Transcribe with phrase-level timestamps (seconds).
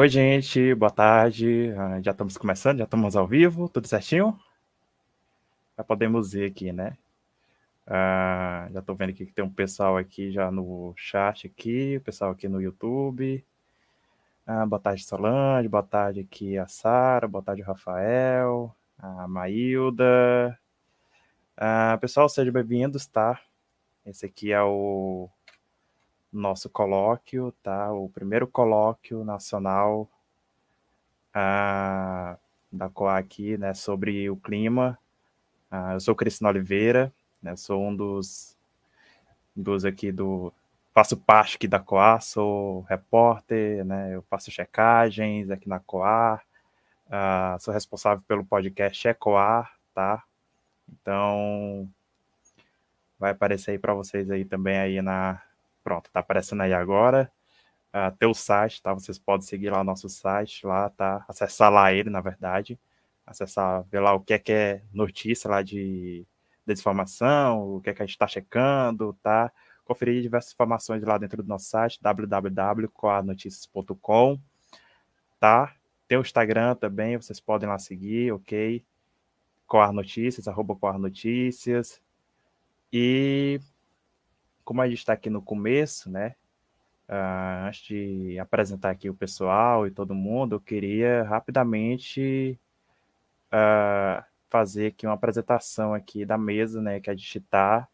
[0.00, 1.72] Oi, gente, boa tarde.
[1.76, 4.38] Ah, já estamos começando, já estamos ao vivo, tudo certinho?
[5.76, 6.96] Já podemos ir aqui, né?
[7.84, 12.00] Ah, já estou vendo aqui que tem um pessoal aqui já no chat aqui, o
[12.00, 13.44] pessoal aqui no YouTube.
[14.46, 20.56] Ah, boa tarde, Solange, boa tarde aqui a Sara, boa tarde, Rafael, a Maílda.
[21.56, 23.40] Ah, pessoal, sejam bem-vindos, tá?
[24.06, 25.28] Esse aqui é o
[26.32, 27.92] nosso colóquio, tá?
[27.92, 30.08] O primeiro colóquio nacional
[31.34, 32.36] ah,
[32.70, 34.98] da aqui, né, sobre o clima.
[35.70, 38.56] Ah, eu sou Cristina Oliveira, né, sou um dos,
[39.54, 40.52] dos aqui do...
[40.94, 46.40] Faço parte aqui da COA, sou repórter, né, eu faço checagens aqui na COA,
[47.10, 50.24] ah, sou responsável pelo podcast Ecoar, tá?
[50.90, 51.88] Então,
[53.18, 55.40] vai aparecer aí para vocês aí também aí na,
[55.88, 57.32] Pronto, tá aparecendo aí agora.
[57.88, 58.92] Uh, teu site, tá?
[58.92, 61.24] Vocês podem seguir lá o nosso site, lá, tá?
[61.26, 62.78] Acessar lá ele, na verdade.
[63.26, 66.26] Acessar, ver lá o que é que é notícia lá de
[66.66, 69.50] desinformação, o que é que a gente está checando, tá?
[69.82, 74.38] Conferir diversas informações lá dentro do nosso site, www.coarnoticias.com,
[75.40, 75.74] tá?
[76.06, 78.84] Tem o Instagram também, vocês podem lá seguir, ok?
[79.66, 81.98] Coar Notícias, arroba Coar Notícias.
[82.92, 83.58] E
[84.68, 86.34] como a gente está aqui no começo, né?
[87.08, 92.60] Uh, antes de apresentar aqui o pessoal e todo mundo, eu queria rapidamente
[93.46, 97.00] uh, fazer aqui uma apresentação aqui da mesa, né?
[97.00, 97.88] Que a gente está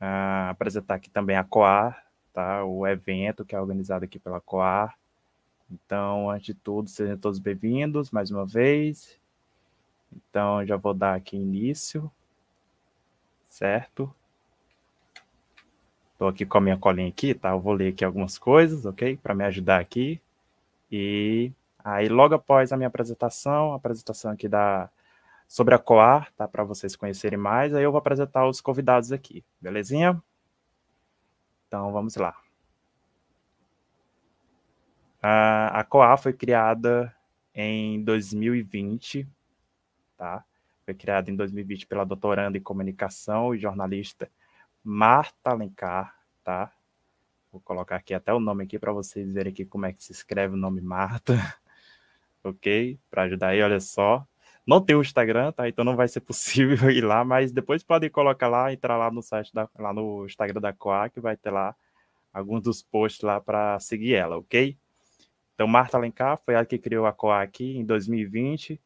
[0.00, 2.64] uh, apresentar aqui também a Coar, tá?
[2.64, 4.96] O evento que é organizado aqui pela Coar.
[5.68, 9.18] Então, antes de tudo, sejam todos bem-vindos mais uma vez.
[10.12, 12.08] Então, já vou dar aqui início,
[13.46, 14.14] certo?
[16.18, 17.50] Estou aqui com a minha colinha aqui, tá?
[17.50, 19.16] Eu vou ler aqui algumas coisas, ok?
[19.18, 20.20] Para me ajudar aqui.
[20.90, 24.90] E aí, logo após a minha apresentação, a apresentação aqui da
[25.46, 26.48] sobre a Coar, tá?
[26.48, 30.20] Para vocês conhecerem mais, aí eu vou apresentar os convidados aqui, belezinha?
[31.68, 32.34] Então, vamos lá.
[35.22, 37.14] A Coar foi criada
[37.54, 39.24] em 2020,
[40.16, 40.44] tá?
[40.84, 44.28] Foi criada em 2020 pela doutoranda em comunicação e jornalista
[44.90, 46.72] Marta Alencar, tá?
[47.52, 50.12] Vou colocar aqui até o nome aqui para vocês verem aqui como é que se
[50.12, 51.34] escreve o nome Marta,
[52.42, 52.98] ok?
[53.10, 54.26] Para ajudar aí, olha só.
[54.66, 55.68] Não tem o Instagram, tá?
[55.68, 59.20] Então não vai ser possível ir lá, mas depois podem colocar lá, entrar lá no
[59.20, 61.76] site da, lá no Instagram da Coa, que vai ter lá
[62.32, 64.74] alguns dos posts lá para seguir ela, ok?
[65.54, 68.80] Então Marta Alencar foi ela que criou a Coa aqui em 2020,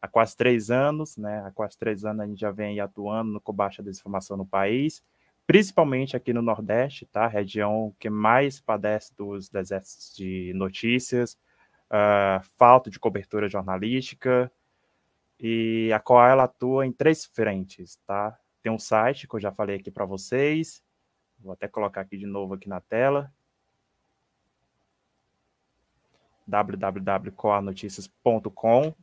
[0.00, 1.42] há quase três anos, né?
[1.44, 5.02] Há quase três anos a gente já vem atuando no combate à desinformação no país
[5.48, 7.26] principalmente aqui no Nordeste, tá?
[7.26, 11.38] Região que mais padece dos desertos de notícias,
[11.90, 14.52] uh, falta de cobertura jornalística,
[15.40, 18.38] e a qual ela atua em três frentes, tá?
[18.62, 20.84] Tem um site que eu já falei aqui para vocês,
[21.38, 23.32] vou até colocar aqui de novo aqui na tela,
[26.46, 28.94] www.coarnoticias.com.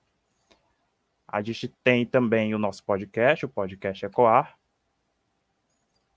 [1.27, 4.55] A gente tem também o nosso podcast, o podcast Ecoar,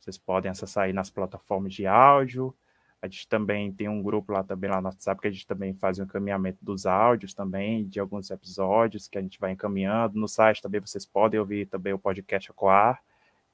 [0.09, 2.55] vocês podem acessar aí nas plataformas de áudio.
[3.01, 5.75] A gente também tem um grupo lá também lá no WhatsApp que a gente também
[5.75, 10.19] faz o encaminhamento dos áudios também, de alguns episódios que a gente vai encaminhando.
[10.19, 13.01] No site também vocês podem ouvir também o podcast Acoar,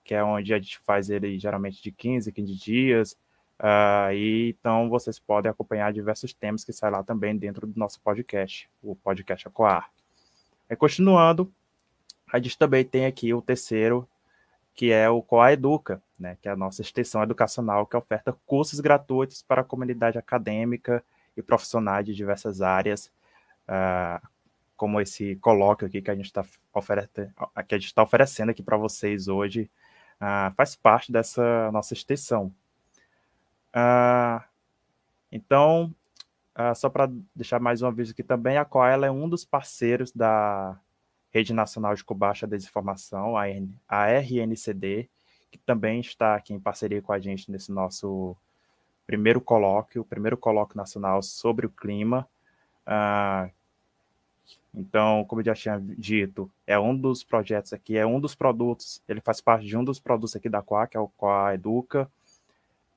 [0.04, 3.12] que é onde a gente faz ele geralmente de 15, 15 dias.
[3.58, 8.00] Uh, e então vocês podem acompanhar diversos temas que saem lá também dentro do nosso
[8.00, 9.90] podcast, o podcast Acoar.
[10.70, 11.52] E continuando,
[12.32, 14.08] a gente também tem aqui o terceiro,
[14.74, 18.80] que é o Coa Educa, né, que é a nossa extensão educacional que oferta cursos
[18.80, 21.02] gratuitos para a comunidade acadêmica
[21.36, 23.10] e profissionais de diversas áreas,
[23.68, 24.26] uh,
[24.76, 29.70] como esse colóquio aqui que a gente está tá oferecendo aqui para vocês hoje,
[30.20, 32.52] uh, faz parte dessa nossa extensão.
[33.70, 34.42] Uh,
[35.30, 35.94] então,
[36.76, 40.78] só para deixar mais uma vez aqui também, a COA é um dos parceiros da
[41.34, 45.10] Rede Nacional de Combate à Desinformação, a RNCD,
[45.50, 48.36] que também está aqui em parceria com a gente nesse nosso
[49.04, 52.28] primeiro colóquio, primeiro colóquio nacional sobre o clima.
[52.86, 53.50] Ah,
[54.72, 59.02] então, como eu já tinha dito, é um dos projetos aqui, é um dos produtos,
[59.08, 62.08] ele faz parte de um dos produtos aqui da Coa, que é o Coa Educa,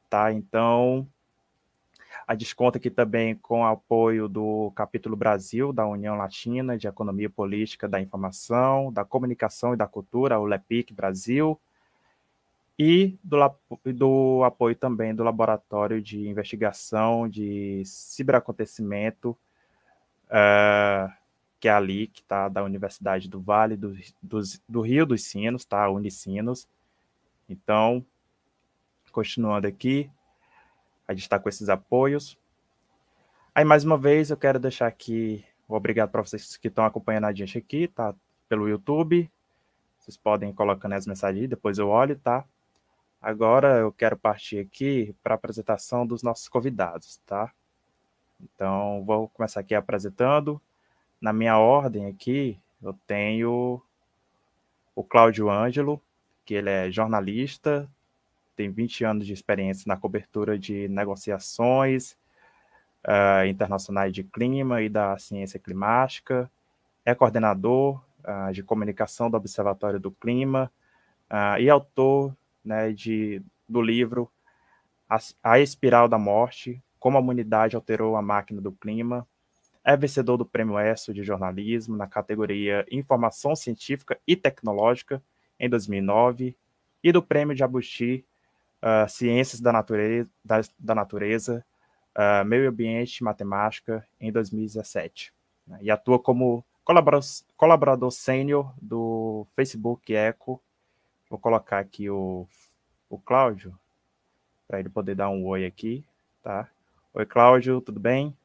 [0.09, 0.31] tá?
[0.31, 1.07] Então,
[2.27, 7.87] a desconta aqui também com apoio do capítulo Brasil da União Latina de Economia Política
[7.87, 11.57] da Informação, da Comunicação e da Cultura, o LEPIC Brasil,
[12.77, 13.37] e do,
[13.95, 19.35] do apoio também do Laboratório de Investigação de Ciberacontecimento
[20.27, 21.11] uh,
[21.59, 25.65] que é ali, que está da Universidade do Vale do, do, do Rio dos Sinos,
[25.65, 25.89] tá?
[25.89, 26.67] Unicinos.
[27.49, 28.05] Então,
[29.11, 30.09] continuando aqui,
[31.07, 32.37] a gente está com esses apoios.
[33.55, 37.33] Aí, mais uma vez, eu quero deixar aqui obrigado para vocês que estão acompanhando a
[37.33, 38.13] gente aqui, tá?
[38.47, 39.29] Pelo YouTube.
[39.99, 42.45] Vocês podem ir colocando as mensagens, depois eu olho, tá?
[43.21, 47.51] Agora eu quero partir aqui para a apresentação dos nossos convidados, tá?
[48.39, 50.61] Então, vou começar aqui apresentando.
[51.19, 53.81] Na minha ordem aqui, eu tenho
[54.95, 56.01] o Cláudio Ângelo,
[56.45, 57.89] que ele é jornalista,
[58.57, 62.17] tem 20 anos de experiência na cobertura de negociações
[63.05, 66.51] uh, internacionais de clima e da ciência climática,
[67.05, 70.71] é coordenador uh, de comunicação do Observatório do Clima
[71.31, 74.29] uh, e autor né, de, do livro
[75.07, 79.25] a, a Espiral da Morte, como a humanidade alterou a máquina do clima,
[79.83, 85.21] é vencedor do Prêmio ESSO de Jornalismo na categoria Informação Científica e Tecnológica
[85.59, 86.57] em 2009
[87.01, 88.25] e do Prêmio de Abuti
[88.81, 91.65] uh, Ciências da Natureza, da, da natureza
[92.15, 95.33] uh, Meio Ambiente e Matemática em 2017.
[95.65, 100.61] Né, e atua como colaborador, colaborador sênior do Facebook Eco.
[101.29, 102.47] Vou colocar aqui o,
[103.09, 103.77] o Cláudio,
[104.67, 106.05] para ele poder dar um oi aqui,
[106.41, 106.67] tá?
[107.13, 108.35] Oi, Cláudio, tudo bem?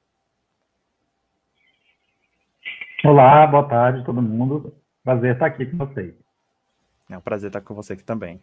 [3.05, 4.75] Olá, boa tarde todo mundo.
[5.03, 6.15] Prazer estar aqui com vocês.
[7.11, 8.41] É um prazer estar com você aqui também.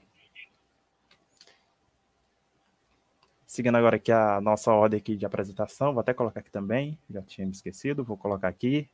[3.59, 7.21] Seguindo agora aqui a nossa ordem aqui de apresentação, vou até colocar aqui também, já
[7.21, 8.89] tinha me esquecido, vou colocar aqui.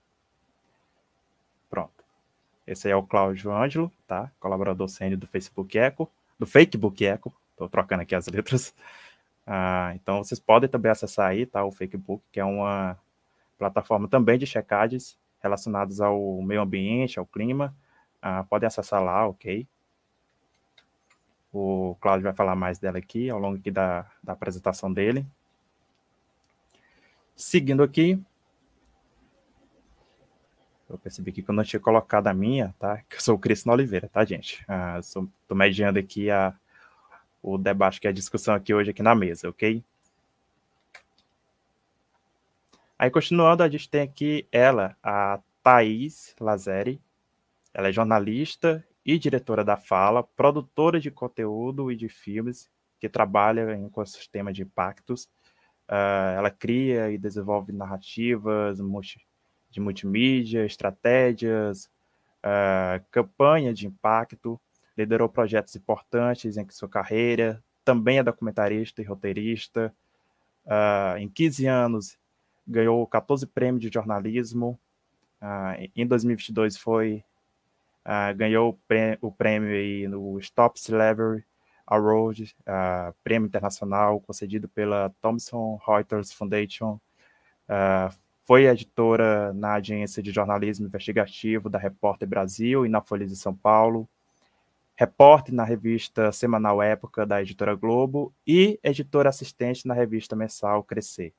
[1.70, 2.04] Pronto.
[2.66, 4.32] Esse aí é o Cláudio Ângelo, tá?
[4.40, 8.74] Colaborador sênior do Facebook Eco, do Fakebook Eco, estou trocando aqui as letras.
[9.46, 11.64] Ah, então vocês podem também acessar aí, tá?
[11.64, 12.98] O Fakebook, que é uma
[13.60, 17.72] plataforma também de checagens relacionados ao meio ambiente, ao clima,
[18.18, 19.68] uh, podem acessar lá, ok?
[21.58, 25.26] O Cláudio vai falar mais dela aqui, ao longo aqui da, da apresentação dele.
[27.34, 28.22] Seguindo aqui,
[30.90, 32.98] eu percebi que eu não tinha colocado a minha, tá?
[33.08, 34.66] Que eu sou o Cristiano Oliveira, tá, gente?
[35.00, 36.54] Estou uh, mediando aqui a,
[37.42, 39.82] o debate, que é a discussão aqui hoje aqui na mesa, ok?
[43.00, 47.02] Aí, continuando, a gente tem aqui ela, a Thaís Lazeri.
[47.74, 52.70] Ela é jornalista e diretora da Fala, produtora de conteúdo e de filmes,
[53.00, 55.26] que trabalha em ecossistema de impactos.
[55.88, 59.20] Uh, ela cria e desenvolve narrativas multi,
[59.70, 61.86] de multimídia, estratégias,
[62.44, 64.60] uh, campanha de impacto,
[64.98, 69.94] liderou projetos importantes em sua carreira, também é documentarista e roteirista.
[70.66, 72.18] Uh, em 15 anos,
[72.68, 74.80] ganhou 14 prêmios de jornalismo.
[75.40, 77.24] Uh, em 2022 foi
[78.06, 78.80] uh, ganhou
[79.22, 81.46] o prêmio aí no Stop Celebrity
[81.88, 87.00] Award, uh, prêmio internacional concedido pela Thomson Reuters Foundation.
[88.44, 93.56] foi editora na agência de jornalismo investigativo da Repórter Brasil e na Folha de São
[93.56, 94.08] Paulo.
[94.96, 101.34] Repórter na revista semanal Época da editora Globo e editora assistente na revista mensal Crescer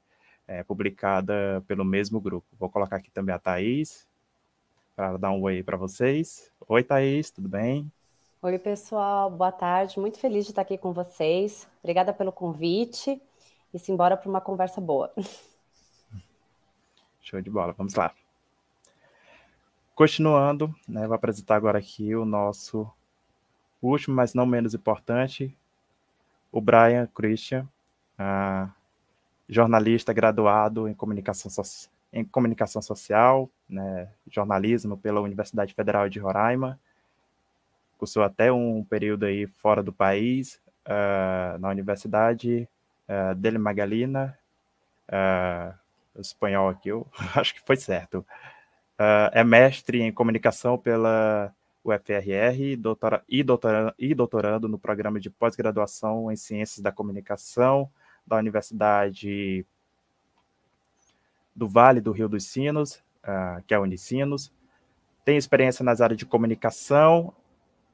[0.46, 2.46] é, publicada pelo mesmo grupo.
[2.58, 4.05] Vou colocar aqui também a Thaís,
[4.96, 6.50] para dar um oi para vocês.
[6.66, 7.92] Oi, Thaís, tudo bem?
[8.40, 10.00] Oi, pessoal, boa tarde.
[10.00, 11.68] Muito feliz de estar aqui com vocês.
[11.80, 13.20] Obrigada pelo convite
[13.74, 15.12] e simbora para uma conversa boa.
[17.20, 18.14] Show de bola, vamos lá.
[19.94, 22.90] Continuando, né, vou apresentar agora aqui o nosso
[23.82, 25.54] último, mas não menos importante,
[26.50, 27.68] o Brian Christian.
[28.18, 28.70] Ah,
[29.48, 31.62] jornalista graduado em comunicação, so
[32.12, 36.78] em comunicação social, né, jornalismo pela Universidade Federal de Roraima,
[37.98, 42.68] cursou até um período aí fora do país, uh, na Universidade
[43.08, 44.38] uh, dele Magalina,
[45.08, 45.75] uh,
[46.20, 48.18] espanhol aqui, eu acho que foi certo.
[48.98, 51.52] Uh, é mestre em comunicação pela
[51.84, 57.90] UFRR doutora, e, doutora, e doutorando no programa de pós-graduação em Ciências da Comunicação
[58.26, 59.64] da Universidade
[61.56, 64.52] do Vale do Rio dos Sinos, uh, que é a Unicinos.
[65.25, 67.32] Tem experiência nas áreas de comunicação,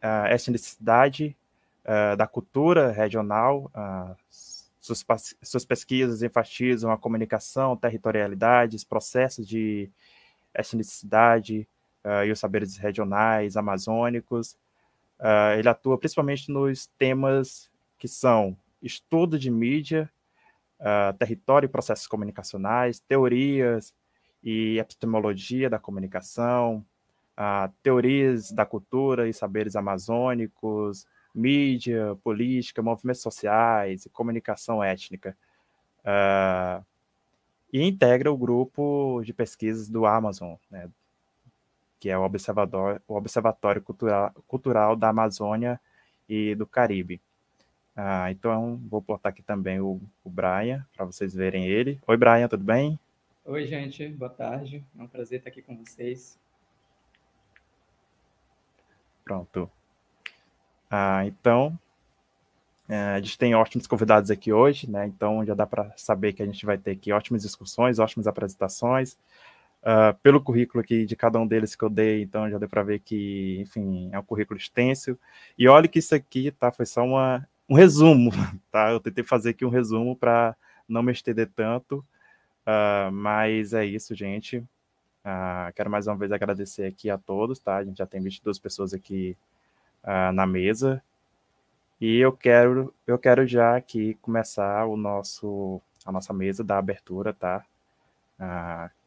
[0.03, 1.37] uh, etnicidade,
[1.85, 3.71] uh, da cultura regional.
[4.81, 5.05] Suas,
[5.41, 9.89] suas pesquisas enfatizam a comunicação, territorialidades, processos de
[10.53, 11.69] etnicidade
[12.27, 14.57] e os saberes regionais, amazônicos.
[15.57, 20.11] ele atua principalmente nos temas que são estudo de mídia,
[20.83, 23.95] uh, território e processos comunicacionais, teorias
[24.43, 26.85] e epistemologia da comunicação,
[27.83, 35.37] teorias da cultura e saberes amazônicos, mídia, política, movimentos sociais e comunicação étnica.
[36.01, 36.85] Uh,
[37.73, 40.91] e integra o grupo de pesquisas do Amazon, né,
[41.99, 45.81] que é o o Observatório Cultural, Cultural da Amazônia
[46.29, 47.21] e do Caribe.
[47.95, 52.01] Ah, então, vou botar aqui também o, o Brian, para vocês verem ele.
[52.07, 52.99] Oi, Brian, tudo bem?
[53.45, 54.85] Oi, gente, boa tarde.
[54.99, 56.39] É um prazer estar aqui com vocês.
[59.25, 59.71] Pronto.
[60.91, 61.79] Ah, então,
[62.89, 65.07] é, a gente tem ótimos convidados aqui hoje, né?
[65.07, 69.17] Então já dá para saber que a gente vai ter aqui ótimas discussões, ótimas apresentações.
[69.83, 72.85] Uh, pelo currículo aqui de cada um deles que eu dei, então já deu para
[72.85, 75.19] ver que, enfim, é um currículo extenso.
[75.59, 76.71] E olha que isso aqui, tá?
[76.71, 78.31] Foi só uma, um resumo,
[78.71, 78.91] tá?
[78.91, 80.57] Eu tentei fazer aqui um resumo para
[80.89, 82.05] não me estender tanto,
[82.67, 84.59] uh, mas é isso, gente.
[84.59, 87.77] Uh, quero mais uma vez agradecer aqui a todos, tá?
[87.77, 89.37] A gente já tem 22 pessoas aqui
[90.35, 91.01] na mesa.
[92.01, 97.33] E eu quero, eu quero já aqui começar o nosso, a nossa mesa da abertura,
[97.33, 97.65] tá?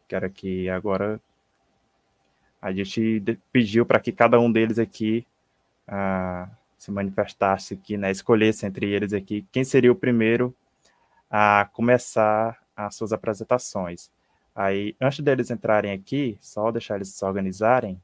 [0.07, 1.19] Quero que agora
[2.61, 3.21] a gente
[3.51, 5.25] pediu para que cada um deles aqui
[5.87, 10.55] uh, se manifestasse aqui, né, escolhesse entre eles aqui quem seria o primeiro
[11.29, 14.11] a começar as suas apresentações.
[14.55, 18.01] Aí, antes deles entrarem aqui, só deixar eles se organizarem,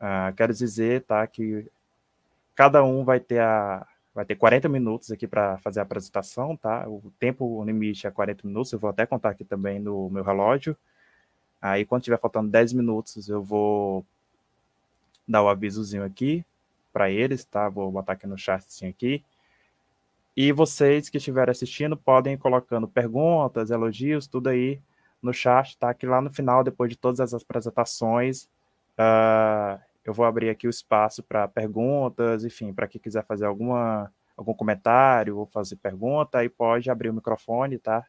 [0.00, 1.66] uh, quero dizer, tá, que
[2.54, 6.86] cada um vai ter a vai ter 40 minutos aqui para fazer a apresentação, tá?
[6.86, 10.76] O tempo limite é 40 minutos, eu vou até contar aqui também no meu relógio.
[11.60, 14.04] Aí, quando tiver faltando 10 minutos, eu vou
[15.26, 16.44] dar o avisozinho aqui
[16.92, 17.68] para eles, tá?
[17.68, 19.24] Vou botar aqui no chatzinho aqui.
[20.36, 24.80] E vocês que estiverem assistindo podem ir colocando perguntas, elogios, tudo aí
[25.20, 25.92] no chat, tá?
[25.92, 28.44] Que lá no final, depois de todas as apresentações,
[28.98, 34.12] uh, eu vou abrir aqui o espaço para perguntas, enfim, para quem quiser fazer alguma,
[34.36, 38.04] algum comentário ou fazer pergunta, aí pode abrir o microfone, tá?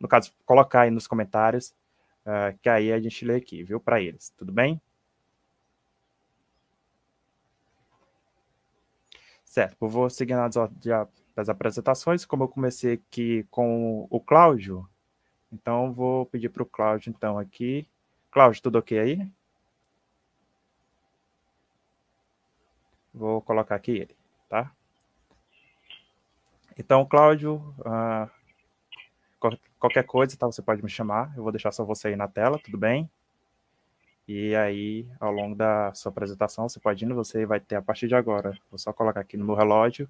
[0.00, 1.74] No caso, colocar aí nos comentários
[2.26, 4.32] uh, que aí a gente lê aqui, viu, para eles.
[4.36, 4.80] Tudo bem?
[9.56, 10.54] Certo, eu vou seguir nas
[11.34, 14.86] das apresentações, como eu comecei aqui com o Cláudio,
[15.50, 17.88] então vou pedir para o Cláudio, então, aqui.
[18.30, 19.32] Cláudio, tudo ok aí?
[23.14, 24.14] Vou colocar aqui ele,
[24.46, 24.70] tá?
[26.78, 28.30] Então, Cláudio, uh,
[29.78, 30.44] Qualquer coisa, tá?
[30.44, 31.32] Você pode me chamar.
[31.34, 33.08] Eu vou deixar só você aí na tela, tudo bem?
[34.28, 38.08] E aí, ao longo da sua apresentação, você pode ir, você vai ter a partir
[38.08, 38.58] de agora.
[38.70, 40.08] Vou só colocar aqui no meu relógio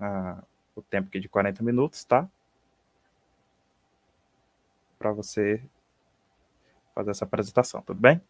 [0.00, 0.42] uh,
[0.74, 2.28] o tempo aqui de 40 minutos, tá?
[4.98, 5.62] Para você
[6.94, 8.20] fazer essa apresentação, tudo bem?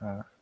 [0.00, 0.37] Uh.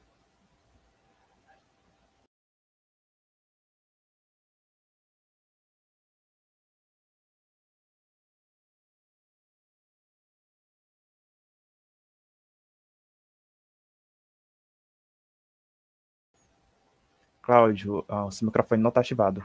[17.46, 19.40] Cláudio, o seu microfone não está ativado.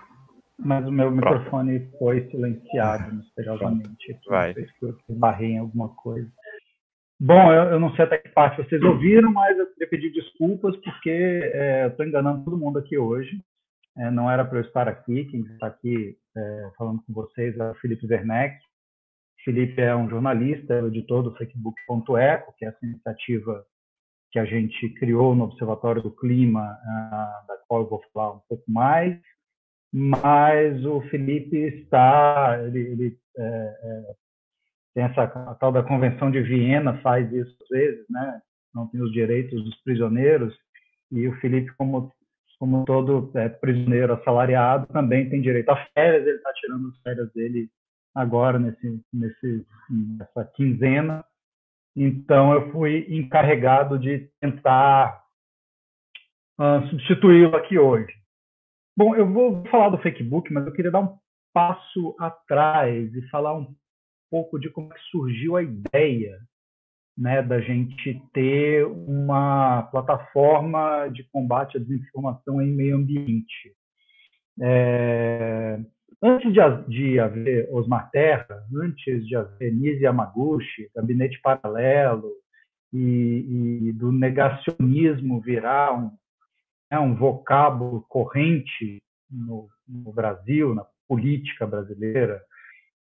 [0.58, 1.38] Mas o meu Pronto.
[1.38, 4.20] microfone foi silenciado misteriosamente.
[4.28, 4.56] Vai.
[4.82, 6.28] Eu barrei em alguma coisa.
[7.20, 10.76] Bom, eu, eu, não sei até que parte vocês ouviram, mas eu queria pedir desculpas
[10.78, 11.10] porque
[11.54, 13.40] é, eu estou enganando todo mundo aqui hoje.
[13.96, 15.26] É, não era para eu estar aqui.
[15.26, 18.58] Quem está aqui é, falando com vocês é o Felipe Werneck.
[19.46, 23.64] Felipe é um jornalista, é editor do Facebook.eco, que é essa iniciativa
[24.32, 28.42] que a gente criou no Observatório do Clima, ah, da qual eu vou falar um
[28.48, 29.20] pouco mais,
[29.94, 34.04] mas o Felipe está, ele, ele é, é,
[34.94, 38.42] tem essa a tal da Convenção de Viena faz isso às vezes, né?
[38.74, 40.58] Não tem os direitos dos prisioneiros
[41.12, 42.12] e o Felipe como
[42.58, 47.34] como todo é, prisioneiro assalariado também tem direito a férias, ele está tirando as férias
[47.34, 47.70] dele
[48.16, 51.26] agora nesse nesse nessa quinzena
[51.96, 55.22] então, eu fui encarregado de tentar
[56.60, 58.14] uh, substituí-lo aqui hoje.
[58.98, 61.18] Bom, eu vou falar do Facebook, mas eu queria dar um
[61.54, 63.76] passo atrás e falar um
[64.30, 66.40] pouco de como é surgiu a ideia
[67.18, 73.76] né, da gente ter uma plataforma de combate à desinformação em meio ambiente.
[74.62, 75.80] É,
[76.24, 82.32] Antes de, de haver Osmar Terra, antes de haver Nise Yamaguchi, Gabinete Paralelo,
[82.94, 86.12] e, e do negacionismo virar um,
[86.92, 92.42] né, um vocábulo corrente no, no, Brasil, na política brasileira,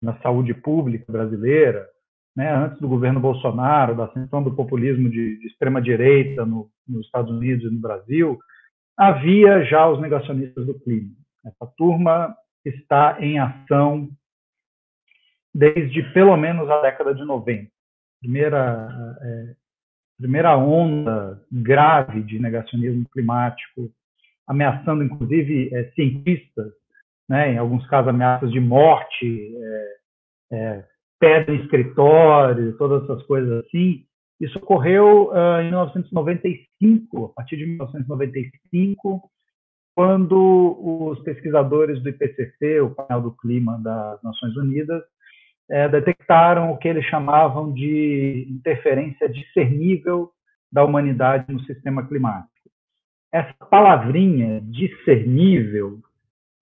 [0.02, 1.88] na saúde pública brasileira,
[2.36, 7.32] né, antes do governo Bolsonaro, da ascensão do populismo de, de extrema-direita no, nos Estados
[7.32, 8.40] Unidos e no Brasil,
[8.98, 11.12] havia já os negacionistas do clima.
[11.46, 12.36] Essa turma
[12.66, 14.10] está em ação
[15.54, 17.70] desde pelo menos a década de 90.
[18.20, 19.56] Primeira, é,
[20.18, 23.92] primeira onda grave de negacionismo climático,
[24.48, 26.72] ameaçando inclusive é, cientistas,
[27.30, 29.98] né, em alguns casos ameaças de morte, é,
[30.54, 30.86] é
[31.20, 34.06] pedra em escritório, todas essas coisas assim.
[34.40, 39.30] Isso ocorreu uh, em 1995, a partir de 1995,
[39.98, 45.02] quando os pesquisadores do IPCC, o painel do clima das Nações Unidas,
[45.68, 50.30] é, detectaram o que eles chamavam de interferência discernível
[50.72, 52.70] da humanidade no sistema climático.
[53.34, 56.00] Essa palavrinha discernível,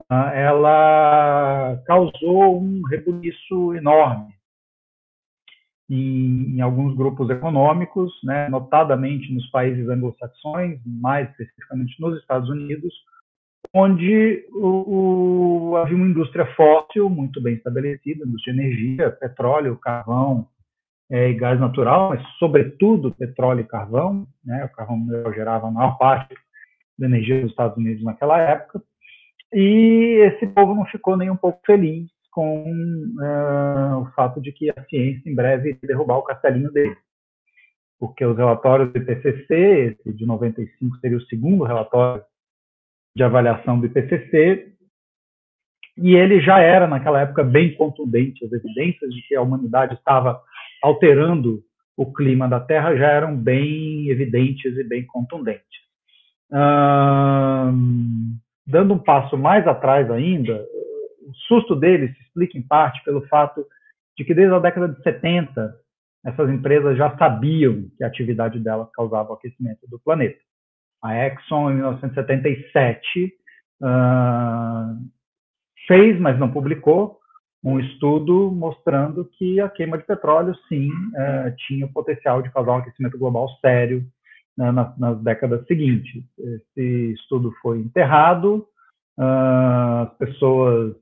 [0.10, 4.34] uh, ela causou um rebuliço enorme
[5.89, 12.94] em, em alguns grupos econômicos, né, notadamente nos países anglo-saxões, mais especificamente nos Estados Unidos,
[13.77, 20.48] onde o, o, havia uma indústria fóssil muito bem estabelecida, indústria de energia, petróleo, carvão
[21.12, 24.25] é, e gás natural, mas sobretudo petróleo e carvão.
[24.46, 26.34] Né, o carvão gerava a maior parte
[26.98, 28.82] da energia dos Estados Unidos naquela época.
[29.53, 34.70] E esse povo não ficou nem um pouco feliz com uh, o fato de que
[34.70, 36.96] a ciência em breve ia derrubar o castelinho dele.
[38.00, 42.24] Porque os relatórios do IPCC, esse de 95 seria o segundo relatório
[43.16, 44.76] de avaliação do IPCC,
[45.98, 48.44] e ele já era, naquela época, bem contundente.
[48.44, 50.42] As evidências de que a humanidade estava
[50.84, 51.64] alterando
[51.96, 55.64] o clima da Terra já eram bem evidentes e bem contundentes.
[58.68, 60.66] dando um passo mais atrás ainda,
[61.25, 63.66] o susto deles se explica em parte pelo fato
[64.18, 65.74] de que desde a década de 70
[66.25, 70.40] essas empresas já sabiam que a atividade delas causava o aquecimento do planeta.
[71.05, 73.31] A Exxon, em 1977,
[73.83, 74.98] uh,
[75.87, 77.20] fez, mas não publicou,
[77.63, 82.72] um estudo mostrando que a queima de petróleo, sim, uh, tinha o potencial de causar
[82.72, 84.03] um aquecimento global sério
[84.57, 86.24] uh, nas, nas, décadas seguintes.
[86.39, 88.65] Esse estudo foi enterrado,
[89.18, 90.96] ah, as pessoas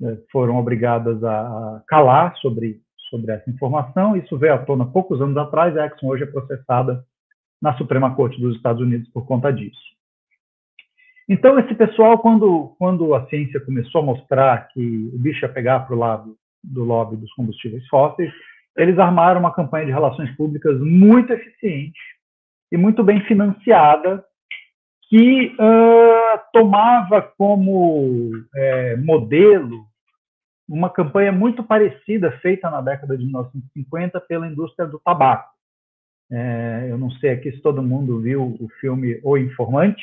[0.00, 4.16] né, foram obrigadas a calar sobre, sobre essa informação.
[4.16, 5.76] Isso veio à tona poucos anos atrás.
[5.76, 7.04] A Exxon hoje é processada
[7.62, 9.80] na Suprema Corte dos Estados Unidos por conta disso.
[11.28, 15.80] Então, esse pessoal, quando, quando a ciência começou a mostrar que o bicho ia pegar
[15.80, 18.32] para o lado do lobby dos combustíveis fósseis,
[18.76, 22.00] eles armaram uma campanha de relações públicas muito eficiente
[22.72, 24.24] e muito bem financiada,
[25.08, 29.86] que uh, tomava como é, modelo
[30.68, 35.51] uma campanha muito parecida feita na década de 1950 pela indústria do tabaco.
[36.32, 40.02] É, eu não sei aqui se todo mundo viu o filme O Informante,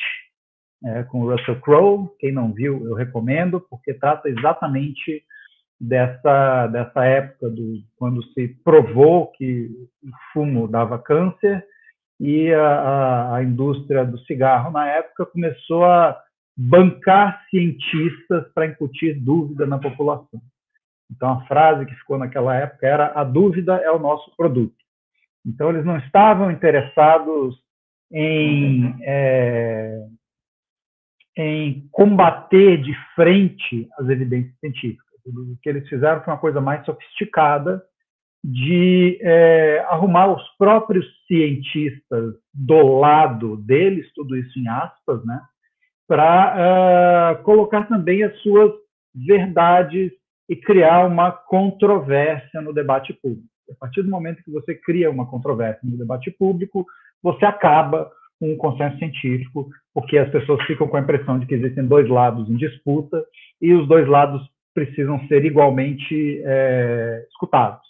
[0.84, 2.08] é, com Russell Crowe.
[2.20, 5.24] Quem não viu, eu recomendo, porque trata exatamente
[5.80, 9.68] dessa, dessa época, do, quando se provou que
[10.04, 11.66] o fumo dava câncer
[12.20, 16.16] e a, a, indústria do cigarro, na época, começou a
[16.56, 20.40] bancar cientistas para incutir dúvida na população.
[21.10, 24.76] Então, a frase que ficou naquela época era: a dúvida é o nosso produto.
[25.46, 27.56] Então, eles não estavam interessados
[28.12, 30.06] em, é,
[31.36, 35.06] em combater de frente as evidências científicas.
[35.26, 37.82] O que eles fizeram foi uma coisa mais sofisticada
[38.42, 45.40] de é, arrumar os próprios cientistas do lado deles, tudo isso em aspas, né,
[46.08, 48.72] para uh, é, colocar também as suas
[49.14, 50.10] verdades
[50.48, 53.46] e criar uma controvérsia no debate público.
[53.72, 56.86] A partir do momento que você cria uma controvérsia no debate público,
[57.22, 61.54] você acaba com um consenso científico, porque as pessoas ficam com a impressão de que
[61.54, 63.22] existem dois lados em disputa
[63.60, 64.42] e os dois lados
[64.74, 67.86] precisam ser igualmente é, escutados.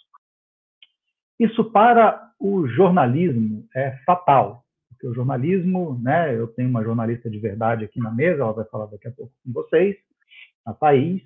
[1.39, 7.39] Isso para o jornalismo é fatal, porque o jornalismo, né, eu tenho uma jornalista de
[7.39, 9.95] verdade aqui na mesa, ela vai falar daqui a pouco com vocês,
[10.65, 11.21] a Thaís,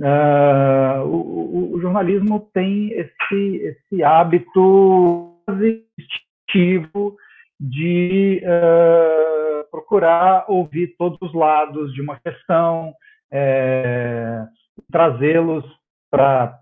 [0.00, 5.36] Uh, o, o, jornalismo tem esse, esse hábito
[5.98, 7.16] instintivo
[7.60, 12.94] de uh, procurar ouvir todos os lados de uma questão,
[13.30, 14.44] é,
[14.90, 15.64] trazê-los
[16.10, 16.58] para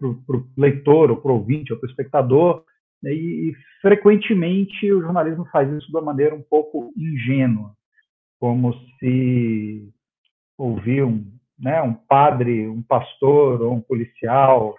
[0.00, 2.64] o leitor, ou para o ouvinte, ou para o espectador,
[3.02, 7.72] né, e, e frequentemente o jornalismo faz isso de uma maneira um pouco ingênua,
[8.38, 9.88] como se
[10.56, 11.24] ouvir um
[11.62, 14.74] né, um padre, um pastor ou um policial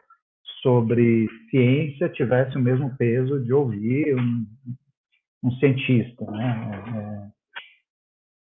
[0.62, 4.46] sobre ciência tivesse o mesmo peso de ouvir um,
[5.43, 6.26] um cientista.
[6.30, 6.72] Né?
[6.72, 7.22] É, é.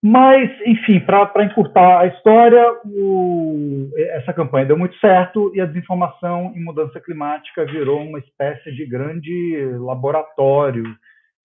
[0.03, 6.53] mas, enfim, para encurtar a história, o, essa campanha deu muito certo e a desinformação
[6.55, 10.85] em mudança climática virou uma espécie de grande laboratório,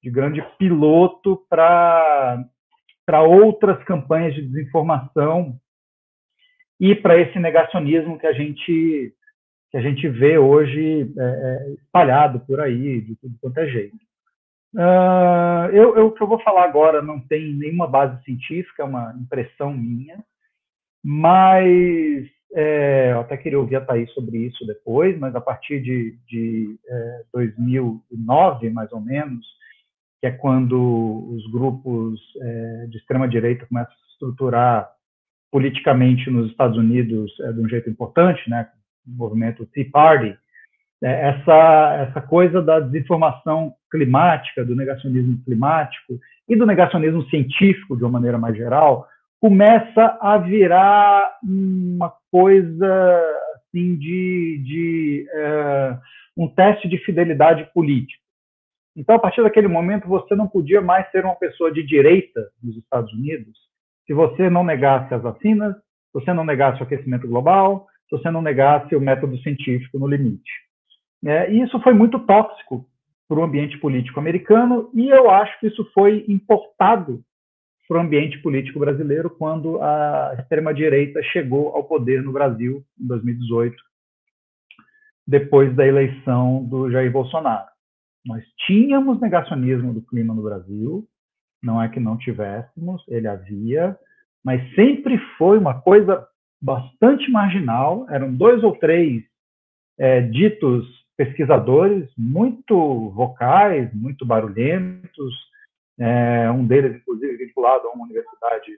[0.03, 2.45] de grande piloto para
[3.23, 5.59] outras campanhas de desinformação
[6.79, 9.13] e para esse negacionismo que a gente
[9.71, 13.97] que a gente vê hoje é, é, espalhado por aí de tudo quanto é jeito.
[14.73, 18.85] Uh, eu, eu, o que eu vou falar agora não tem nenhuma base científica, é
[18.85, 20.23] uma impressão minha,
[21.03, 26.17] mas é, eu até queria ouvir a Thaís sobre isso depois, mas a partir de,
[26.27, 29.45] de é, 2009, mais ou menos,
[30.21, 34.94] que é quando os grupos é, de extrema-direita começam a se estruturar
[35.55, 38.67] politicamente nos Estados Unidos é, de um jeito importante, né?
[39.07, 40.37] O movimento Tea Party,
[41.01, 48.03] é, essa essa coisa da desinformação climática, do negacionismo climático e do negacionismo científico de
[48.03, 49.07] uma maneira mais geral,
[49.39, 53.23] começa a virar uma coisa
[53.55, 55.97] assim de, de é,
[56.35, 58.21] um teste de fidelidade política.
[58.93, 62.75] Então, a partir daquele momento, você não podia mais ser uma pessoa de direita nos
[62.75, 63.64] Estados Unidos
[64.05, 68.29] se você não negasse as vacinas, se você não negasse o aquecimento global, se você
[68.29, 70.51] não negasse o método científico no limite.
[71.25, 72.85] É, e isso foi muito tóxico
[73.27, 77.23] para o ambiente político americano e eu acho que isso foi importado
[77.87, 83.75] para o ambiente político brasileiro quando a extrema-direita chegou ao poder no Brasil em 2018,
[85.27, 87.67] depois da eleição do Jair Bolsonaro.
[88.25, 91.07] Nós tínhamos negacionismo do clima no Brasil,
[91.65, 93.97] não é que não tivéssemos, ele havia,
[94.43, 96.25] mas sempre foi uma coisa
[96.61, 98.05] bastante marginal.
[98.09, 99.23] Eram dois ou três
[99.97, 100.85] é, ditos
[101.17, 105.33] pesquisadores muito vocais, muito barulhentos,
[105.97, 108.77] é, um deles, inclusive, vinculado a uma universidade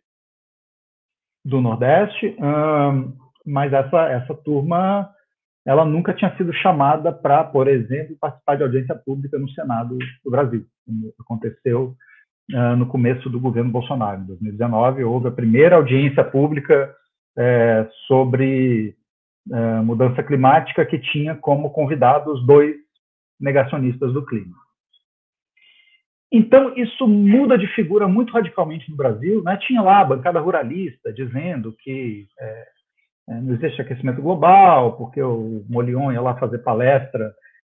[1.44, 2.36] do Nordeste,
[3.46, 5.10] mas essa, essa turma
[5.66, 10.32] ela nunca tinha sido chamada para, por exemplo, participar de audiência pública no Senado do
[10.32, 11.96] Brasil, como aconteceu
[12.54, 14.22] uh, no começo do governo Bolsonaro.
[14.22, 16.94] Em 2019, houve a primeira audiência pública
[17.38, 18.96] uh, sobre
[19.50, 22.76] uh, mudança climática que tinha como convidados dois
[23.40, 24.56] negacionistas do clima.
[26.32, 29.42] Então, isso muda de figura muito radicalmente no Brasil.
[29.44, 29.58] Né?
[29.62, 32.68] Tinha lá a bancada ruralista dizendo que é,
[33.28, 37.34] não existe aquecimento global, porque o Molion ia lá fazer palestra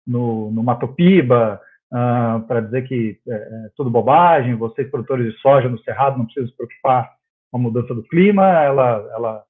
[0.07, 1.61] no, no Matopiba,
[1.93, 6.25] uh, para dizer que é, é, tudo bobagem, vocês produtores de soja no Cerrado não
[6.25, 7.11] precisam se preocupar
[7.51, 9.45] com a mudança do clima, ela, ela,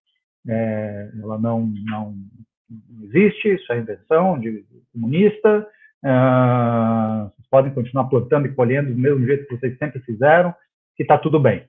[0.48, 2.14] é, ela não, não
[3.02, 5.66] existe, isso é invenção de comunista,
[6.04, 10.54] uh, vocês podem continuar plantando e colhendo do mesmo jeito que vocês sempre fizeram,
[10.96, 11.64] que está tudo bem.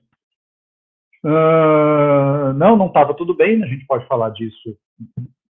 [1.24, 4.76] Uh, não, não estava tudo bem, a gente pode falar disso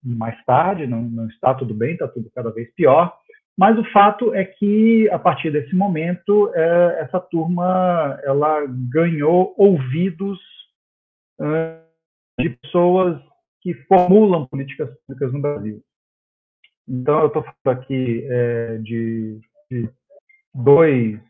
[0.02, 3.14] mais tarde, não, não está tudo bem, está tudo cada vez pior.
[3.60, 10.40] Mas o fato é que, a partir desse momento, é, essa turma ela ganhou ouvidos
[11.38, 11.82] é,
[12.38, 13.20] de pessoas
[13.60, 15.82] que formulam políticas públicas no Brasil.
[16.88, 19.38] Então, eu estou falando aqui é, de,
[19.70, 19.90] de,
[20.54, 21.20] dois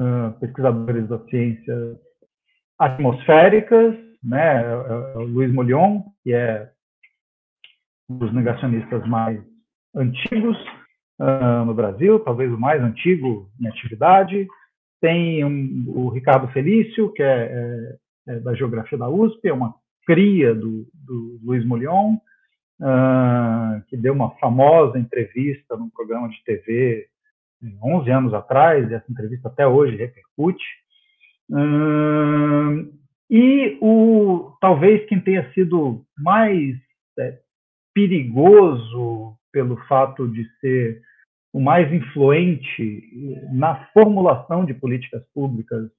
[0.00, 1.96] uh, pesquisadores da ciência
[2.76, 6.72] atmosféricas, né, é, é o Luiz Molion, que é
[8.10, 9.40] um dos negacionistas mais
[9.94, 10.58] antigos,
[11.22, 14.48] uh, no Brasil, talvez o mais antigo em atividade.
[15.00, 19.74] Tem um, o Ricardo Felício, que é, é, é, da Geografia da USP, é uma
[20.04, 22.14] cria do, do Luiz Molion,
[22.80, 27.06] uh, que deu uma famosa entrevista num programa de TV
[27.82, 30.64] 11 anos atrás, e essa entrevista até hoje repercute.
[31.48, 32.92] Uh,
[33.30, 36.76] e o talvez quem tenha sido mais
[37.18, 37.38] é,
[37.94, 41.00] perigoso pelo fato de ser
[41.52, 43.10] o mais influente
[43.52, 45.90] na formulação de políticas públicas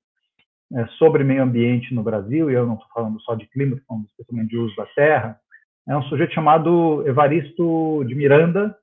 [0.73, 3.85] é, sobre meio ambiente no Brasil, e eu não estou falando só de clima, estou
[3.87, 5.39] falando especialmente de uso da terra,
[5.87, 8.75] é um sujeito chamado Evaristo de Miranda,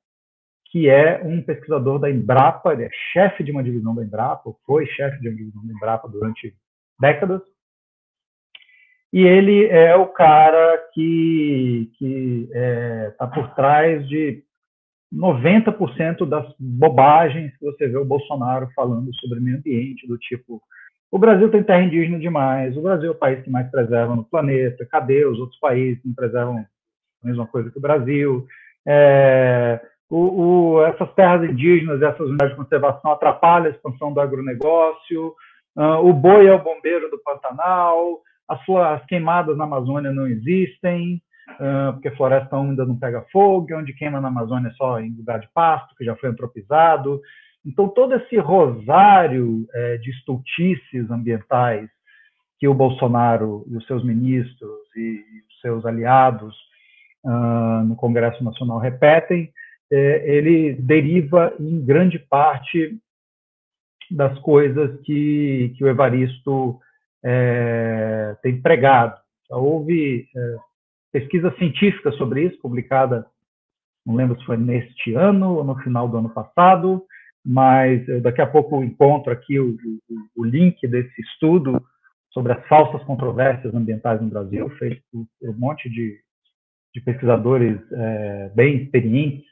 [0.67, 4.87] que é um pesquisador da Embrapa, ele é chefe de uma divisão da Embrapa, foi
[4.87, 6.55] chefe de uma divisão da Embrapa durante
[7.01, 7.41] décadas,
[9.13, 14.45] e ele é o cara que está é, tá por trás de
[15.13, 20.63] 90% das bobagens que você vê o Bolsonaro falando sobre meio ambiente, do tipo
[21.11, 24.25] o Brasil tem terra indígena demais, o Brasil é o país que mais preserva no
[24.25, 28.47] planeta, cadê os outros países que não preservam a mesma coisa que o Brasil?
[28.87, 35.35] É, o, o, essas terras indígenas, essas unidades de conservação atrapalham a expansão do agronegócio,
[35.77, 41.21] uh, o boi é o bombeiro do Pantanal, as, as queimadas na Amazônia não existem,
[41.93, 45.49] porque floresta úmida não pega fogo, onde queima na Amazônia é só em lugar de
[45.53, 47.21] pasto, que já foi antropizado.
[47.65, 51.89] Então, todo esse rosário é, de estultices ambientais
[52.59, 56.55] que o Bolsonaro e os seus ministros e os seus aliados
[57.25, 59.51] uh, no Congresso Nacional repetem,
[59.91, 62.99] é, ele deriva em grande parte
[64.11, 66.79] das coisas que, que o Evaristo
[67.25, 69.19] é, tem pregado.
[69.51, 70.57] Houve é,
[71.13, 73.27] pesquisa científica sobre isso, publicada,
[74.07, 77.03] não lembro se foi neste ano ou no final do ano passado,
[77.45, 81.83] mas daqui a pouco encontro aqui o, o, o, link desse estudo
[82.31, 86.19] sobre as falsas controvérsias ambientais no Brasil, feito por um monte de,
[86.95, 89.45] de pesquisadores é, bem experientes,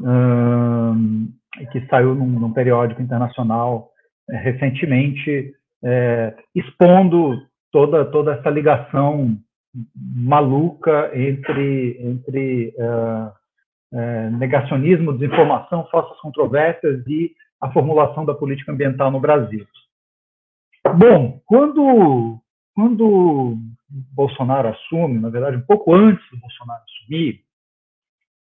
[0.00, 1.32] um,
[1.70, 3.90] que saiu num, num periódico internacional
[4.28, 9.38] é, recentemente, é, expondo toda, toda essa ligação
[9.94, 13.32] maluca entre, entre uh,
[13.92, 19.66] é, negacionismo, desinformação, falsas controvérsias e a formulação da política ambiental no Brasil.
[20.96, 22.38] Bom, quando,
[22.74, 23.56] quando
[23.88, 27.40] Bolsonaro assume, na verdade, um pouco antes do Bolsonaro assumir,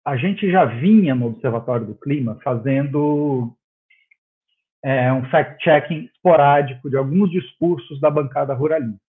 [0.06, 3.56] a gente já vinha no Observatório do Clima fazendo
[4.84, 9.05] é, um fact-checking esporádico de alguns discursos da bancada ruralista.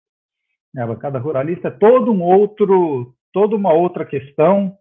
[0.76, 4.76] A bancada ruralista é todo um outro, toda uma outra questão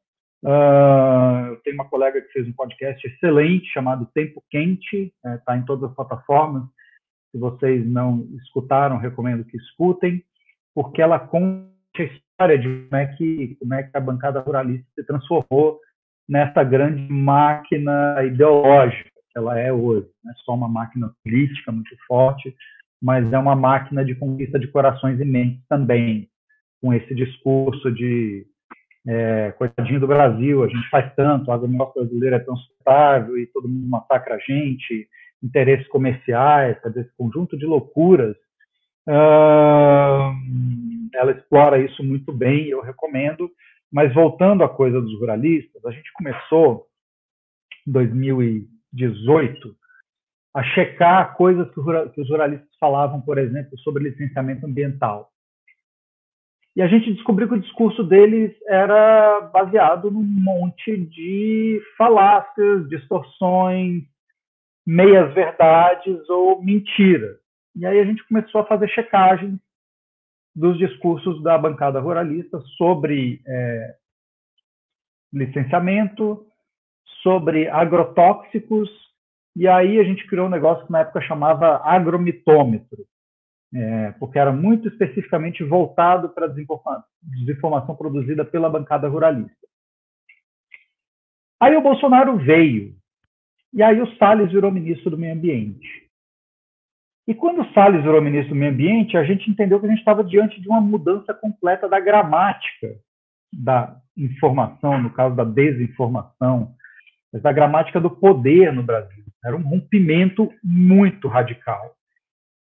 [0.45, 5.57] Uh, eu tenho uma colega que fez um podcast excelente chamado Tempo Quente, está é,
[5.57, 6.63] em todas as plataformas.
[7.31, 10.23] Se vocês não escutaram, recomendo que escutem,
[10.75, 14.85] porque ela conta a história de como é que, como é que a bancada ruralista
[14.93, 15.79] se transformou
[16.29, 20.07] nessa grande máquina ideológica que ela é hoje.
[20.27, 22.55] É só uma máquina política muito forte,
[23.01, 26.29] mas é uma máquina de conquista de corações e mentes também,
[26.81, 28.45] com esse discurso de
[29.07, 33.47] é, coitadinho do Brasil, a gente faz tanto, a agronegócio brasileiro é tão sustentável e
[33.47, 35.07] todo mundo massacra a gente,
[35.43, 38.35] interesses comerciais, quer esse conjunto de loucuras.
[39.07, 40.31] Ela
[41.31, 43.49] explora isso muito bem, eu recomendo.
[43.91, 46.87] Mas voltando à coisa dos ruralistas, a gente começou
[47.87, 49.75] em 2018
[50.55, 55.29] a checar coisas que os ruralistas falavam, por exemplo, sobre licenciamento ambiental.
[56.73, 64.03] E a gente descobriu que o discurso deles era baseado num monte de falácias, distorções,
[64.85, 67.37] meias-verdades ou mentiras.
[67.75, 69.59] E aí a gente começou a fazer checagem
[70.55, 73.95] dos discursos da bancada ruralista sobre é,
[75.33, 76.45] licenciamento,
[77.21, 78.89] sobre agrotóxicos,
[79.55, 83.05] e aí a gente criou um negócio que na época chamava agromitômetro,
[83.73, 86.53] é, porque era muito especificamente voltado para a
[87.21, 89.55] desinformação produzida pela bancada ruralista.
[91.59, 92.95] Aí o Bolsonaro veio,
[93.73, 96.05] e aí o Salles virou ministro do Meio Ambiente.
[97.27, 99.99] E quando o Salles virou ministro do Meio Ambiente, a gente entendeu que a gente
[99.99, 102.99] estava diante de uma mudança completa da gramática
[103.51, 106.75] da informação, no caso da desinformação,
[107.33, 109.24] da gramática do poder no Brasil.
[109.45, 111.95] Era um rompimento muito radical.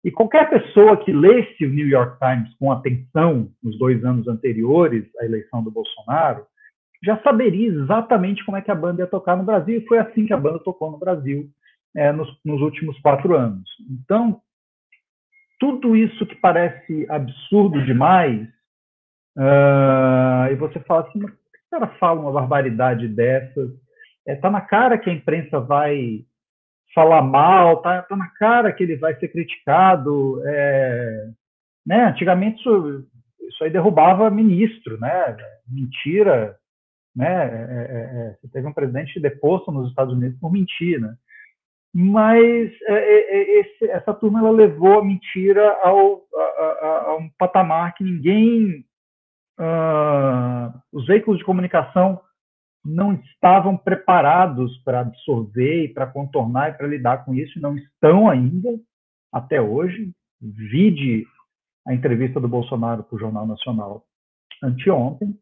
[0.04, 5.04] E qualquer pessoa que lesse o New York Times com atenção nos dois anos anteriores
[5.20, 6.44] à eleição do Bolsonaro
[7.04, 10.24] já saberia exatamente como é que a banda ia tocar no Brasil, e foi assim
[10.24, 11.50] que a banda tocou no Brasil
[11.96, 13.68] é, nos, nos, últimos quatro anos.
[13.90, 14.40] Então,
[15.58, 18.48] tudo isso que parece absurdo demais,
[19.36, 21.38] uh, e você fala assim, mas que
[21.70, 23.70] cara fala uma barbaridade dessas?
[24.24, 26.24] Está é, tá na cara que a imprensa vai
[26.94, 30.42] falar mal, tá, tá na cara que ele vai ser criticado.
[30.44, 31.28] É,
[31.86, 32.04] né?
[32.04, 33.06] Antigamente isso,
[33.48, 35.36] isso aí derrubava ministro, né?
[35.68, 36.56] Mentira,
[37.14, 37.26] né?
[37.26, 41.14] É, é, é teve um presidente deposto nos Estados Unidos por mentir, né?
[41.94, 47.94] Mas é, esse, essa turma ela levou a mentira ao, a, a, a um patamar
[47.94, 48.82] que ninguém,
[49.60, 52.18] uh, os veículos de comunicação
[52.84, 58.28] não estavam preparados para absorver e para contornar e para lidar com isso, não estão
[58.28, 58.78] ainda,
[59.32, 60.12] até hoje.
[60.40, 61.24] Vide
[61.86, 64.04] a entrevista do Bolsonaro para o Jornal Nacional
[64.62, 65.36] anteontem.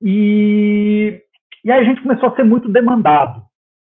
[0.00, 1.22] E,
[1.64, 3.44] e aí a gente começou a ser muito demandado.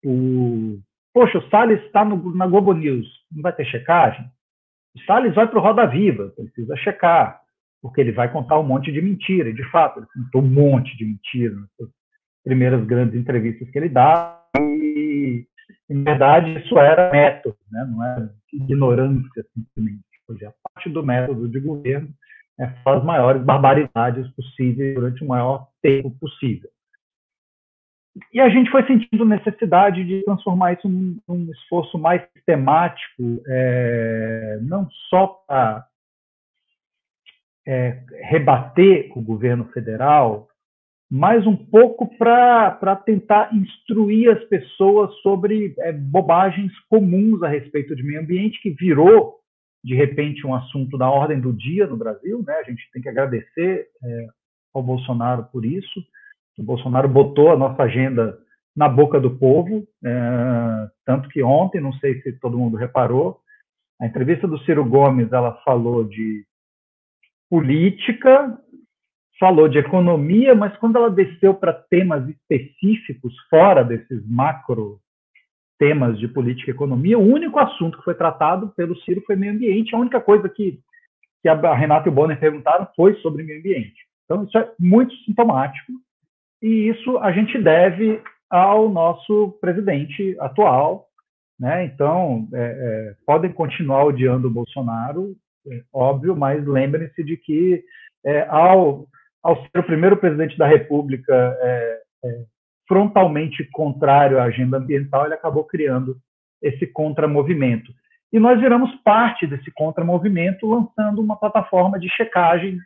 [0.04, 0.80] O,
[1.14, 4.26] Poxa, o Salles está na Globo News, não vai ter checagem?
[4.96, 7.42] O Salles vai para o Roda Viva, precisa checar,
[7.82, 9.50] porque ele vai contar um monte de mentira.
[9.50, 11.70] E, de fato, ele contou um monte de mentira nas
[12.44, 14.40] primeiras grandes entrevistas que ele dá.
[14.58, 15.46] E,
[15.90, 17.88] em verdade, isso era método, né?
[17.90, 20.02] não era ignorância, simplesmente.
[20.28, 22.10] Fazia parte do método de governo
[22.60, 26.70] é, as maiores barbaridades possíveis durante o maior tempo possível.
[28.34, 34.60] E a gente foi sentindo necessidade de transformar isso num, num esforço mais sistemático, é,
[34.62, 35.88] não só para
[37.66, 40.48] é, rebater o governo federal,
[41.12, 48.02] mas um pouco para tentar instruir as pessoas sobre é, bobagens comuns a respeito de
[48.02, 49.36] meio ambiente, que virou,
[49.84, 52.42] de repente, um assunto da ordem do dia no Brasil.
[52.48, 52.54] Né?
[52.54, 54.28] A gente tem que agradecer é,
[54.74, 56.02] ao Bolsonaro por isso
[56.62, 58.38] o Bolsonaro botou a nossa agenda
[58.76, 63.40] na boca do povo, é, tanto que ontem, não sei se todo mundo reparou,
[64.00, 66.46] a entrevista do Ciro Gomes, ela falou de
[67.50, 68.58] política,
[69.42, 75.00] falou de economia, mas quando ela desceu para temas específicos, fora desses macro
[75.80, 79.54] temas de política e economia, o único assunto que foi tratado pelo Ciro foi meio
[79.54, 79.96] ambiente.
[79.96, 80.80] A única coisa que,
[81.42, 84.00] que a Renata e o Bonner perguntaram foi sobre meio ambiente.
[84.26, 85.92] Então, isso é muito sintomático
[86.62, 91.08] e isso a gente deve ao nosso presidente atual.
[91.60, 91.86] Né?
[91.86, 95.36] Então, é, é, podem continuar odiando o Bolsonaro,
[95.68, 97.84] é, óbvio, mas lembrem-se de que,
[98.24, 99.08] é, ao,
[99.44, 102.44] ao ser o primeiro presidente da República é, é,
[102.88, 106.18] frontalmente contrário à agenda ambiental, ele acabou criando
[106.62, 107.92] esse contramovimento.
[108.32, 112.78] E nós viramos parte desse contramovimento lançando uma plataforma de checagem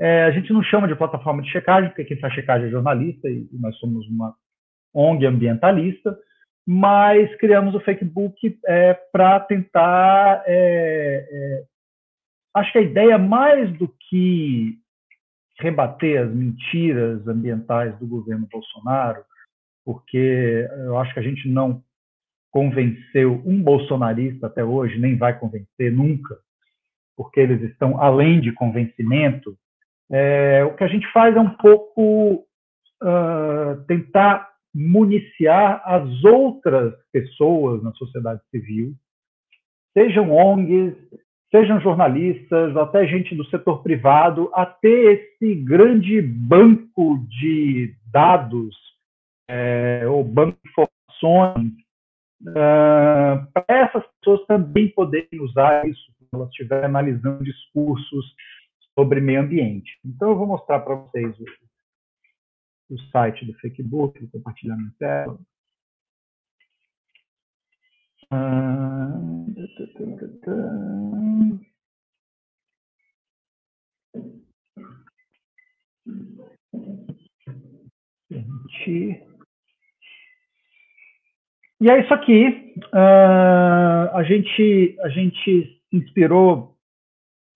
[0.00, 3.28] é, a gente não chama de plataforma de checagem, porque quem faz checagem é jornalista
[3.28, 4.34] e, nós somos uma
[4.94, 6.16] ONG ambientalista,
[6.64, 10.44] mas criamos o Facebook é, para tentar.
[10.46, 11.64] É, é,
[12.54, 14.78] acho que a ideia, mais do que
[15.60, 19.22] rebater as mentiras ambientais do governo Bolsonaro,
[19.84, 21.82] porque eu acho que a gente não
[22.50, 26.36] convenceu um bolsonarista até hoje, nem vai convencer nunca,
[27.16, 29.56] porque eles estão além de convencimento,
[30.10, 32.46] é, o que a gente faz é um pouco
[33.02, 38.94] uh, tentar municiar as outras pessoas na sociedade civil,
[39.92, 40.94] sejam ONGs,
[41.50, 48.76] sejam jornalistas, até gente do setor privado, a ter esse grande banco de dados
[49.48, 51.72] é, ou banco de informações
[52.42, 58.34] uh, para essas pessoas também poderem usar isso quando elas estiverem analisando discursos
[58.98, 59.98] sobre meio ambiente.
[60.04, 65.38] Então, eu vou mostrar para vocês o, o, site do Facebook, vou compartilhar minha tela.
[81.80, 82.74] E é isso aqui.
[82.92, 86.74] Uh, a gente a gente se inspirou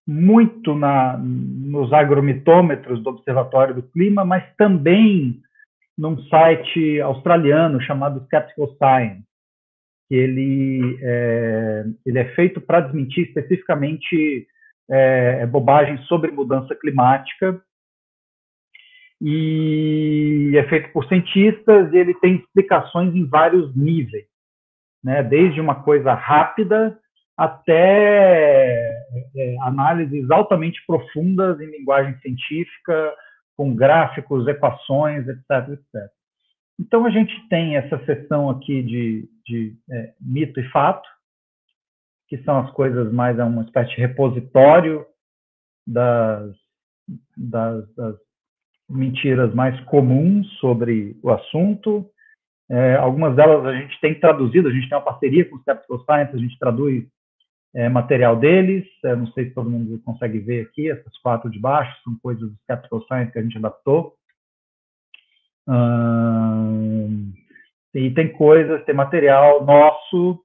[0.07, 5.41] muito na, nos agromitômetros do Observatório do Clima, mas também
[5.97, 9.25] num site australiano chamado Skeptical Science,
[10.13, 14.47] que ele é, ele é feito para desmentir especificamente
[14.91, 17.59] é, é, bobagem sobre mudança climática
[19.19, 24.27] e é feito por cientistas e ele tem explicações em vários níveis,
[25.03, 25.23] né?
[25.23, 26.99] Desde uma coisa rápida
[27.35, 28.77] até
[29.35, 33.15] é, análises altamente profundas em linguagem científica,
[33.57, 36.11] com gráficos, equações, etc, etc.
[36.79, 41.09] Então, a gente tem essa seção aqui de, de é, mito e fato,
[42.29, 45.05] que são as coisas mais, é uma espécie de repositório
[45.87, 46.55] das,
[47.37, 48.17] das, das
[48.89, 52.09] mentiras mais comuns sobre o assunto.
[52.71, 56.05] É, algumas delas a gente tem traduzido, a gente tem uma parceria com o Skeptical
[56.05, 57.05] Science, a gente traduz
[57.75, 58.87] é, material deles.
[59.05, 62.51] É, não sei se todo mundo consegue ver aqui, essas quatro de baixo são coisas
[62.51, 64.15] do Capital Science que a gente adaptou.
[67.95, 70.41] E tem coisas, tem material nosso,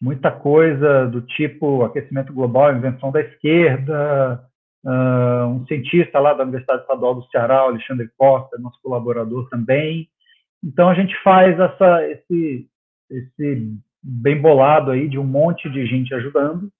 [0.00, 4.44] muita coisa do tipo aquecimento global, invenção da esquerda,
[5.48, 10.08] um cientista lá da Universidade Estadual do Ceará, Alexandre Costa, nosso colaborador também.
[10.62, 12.68] Então a gente faz essa, esse,
[13.10, 16.70] esse bem bolado aí de um monte de gente ajudando.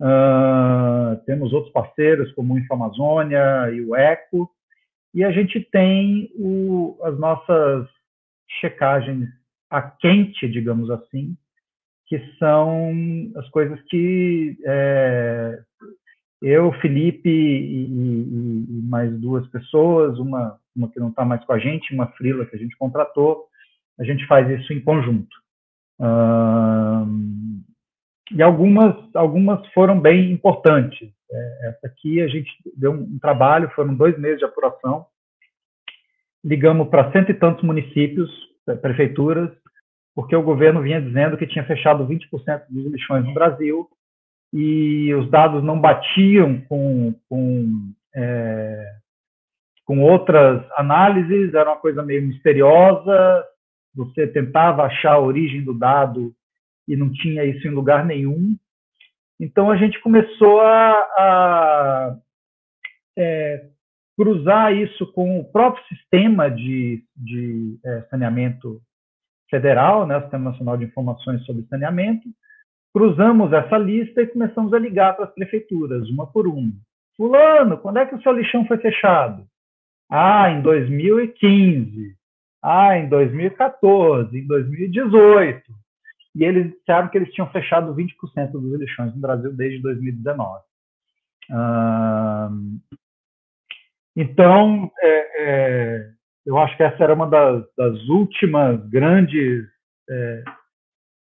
[0.00, 4.48] Uh, temos outros parceiros como o Infamazônia e o Eco,
[5.14, 7.88] e a gente tem o, as nossas
[8.60, 9.28] checagens
[9.70, 11.36] a quente, digamos assim,
[12.06, 12.92] que são
[13.36, 15.60] as coisas que é,
[16.40, 21.52] eu, Felipe e, e, e, mais duas pessoas, uma, uma que não está mais com
[21.52, 23.46] a gente, uma frila que a gente contratou,
[23.98, 25.36] a gente faz isso em conjunto.
[28.32, 31.10] e algumas, algumas foram bem importantes.
[31.30, 35.06] É, essa aqui a gente deu um trabalho, foram dois meses de apuração.
[36.44, 38.30] Ligamos para cento e tantos municípios,
[38.80, 39.50] prefeituras,
[40.14, 43.88] porque o governo vinha dizendo que tinha fechado 20% dos lixões no Brasil
[44.52, 48.94] e os dados não batiam com, com, é,
[49.84, 53.44] com outras análises, era uma coisa meio misteriosa,
[53.94, 56.32] você tentava achar a origem do dado
[56.86, 58.56] e não tinha isso em lugar nenhum.
[59.40, 62.16] Então a gente começou a, a
[63.16, 63.66] é,
[64.16, 68.80] cruzar isso com o próprio sistema de, de é, saneamento
[69.48, 72.28] federal, né, o Sistema Nacional de Informações sobre Saneamento,
[72.92, 76.72] cruzamos essa lista e começamos a ligar para as prefeituras, uma por uma.
[77.16, 79.46] Fulano, quando é que o seu lixão foi fechado?
[80.10, 82.16] Ah, em 2015.
[82.62, 85.62] Ah, em 2014, em 2018.
[86.34, 90.62] E eles disseram que eles tinham fechado 20% dos lixões no Brasil desde 2019.
[94.16, 96.10] então, é, é,
[96.46, 99.66] eu acho que essa era uma das, das últimas grandes
[100.10, 100.44] é,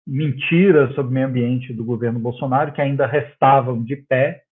[0.06, 4.44] mentiras sobre o meio ambiente do governo Bolsonaro, que ainda restavam de pé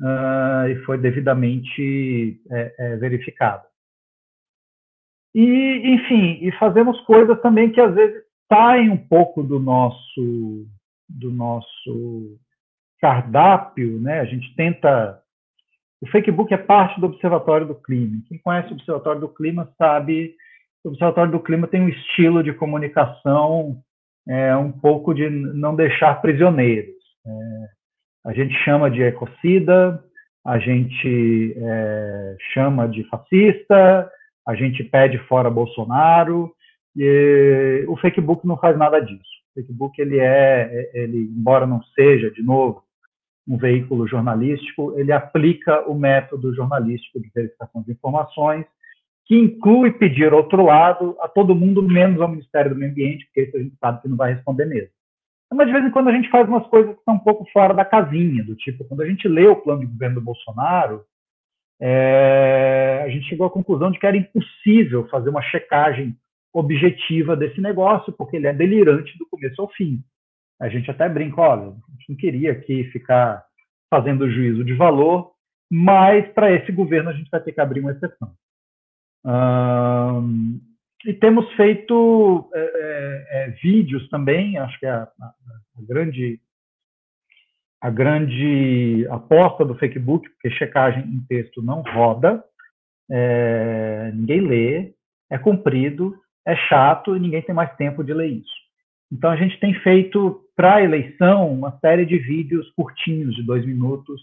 [0.00, 3.64] uh, e foi devidamente é, é, verificada.
[5.34, 10.66] E, enfim, e fazemos coisas também que às vezes saem um pouco do nosso
[11.08, 12.38] do nosso
[13.00, 14.20] cardápio, né?
[14.20, 15.20] A gente tenta
[16.00, 18.20] o Facebook é parte do Observatório do Clima.
[18.28, 20.34] Quem conhece o Observatório do Clima sabe
[20.82, 23.80] que o Observatório do Clima tem um estilo de comunicação
[24.28, 26.94] é, um pouco de não deixar prisioneiros.
[27.24, 30.02] É, a gente chama de ecocida,
[30.44, 34.10] a gente é, chama de fascista,
[34.46, 36.52] a gente pede fora Bolsonaro,
[36.96, 39.22] e o Facebook não faz nada disso.
[39.50, 42.82] O Facebook ele é, ele embora não seja de novo
[43.46, 48.64] um veículo jornalístico, ele aplica o método jornalístico de verificação de informações
[49.24, 53.42] que inclui pedir outro lado a todo mundo, menos ao Ministério do Meio Ambiente, porque
[53.42, 54.90] isso a gente sabe que não vai responder mesmo.
[55.52, 57.74] Mas de vez em quando a gente faz umas coisas que estão um pouco fora
[57.74, 61.04] da casinha, do tipo, quando a gente lê o plano de governo do Bolsonaro,
[61.80, 66.16] é, a gente chegou à conclusão de que era impossível fazer uma checagem
[66.52, 70.02] objetiva desse negócio, porque ele é delirante do começo ao fim.
[70.60, 73.44] A gente até brinca, olha, a gente não queria aqui ficar
[73.90, 75.32] fazendo juízo de valor,
[75.70, 78.32] mas para esse governo a gente vai ter que abrir uma exceção
[81.04, 86.40] e temos feito é, é, é, vídeos também, acho que é a, a, a, grande
[87.80, 92.44] a grande aposta do Facebook, porque checagem em texto não roda,
[93.10, 94.94] é, ninguém lê,
[95.28, 96.16] é comprido,
[96.46, 98.62] é chato e ninguém tem mais tempo de ler isso.
[99.12, 103.64] Então a gente tem feito para a eleição uma série de vídeos curtinhos de dois
[103.66, 104.20] minutos,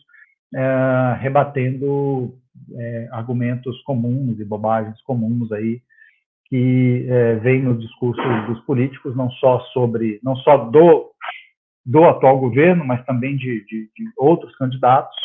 [0.54, 2.34] é, rebatendo
[2.76, 5.82] é, argumentos comuns e bobagens comuns aí
[6.48, 11.10] que é, vêm nos discursos dos políticos, não só sobre, não só do
[11.86, 15.16] do atual governo, mas também de, de, de outros candidatos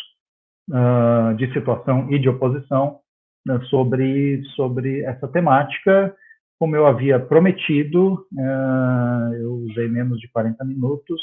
[0.69, 2.99] uh, de situação e de oposição
[3.45, 6.15] né, sobre sobre essa temática.
[6.57, 11.21] Como eu havia prometido, uh, eu usei menos de 40 minutos.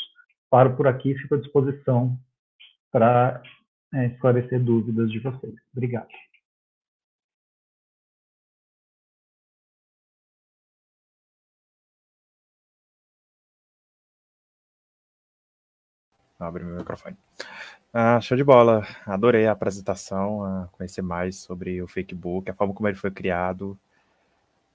[0.50, 2.18] Paro por aqui, fico à disposição
[2.90, 3.42] para
[3.94, 5.54] é, esclarecer dúvidas de vocês.
[5.72, 6.08] Obrigado.
[16.38, 17.16] Abre meu microfone.
[17.92, 18.82] Ah, show de bola.
[19.06, 23.78] Adorei a apresentação, a conhecer mais sobre o Facebook, a forma como ele foi criado.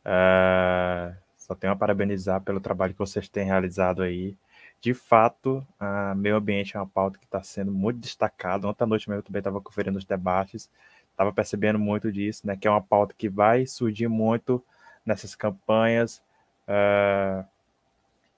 [0.07, 4.37] Ah, só tenho a parabenizar pelo trabalho que vocês têm realizado aí
[4.79, 8.67] de fato, a meio ambiente é uma pauta que está sendo muito destacada.
[8.67, 10.69] Ontem à noite mesmo eu também estava conferindo os debates,
[11.11, 12.55] estava percebendo muito disso, né?
[12.55, 14.63] Que é uma pauta que vai surgir muito
[15.05, 16.21] nessas campanhas
[16.67, 17.45] uh,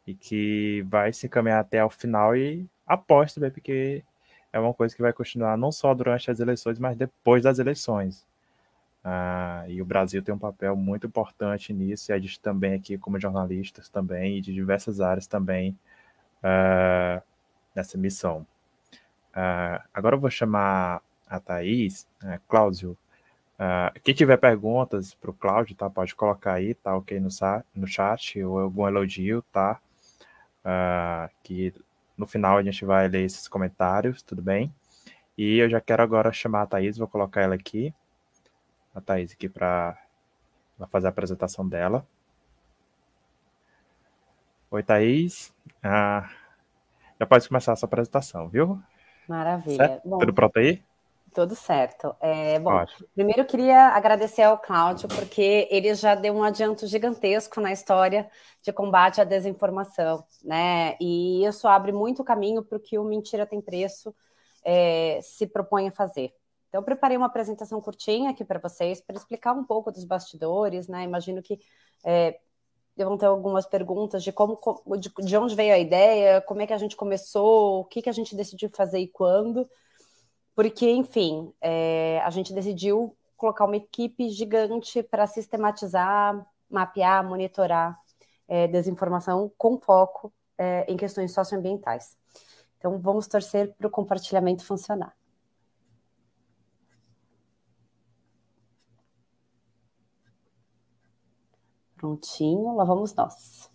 [0.08, 4.04] e que vai se encaminhar até o final e após também, porque
[4.54, 8.26] é uma coisa que vai continuar não só durante as eleições, mas depois das eleições.
[9.10, 12.98] Uh, e o Brasil tem um papel muito importante nisso, e a gente também aqui,
[12.98, 15.78] como jornalistas também, e de diversas áreas também,
[16.44, 17.22] uh,
[17.76, 18.46] nessa missão.
[19.32, 22.98] Uh, agora eu vou chamar a Thaís, uh, Cláudio.
[23.56, 25.90] Uh, quem tiver perguntas para o Cláudio, tá?
[25.90, 27.30] Pode colocar aí, tá ok no,
[27.76, 29.80] no chat, ou algum elogio, tá?
[30.60, 31.74] uh, que
[32.18, 34.74] no final a gente vai ler esses comentários, tudo bem?
[35.38, 37.94] E eu já quero agora chamar a Thaís, vou colocar ela aqui,
[38.94, 39.98] a Thaís aqui para
[40.92, 42.06] fazer a apresentação dela.
[44.72, 45.54] Oi, Thaís.
[45.84, 46.30] Ah,
[47.20, 48.82] já pode começar a sua apresentação, viu?
[49.28, 50.02] Maravilha.
[50.06, 50.82] Bom, Tudo pronto aí?
[51.34, 52.16] Tudo certo.
[52.20, 53.08] É, bom, Ótimo.
[53.14, 58.30] primeiro eu queria agradecer ao Cláudio, porque ele já deu um adianto gigantesco na história
[58.64, 60.98] de combate à desinformação, né?
[61.00, 64.14] E isso abre muito caminho para o que o Mentira Tem Preço
[64.64, 66.34] é, se propõe a fazer.
[66.70, 70.88] Então, eu preparei uma apresentação curtinha aqui para vocês, para explicar um pouco dos bastidores,
[70.88, 71.04] né?
[71.04, 71.60] Imagino que
[72.06, 72.40] é,
[72.96, 74.58] vão ter algumas perguntas de como,
[74.98, 78.10] de, de, onde veio a ideia, como é que a gente começou, o que, que
[78.10, 79.68] a gente decidiu fazer e quando.
[80.56, 87.98] Porque, enfim, é, a gente decidiu colocar uma equipe gigante para sistematizar, mapear, monitorar
[88.48, 92.18] é, desinformação com foco é, em questões socioambientais.
[92.78, 95.16] Então, vamos torcer para o compartilhamento funcionar.
[102.00, 103.70] Prontinho, lá vamos nós.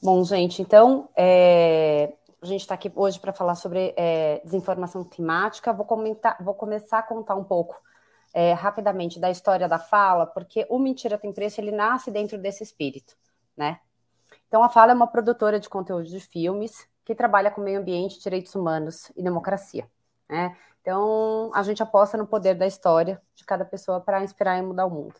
[0.00, 5.72] Bom, gente, então, é, a gente está aqui hoje para falar sobre é, desinformação climática.
[5.72, 7.76] Vou, comentar, vou começar a contar um pouco
[8.32, 12.62] é, rapidamente da história da fala, porque o Mentira Tem Preço, ele nasce dentro desse
[12.62, 13.16] espírito,
[13.56, 13.80] né?
[14.46, 18.20] Então, a Fala é uma produtora de conteúdo de filmes que trabalha com meio ambiente,
[18.20, 19.88] direitos humanos e democracia,
[20.28, 20.56] né?
[20.82, 24.84] Então, a gente aposta no poder da história de cada pessoa para inspirar e mudar
[24.84, 25.14] o mundo.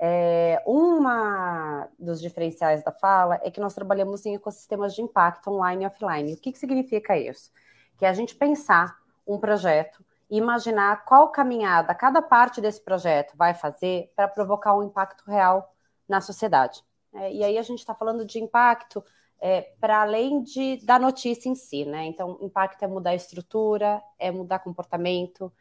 [0.00, 5.84] É, uma dos diferenciais da Fala é que nós trabalhamos em ecossistemas de impacto online
[5.84, 6.34] e offline.
[6.34, 7.52] O que, que significa isso?
[7.96, 13.36] Que é a gente pensar um projeto e imaginar qual caminhada cada parte desse projeto
[13.36, 15.72] vai fazer para provocar um impacto real
[16.08, 16.82] na sociedade.
[17.14, 19.04] É, e aí a gente está falando de impacto
[19.40, 22.06] é, para além de, da notícia em si, né?
[22.06, 25.52] Então, impacto é mudar a estrutura, é mudar comportamento,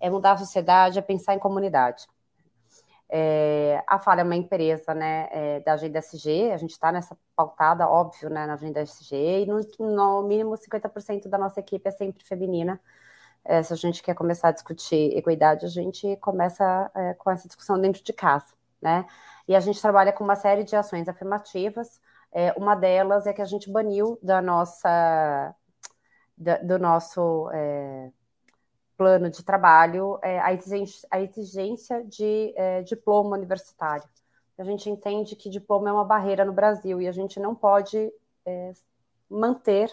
[0.00, 2.06] é mudar a sociedade, é pensar em comunidade.
[3.08, 7.16] É, a Fala é uma empresa né, é, da agenda SG, a gente está nessa
[7.36, 11.90] pautada, óbvio, né, na agenda SG, e no, no mínimo 50% da nossa equipe é
[11.92, 12.80] sempre feminina,
[13.44, 17.46] é, se a gente quer começar a discutir equidade, a gente começa é, com essa
[17.46, 18.46] discussão dentro de casa,
[18.80, 19.06] né?
[19.46, 22.00] E a gente trabalha com uma série de ações afirmativas.
[22.34, 25.54] É, uma delas é que a gente baniu da nossa,
[26.36, 28.10] da, do nosso é,
[28.96, 34.08] plano de trabalho é, a, exigência, a exigência de é, diploma universitário.
[34.58, 38.12] A gente entende que diploma é uma barreira no Brasil e a gente não pode
[39.28, 39.90] manter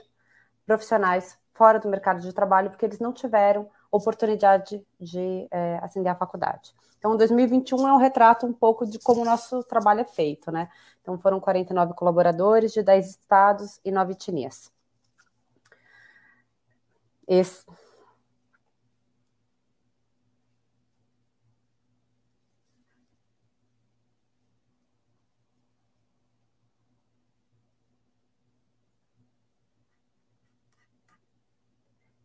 [0.65, 6.15] profissionais fora do mercado de trabalho porque eles não tiveram oportunidade de é, ascender à
[6.15, 6.73] faculdade.
[6.97, 10.69] Então, 2021 é um retrato um pouco de como o nosso trabalho é feito, né?
[11.01, 14.71] Então, foram 49 colaboradores de 10 estados e 9 etnias.
[17.27, 17.65] Esse,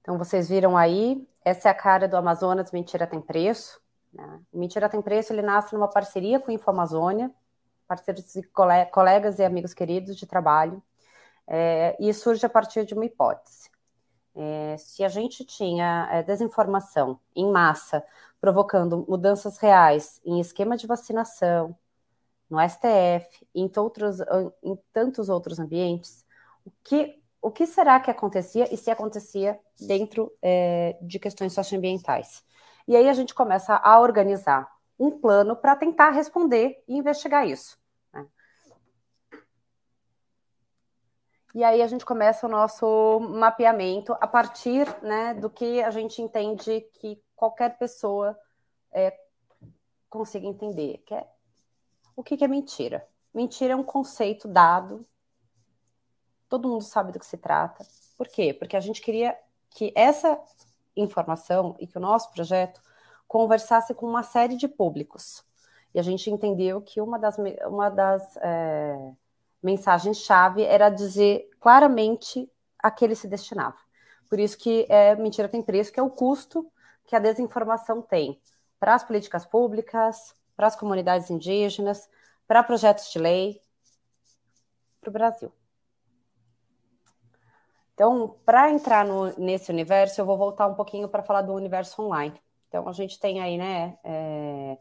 [0.07, 3.81] Então, vocês viram aí, essa é a cara do Amazonas Mentira Tem Preço.
[4.13, 4.41] Né?
[4.53, 7.31] Mentira Tem Preço, ele nasce numa parceria com a InfoAmazônia,
[7.87, 8.43] parceiros e
[8.91, 10.83] colegas e amigos queridos de trabalho,
[11.47, 13.71] é, e surge a partir de uma hipótese.
[14.35, 18.05] É, se a gente tinha é, desinformação em massa,
[18.41, 21.79] provocando mudanças reais em esquema de vacinação,
[22.51, 23.71] no STF, em,
[24.65, 26.27] em tantos outros ambientes,
[26.65, 32.45] o que o que será que acontecia e se acontecia dentro é, de questões socioambientais.
[32.89, 34.69] E aí a gente começa a organizar
[34.99, 37.79] um plano para tentar responder e investigar isso.
[38.13, 38.27] Né?
[41.55, 46.21] E aí a gente começa o nosso mapeamento a partir né, do que a gente
[46.21, 48.37] entende que qualquer pessoa
[48.91, 49.17] é,
[50.11, 51.25] consiga entender, que é
[52.17, 53.07] o que, que é mentira.
[53.33, 55.07] Mentira é um conceito dado
[56.49, 57.87] todo mundo sabe do que se trata.
[58.17, 58.55] Por quê?
[58.55, 59.37] Porque a gente queria
[59.71, 60.39] que essa
[60.97, 62.81] informação e que o nosso projeto
[63.29, 65.45] conversasse com uma série de públicos.
[65.95, 67.37] E a gente entendeu que uma das,
[67.67, 69.13] uma das é,
[69.63, 73.77] mensagens-chave era dizer claramente a que ele se destinava.
[74.29, 76.71] Por isso que é, mentira tem preço, que é o custo
[77.07, 78.41] que a desinformação tem
[78.79, 82.09] para as políticas públicas, para as comunidades indígenas,
[82.47, 83.61] para projetos de lei,
[85.01, 85.53] para o Brasil.
[87.97, 92.03] Então, para entrar no, nesse universo, eu vou voltar um pouquinho para falar do universo
[92.03, 92.39] online.
[92.69, 94.77] Então, a gente tem aí, né, é,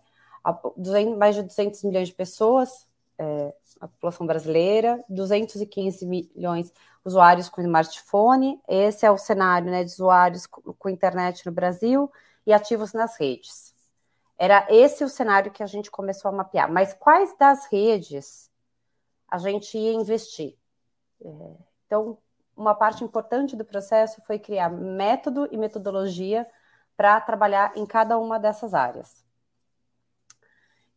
[1.18, 2.86] mais de 200 milhões de pessoas,
[3.18, 6.74] é, a população brasileira, 215 milhões de
[7.06, 8.60] usuários com smartphone.
[8.68, 12.12] Esse é o cenário né, de usuários com, com internet no Brasil
[12.46, 13.74] e ativos nas redes.
[14.38, 16.70] Era esse o cenário que a gente começou a mapear.
[16.70, 18.52] Mas quais das redes
[19.30, 20.58] a gente ia investir?
[21.24, 21.28] É,
[21.86, 22.18] então,
[22.56, 26.48] uma parte importante do processo foi criar método e metodologia
[26.96, 29.24] para trabalhar em cada uma dessas áreas.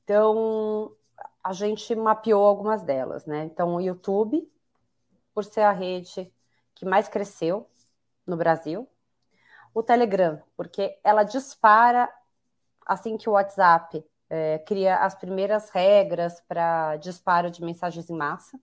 [0.04, 0.94] Então,
[1.42, 3.44] a gente mapeou algumas delas, né?
[3.44, 4.50] Então, o YouTube,
[5.34, 6.32] por ser a rede
[6.74, 7.68] que mais cresceu
[8.26, 8.88] no Brasil,
[9.74, 12.08] o Telegram, porque ela dispara
[12.86, 18.58] assim que o WhatsApp é, cria as primeiras regras para disparo de mensagens em massa.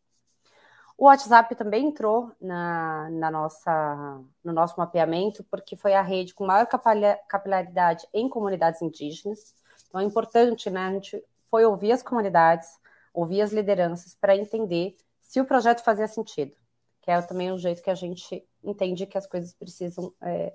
[0.98, 6.46] O WhatsApp também entrou na, na, nossa, no nosso mapeamento, porque foi a rede com
[6.46, 9.54] maior capilaridade em comunidades indígenas.
[9.88, 10.88] Então é importante, né?
[10.88, 12.70] A gente foi ouvir as comunidades,
[13.14, 16.56] ouvir as lideranças para entender se o projeto fazia sentido,
[17.02, 20.54] que é também o jeito que a gente entende que as coisas precisam, é,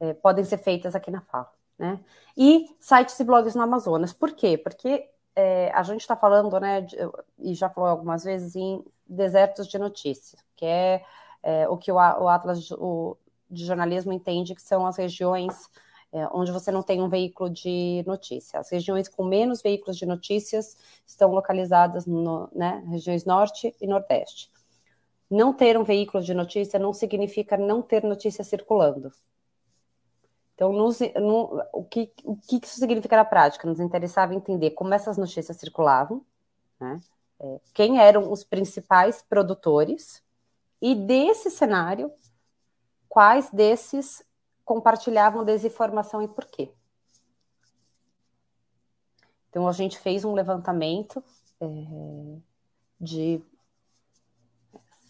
[0.00, 1.52] é, podem ser feitas aqui na fala.
[1.78, 2.00] Né?
[2.36, 4.12] E sites e blogs no Amazonas.
[4.12, 4.56] Por quê?
[4.56, 6.96] Porque é, a gente está falando, né, de,
[7.38, 11.02] e já falou algumas vezes, em desertos de notícias, que é,
[11.42, 13.16] é o que o, o Atlas o,
[13.50, 15.68] de jornalismo entende que são as regiões
[16.12, 18.58] é, onde você não tem um veículo de notícia.
[18.58, 20.76] As regiões com menos veículos de notícias
[21.06, 24.50] estão localizadas no, né, regiões norte e nordeste.
[25.30, 29.12] Não ter um veículo de notícia não significa não ter notícia circulando.
[30.58, 33.68] Então, nos, no, o, que, o que isso significa na prática?
[33.68, 36.20] Nos interessava entender como essas notícias circulavam,
[36.80, 37.00] né?
[37.38, 40.20] é, quem eram os principais produtores,
[40.82, 42.10] e desse cenário,
[43.08, 44.20] quais desses
[44.64, 46.72] compartilhavam desinformação e por quê.
[49.50, 51.22] Então, a gente fez um levantamento
[51.60, 51.66] é,
[53.00, 53.40] de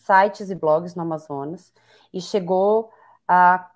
[0.05, 1.73] sites e blogs no Amazonas
[2.13, 2.93] e chegou
[3.27, 3.71] a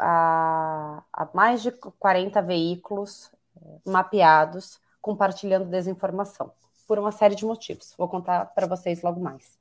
[0.00, 6.52] a, a mais de 40 veículos eh, mapeados compartilhando desinformação,
[6.86, 7.94] por uma série de motivos.
[7.96, 9.58] Vou contar para vocês logo mais.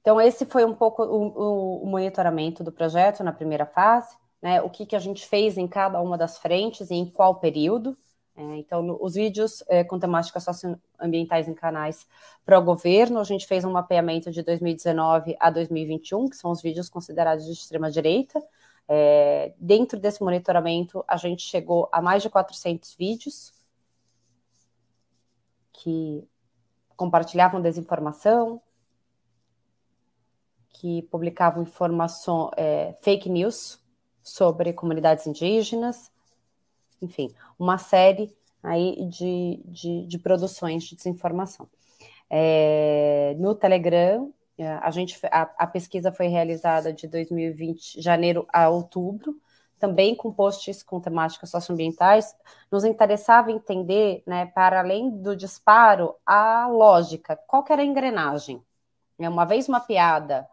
[0.00, 4.60] Então, esse foi um pouco o, o monitoramento do projeto na primeira fase, né?
[4.60, 7.96] O que, que a gente fez em cada uma das frentes e em qual período.
[8.36, 12.06] É, então, no, os vídeos é, com temáticas socioambientais em canais
[12.44, 16.60] para o governo, a gente fez um mapeamento de 2019 a 2021, que são os
[16.60, 18.42] vídeos considerados de extrema-direita.
[18.88, 23.52] É, dentro desse monitoramento, a gente chegou a mais de 400 vídeos
[25.72, 26.26] que
[26.96, 28.60] compartilhavam desinformação,
[30.70, 33.80] que publicavam informação, é, fake news
[34.22, 36.10] sobre comunidades indígenas,
[37.04, 41.68] enfim, uma série aí de, de, de produções de desinformação.
[42.30, 48.68] É, no Telegram, é, a, gente, a, a, pesquisa foi realizada de 2020, janeiro a
[48.68, 49.36] outubro,
[49.78, 52.34] também com posts com temáticas socioambientais.
[52.70, 58.62] Nos interessava entender, né, para além do disparo, a lógica, qual era a engrenagem.
[59.18, 60.48] É, uma vez mapeada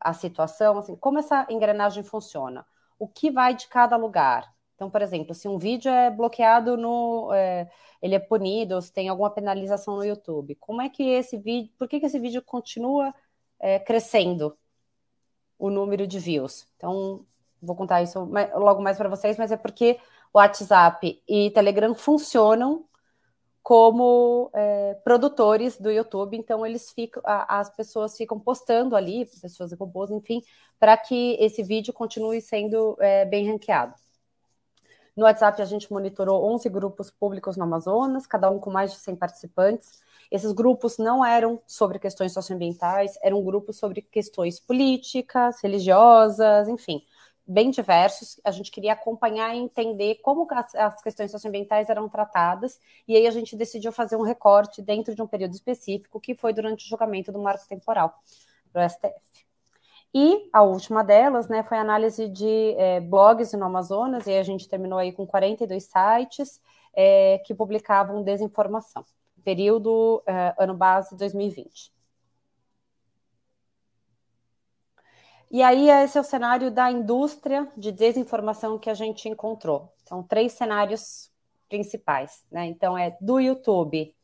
[0.00, 2.66] a situação, assim, como essa engrenagem funciona?
[2.98, 4.52] O que vai de cada lugar?
[4.74, 7.32] Então, por exemplo, se um vídeo é bloqueado no.
[7.32, 7.70] É,
[8.02, 11.72] ele é punido, ou se tem alguma penalização no YouTube, como é que esse vídeo.
[11.78, 13.14] Por que, que esse vídeo continua
[13.60, 14.56] é, crescendo
[15.58, 16.66] o número de views?
[16.76, 17.24] Então,
[17.62, 18.18] vou contar isso
[18.54, 19.98] logo mais para vocês, mas é porque
[20.32, 22.84] WhatsApp e Telegram funcionam
[23.62, 29.72] como é, produtores do YouTube, então eles ficam, a, as pessoas ficam postando ali, pessoas
[29.72, 30.42] e robôs, enfim,
[30.78, 33.94] para que esse vídeo continue sendo é, bem ranqueado.
[35.16, 38.98] No WhatsApp, a gente monitorou 11 grupos públicos no Amazonas, cada um com mais de
[38.98, 40.02] 100 participantes.
[40.30, 47.00] Esses grupos não eram sobre questões socioambientais, eram grupos sobre questões políticas, religiosas, enfim,
[47.46, 48.40] bem diversos.
[48.44, 53.30] A gente queria acompanhar e entender como as, questões socioambientais eram tratadas, e aí a
[53.30, 57.30] gente decidiu fazer um recorte dentro de um período específico, que foi durante o julgamento
[57.30, 58.12] do marco temporal
[58.72, 59.43] do STF.
[60.14, 64.44] E a última delas, né, foi a análise de é, blogs no Amazonas, e a
[64.44, 66.60] gente terminou aí com 42 sites
[66.94, 69.04] é, que publicavam desinformação.
[69.44, 71.92] Período é, ano base 2020.
[75.50, 79.92] E aí, esse é o cenário da indústria de desinformação que a gente encontrou.
[80.02, 81.30] Então, três cenários
[81.68, 82.66] principais, né?
[82.66, 84.14] Então, é do YouTube,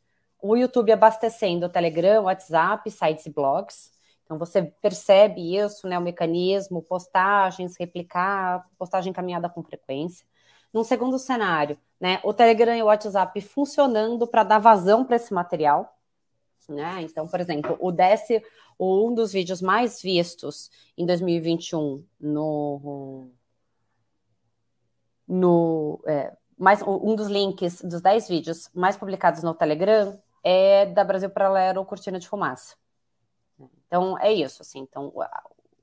[0.41, 3.91] o YouTube abastecendo o Telegram, WhatsApp, sites e blogs.
[4.31, 10.25] Então você percebe isso, né, o mecanismo, postagens, replicar, postagem encaminhada com frequência.
[10.71, 15.33] Num segundo cenário, né, o Telegram e o WhatsApp funcionando para dar vazão para esse
[15.33, 15.97] material.
[16.69, 17.01] Né?
[17.01, 18.41] Então, por exemplo, o desce
[18.79, 23.29] um dos vídeos mais vistos em 2021 no
[25.27, 31.03] no é, mais um dos links dos 10 vídeos mais publicados no Telegram é da
[31.03, 32.80] Brasil Paralelo Cortina de Fumaça.
[33.91, 34.79] Então é isso, assim.
[34.79, 35.11] Então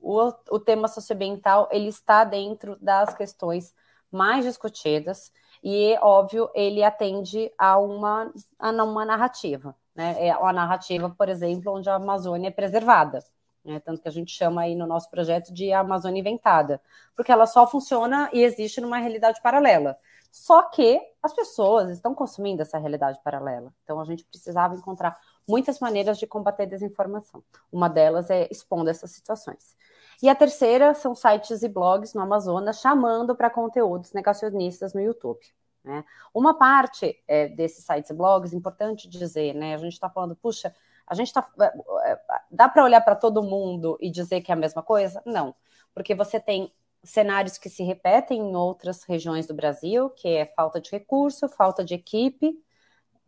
[0.01, 3.71] o, o tema socioambiental ele está dentro das questões
[4.11, 5.31] mais discutidas
[5.63, 10.27] e, óbvio, ele atende a uma, a uma narrativa, né?
[10.27, 13.23] É uma narrativa, por exemplo, onde a Amazônia é preservada,
[13.63, 13.79] né?
[13.79, 16.81] Tanto que a gente chama aí no nosso projeto de Amazônia Inventada,
[17.15, 19.95] porque ela só funciona e existe numa realidade paralela.
[20.31, 23.71] Só que as pessoas estão consumindo essa realidade paralela.
[23.83, 25.19] Então a gente precisava encontrar
[25.49, 27.43] muitas maneiras de combater desinformação.
[27.71, 29.75] Uma delas é expondo essas situações.
[30.21, 35.39] E a terceira são sites e blogs no Amazonas chamando para conteúdos negacionistas no YouTube.
[35.83, 36.05] Né?
[36.33, 39.73] Uma parte é, desses sites e blogs, importante dizer, né?
[39.73, 40.75] A gente está falando, puxa,
[41.07, 41.49] a gente está.
[41.59, 42.19] É, é,
[42.51, 45.21] dá para olhar para todo mundo e dizer que é a mesma coisa?
[45.25, 45.55] Não,
[45.93, 46.71] porque você tem
[47.03, 51.83] cenários que se repetem em outras regiões do Brasil, que é falta de recurso, falta
[51.83, 52.61] de equipe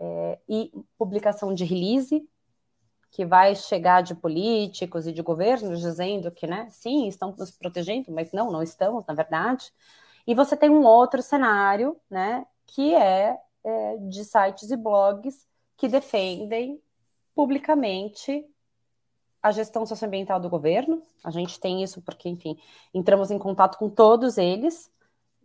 [0.02, 2.28] é, e publicação de release,
[3.12, 8.12] que vai chegar de políticos e de governos dizendo que, né, sim, estão nos protegendo,
[8.12, 9.72] mas não, não estamos, na verdade.
[10.26, 15.46] E você tem um outro cenário, né, que é, é de sites e blogs
[15.78, 16.82] que defendem
[17.36, 18.46] publicamente
[19.44, 21.04] a gestão socioambiental do governo.
[21.24, 22.58] A gente tem isso porque, enfim,
[22.94, 24.92] entramos em contato com todos eles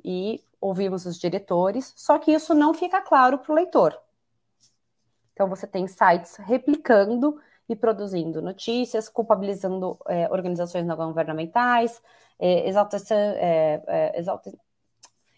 [0.04, 3.98] e ouvimos os diretores, só que isso não fica claro para o leitor.
[5.36, 12.02] Então, você tem sites replicando e produzindo notícias, culpabilizando é, organizações não governamentais,
[12.38, 14.22] é, é, é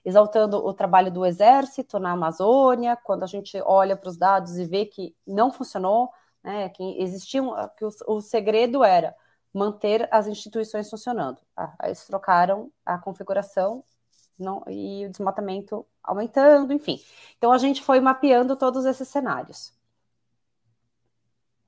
[0.05, 4.64] exaltando o trabalho do exército na Amazônia, quando a gente olha para os dados e
[4.64, 6.11] vê que não funcionou,
[6.44, 9.16] né, que existiam, que o, o segredo era
[9.53, 11.40] manter as instituições funcionando.
[11.57, 13.82] Ah, eles trocaram a configuração
[14.38, 17.03] não, e o desmatamento aumentando, enfim.
[17.36, 19.76] Então a gente foi mapeando todos esses cenários.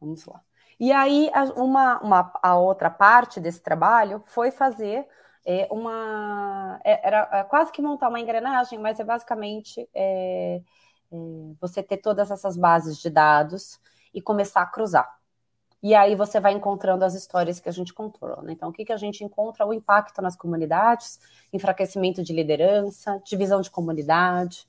[0.00, 0.40] Vamos lá.
[0.78, 5.06] E aí, uma, uma, a outra parte desse trabalho foi fazer
[5.44, 6.80] é, uma.
[6.84, 10.62] É, era é, quase que montar uma engrenagem, mas é basicamente é,
[11.12, 11.16] é,
[11.60, 13.78] você ter todas essas bases de dados
[14.14, 15.20] e começar a cruzar.
[15.82, 18.42] E aí você vai encontrando as histórias que a gente contou.
[18.42, 18.52] Né?
[18.52, 19.66] Então, o que, que a gente encontra?
[19.66, 21.18] O impacto nas comunidades,
[21.52, 24.66] enfraquecimento de liderança, divisão de comunidade,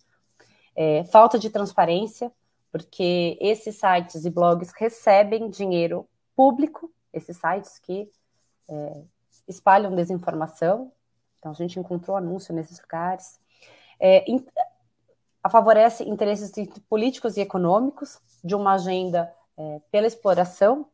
[0.76, 2.32] é, falta de transparência,
[2.72, 8.10] porque esses sites e blogs recebem dinheiro público, esses sites que
[8.70, 9.04] é,
[9.48, 10.92] espalham desinformação.
[11.40, 13.40] Então, a gente encontrou anúncio nesses lugares.
[14.00, 14.46] É, in,
[15.50, 16.52] favorece interesses
[16.88, 20.88] políticos e econômicos de uma agenda é, pela exploração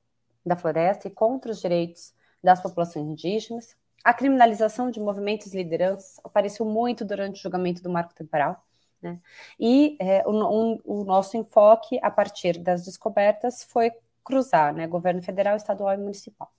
[0.45, 2.13] da floresta e contra os direitos
[2.43, 3.75] das populações indígenas.
[4.03, 8.65] A criminalização de movimentos e lideranças apareceu muito durante o julgamento do marco temporal.
[9.01, 9.19] Né?
[9.59, 13.91] E é, o, um, o, nosso enfoque, a partir das descobertas, foi
[14.23, 16.51] cruzar né, governo federal, estadual e municipal.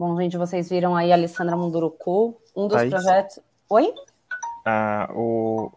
[0.00, 2.90] Bom, gente, vocês viram aí a Alessandra Munduruku, um dos Thaís.
[2.90, 3.38] projetos.
[3.68, 3.92] Oi?
[4.64, 5.70] Ah, o,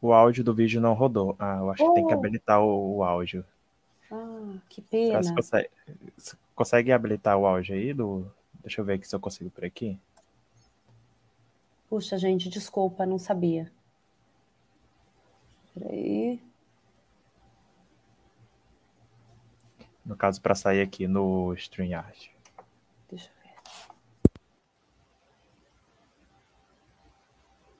[0.00, 1.36] o áudio do vídeo não rodou.
[1.38, 1.88] Ah, eu acho oh.
[1.88, 2.16] que tem que oh.
[2.16, 3.44] habilitar o, o áudio.
[4.10, 5.22] Ah, que pena.
[5.22, 5.70] Você consegue,
[6.16, 7.92] você consegue habilitar o áudio aí?
[7.92, 8.32] Do...
[8.62, 10.00] Deixa eu ver aqui se eu consigo por aqui.
[11.90, 13.70] Puxa, gente, desculpa, não sabia.
[15.74, 16.40] Peraí.
[20.02, 22.37] No caso, para sair aqui no StreamYard.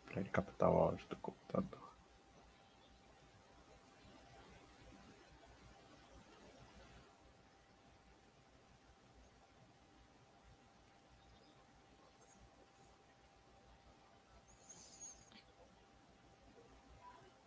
[0.08, 1.88] para ele captar o áudio do computador.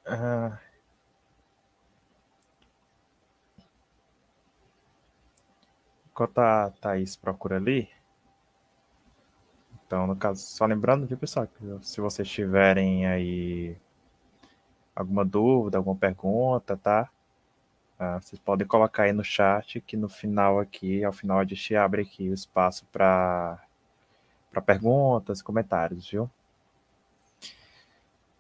[0.06, 0.60] Ah,
[6.06, 7.90] enquanto a Thaís procura ali,
[9.92, 13.76] então, no caso, só lembrando, viu, pessoal, que se vocês tiverem aí
[14.96, 17.10] alguma dúvida, alguma pergunta, tá?
[18.00, 21.76] Uh, vocês podem colocar aí no chat que no final aqui, ao final a gente
[21.76, 23.60] abre aqui o espaço para
[24.66, 26.32] perguntas, comentários, viu?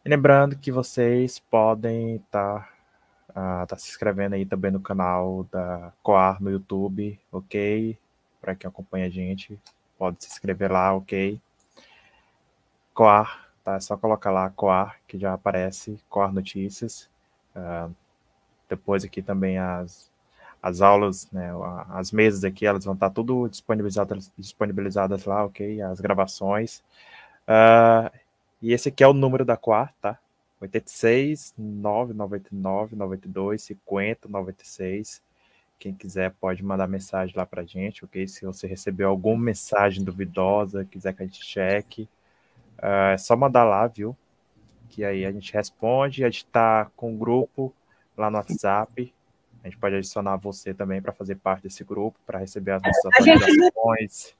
[0.05, 2.73] E lembrando que vocês podem estar
[3.33, 7.99] tá, uh, tá se inscrevendo aí também no canal da Coar no YouTube, ok?
[8.39, 9.59] Para quem acompanha a gente,
[10.01, 11.39] pode se inscrever lá, ok?
[12.91, 13.75] Coar, tá?
[13.75, 17.07] É só colocar lá Coar, que já aparece, Coar Notícias.
[17.55, 17.93] Uh,
[18.67, 20.09] depois aqui também as,
[20.59, 21.51] as aulas, né,
[21.89, 25.79] as mesas aqui, elas vão estar tudo disponibilizadas, disponibilizadas lá, ok?
[25.83, 26.79] As gravações.
[27.47, 28.09] Uh,
[28.59, 30.19] e esse aqui é o número da quarta, tá?
[30.61, 35.21] 86 999 92 50 96.
[35.81, 38.27] Quem quiser pode mandar mensagem lá pra gente, ok?
[38.27, 42.07] Se você recebeu alguma mensagem duvidosa, quiser que a gente cheque,
[42.77, 44.15] uh, é só mandar lá, viu?
[44.89, 46.23] Que aí a gente responde.
[46.23, 47.73] A gente tá com um grupo
[48.15, 49.11] lá no WhatsApp.
[49.63, 53.05] A gente pode adicionar você também para fazer parte desse grupo, para receber as nossas
[53.05, 54.35] atualizações,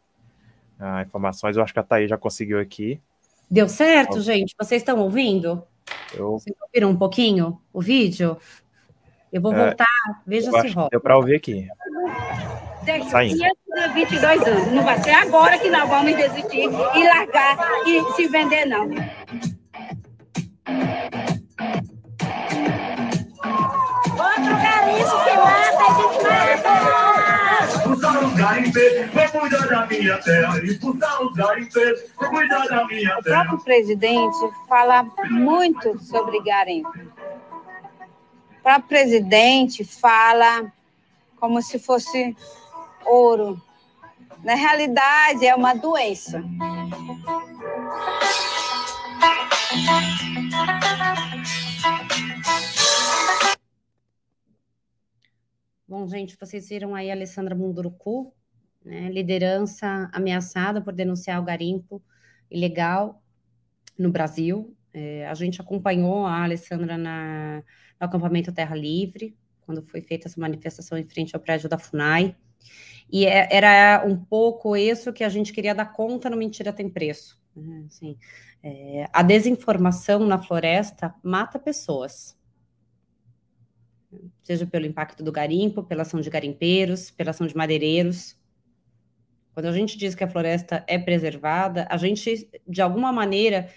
[0.80, 1.08] gente...
[1.08, 1.58] informações.
[1.58, 3.02] Eu acho que a Thaís já conseguiu aqui.
[3.50, 4.54] Deu certo, gente?
[4.60, 5.64] Vocês estão ouvindo?
[6.14, 6.34] Eu...
[6.34, 8.38] Vocês ouviram um pouquinho o vídeo?
[9.32, 9.88] Eu vou é, voltar,
[10.28, 10.90] veja se rola.
[10.90, 11.68] Deu para ouvir aqui.
[13.10, 13.44] Saindo.
[13.94, 14.72] 22 anos.
[14.74, 17.58] Não vai ser agora que nós vamos desistir e largar
[17.88, 18.90] e se vender, não.
[29.32, 33.42] cuidar da minha terra, expulsar os garimpeiros, cuidar da minha terra.
[33.42, 36.92] O próprio presidente fala muito sobre garimpo.
[38.62, 40.72] Próprio presidente fala
[41.38, 42.36] como se fosse
[43.06, 43.60] ouro.
[44.44, 46.44] Na realidade, é uma doença.
[55.88, 58.34] Bom, gente, vocês viram aí a Alessandra Munduruku,
[58.86, 62.02] né, liderança ameaçada por denunciar o garimpo
[62.50, 63.22] ilegal
[63.98, 64.76] no Brasil.
[64.94, 67.64] É, a gente acompanhou a Alessandra na,
[68.02, 72.36] no acampamento Terra Livre, quando foi feita essa manifestação em frente ao prédio da FUNAI.
[73.12, 76.90] E é, era um pouco isso que a gente queria dar conta no Mentira Tem
[76.90, 77.40] Preço.
[77.56, 77.86] Né?
[77.88, 78.18] Assim,
[78.64, 82.40] é, a desinformação na floresta mata pessoas
[84.44, 88.38] seja pelo impacto do garimpo, pela ação de garimpeiros, pela ação de madeireiros.
[89.54, 93.70] Quando a gente diz que a floresta é preservada, a gente, de alguma maneira,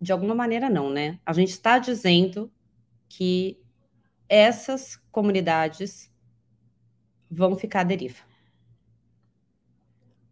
[0.00, 1.18] de alguma maneira não, né?
[1.24, 2.50] A gente está dizendo
[3.08, 3.58] que
[4.28, 6.12] essas comunidades
[7.30, 8.22] vão ficar à deriva.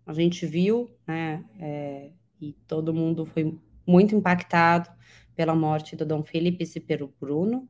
[0.07, 2.11] A gente viu, né, é,
[2.41, 4.91] e todo mundo foi muito impactado
[5.35, 7.69] pela morte do Dom Felipe e pelo Bruno,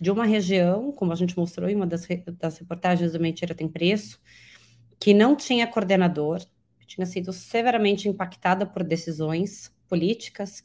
[0.00, 2.06] de uma região, como a gente mostrou em uma das,
[2.38, 4.20] das reportagens do Mentira Tem Preço,
[5.00, 6.40] que não tinha coordenador,
[6.86, 10.64] tinha sido severamente impactada por decisões políticas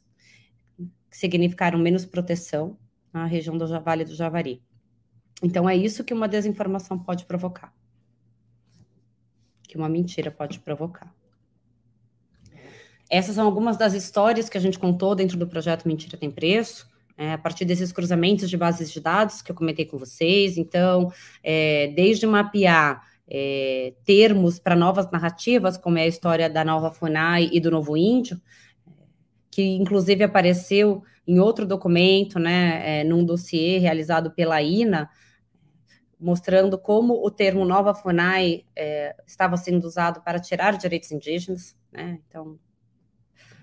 [1.12, 2.78] que significaram menos proteção
[3.14, 4.64] na região do Vale do Javari.
[5.43, 7.74] Então, é isso que uma desinformação pode provocar.
[9.64, 11.14] Que uma mentira pode provocar.
[13.09, 16.89] Essas são algumas das histórias que a gente contou dentro do projeto Mentira Tem Preço
[17.18, 20.57] é, a partir desses cruzamentos de bases de dados que eu comentei com vocês.
[20.57, 21.12] Então,
[21.43, 27.49] é, desde mapear é, termos para novas narrativas, como é a história da nova FUNAI
[27.51, 28.39] e do Novo Índio,
[29.52, 35.10] que inclusive apareceu em outro documento, né, é, num dossiê realizado pela INA,
[36.20, 41.76] mostrando como o termo nova FUNAI é, estava sendo usado para tirar direitos indígenas.
[41.91, 42.20] Né?
[42.28, 42.58] Então,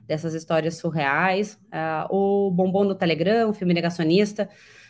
[0.09, 1.61] dessas histórias surreais.
[1.67, 4.49] Uh, o Bombom no Telegram, um filme negacionista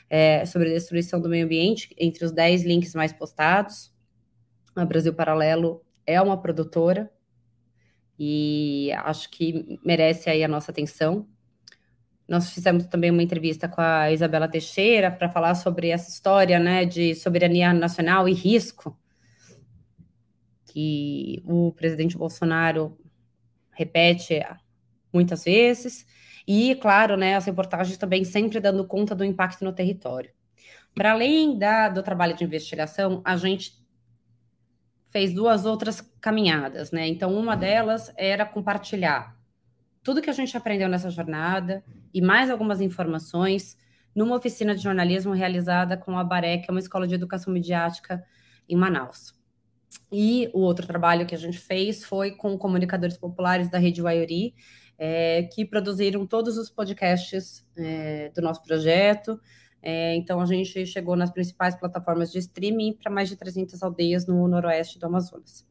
[0.08, 3.92] é, sobre a destruição do meio ambiente, entre os 10 links mais postados.
[4.76, 7.10] A Brasil Paralelo é uma produtora
[8.18, 11.26] e acho que merece aí a nossa atenção.
[12.28, 16.84] Nós fizemos também uma entrevista com a Isabela Teixeira para falar sobre essa história né,
[16.84, 18.98] de soberania nacional e risco
[20.66, 22.98] que o presidente Bolsonaro
[23.72, 24.44] repete
[25.12, 26.06] muitas vezes,
[26.46, 30.30] e, claro, né, as reportagens também sempre dando conta do impacto no território.
[30.94, 33.77] Para além da, do trabalho de investigação, a gente
[35.10, 37.06] fez duas outras caminhadas, né?
[37.06, 39.36] Então, uma delas era compartilhar
[40.02, 41.84] tudo que a gente aprendeu nessa jornada
[42.14, 43.76] e mais algumas informações
[44.14, 48.24] numa oficina de jornalismo realizada com a Baré, que é uma escola de educação midiática
[48.68, 49.34] em Manaus.
[50.10, 54.54] E o outro trabalho que a gente fez foi com comunicadores populares da Rede Waiori,
[54.98, 59.40] é, que produziram todos os podcasts é, do nosso projeto.
[59.90, 64.26] É, então, a gente chegou nas principais plataformas de streaming para mais de 300 aldeias
[64.26, 65.66] no noroeste do Amazonas.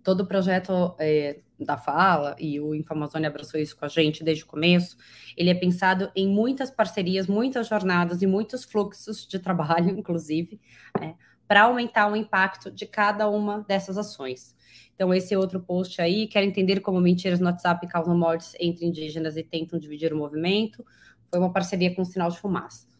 [0.00, 4.44] Todo o projeto é, da Fala, e o Infamazônia abraçou isso com a gente desde
[4.44, 4.96] o começo,
[5.36, 10.60] ele é pensado em muitas parcerias, muitas jornadas e muitos fluxos de trabalho, inclusive,
[11.00, 11.16] né,
[11.48, 14.54] para aumentar o impacto de cada uma dessas ações.
[14.94, 19.36] Então, esse outro post aí, quer entender como mentiras no WhatsApp causam mortes entre indígenas
[19.36, 20.86] e tentam dividir o movimento,
[21.28, 22.94] foi uma parceria com o Sinal de Fumaça.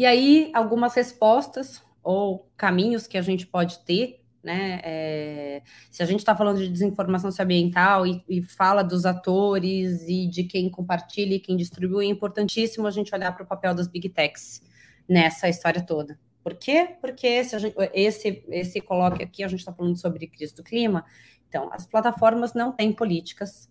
[0.00, 4.80] E aí, algumas respostas ou caminhos que a gente pode ter, né?
[4.82, 10.26] É, se a gente está falando de desinformação ambiental e, e, fala dos atores e
[10.26, 13.88] de quem compartilha e quem distribui, é importantíssimo a gente olhar para o papel das
[13.88, 14.62] big techs
[15.06, 16.18] nessa história toda.
[16.42, 16.96] Por quê?
[16.98, 21.04] Porque gente, esse, esse coloque aqui, a gente está falando sobre crise do clima.
[21.46, 23.68] Então, as plataformas não têm políticas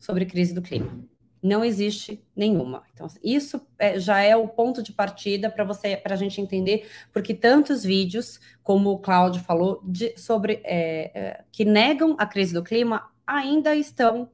[0.00, 1.08] sobre crise do clima.
[1.42, 2.82] Não existe nenhuma.
[2.92, 6.86] Então, isso é, já é o ponto de partida para você, para a gente entender,
[7.12, 12.52] porque tantos vídeos, como o Cláudio falou, de, sobre é, é, que negam a crise
[12.52, 14.30] do clima ainda estão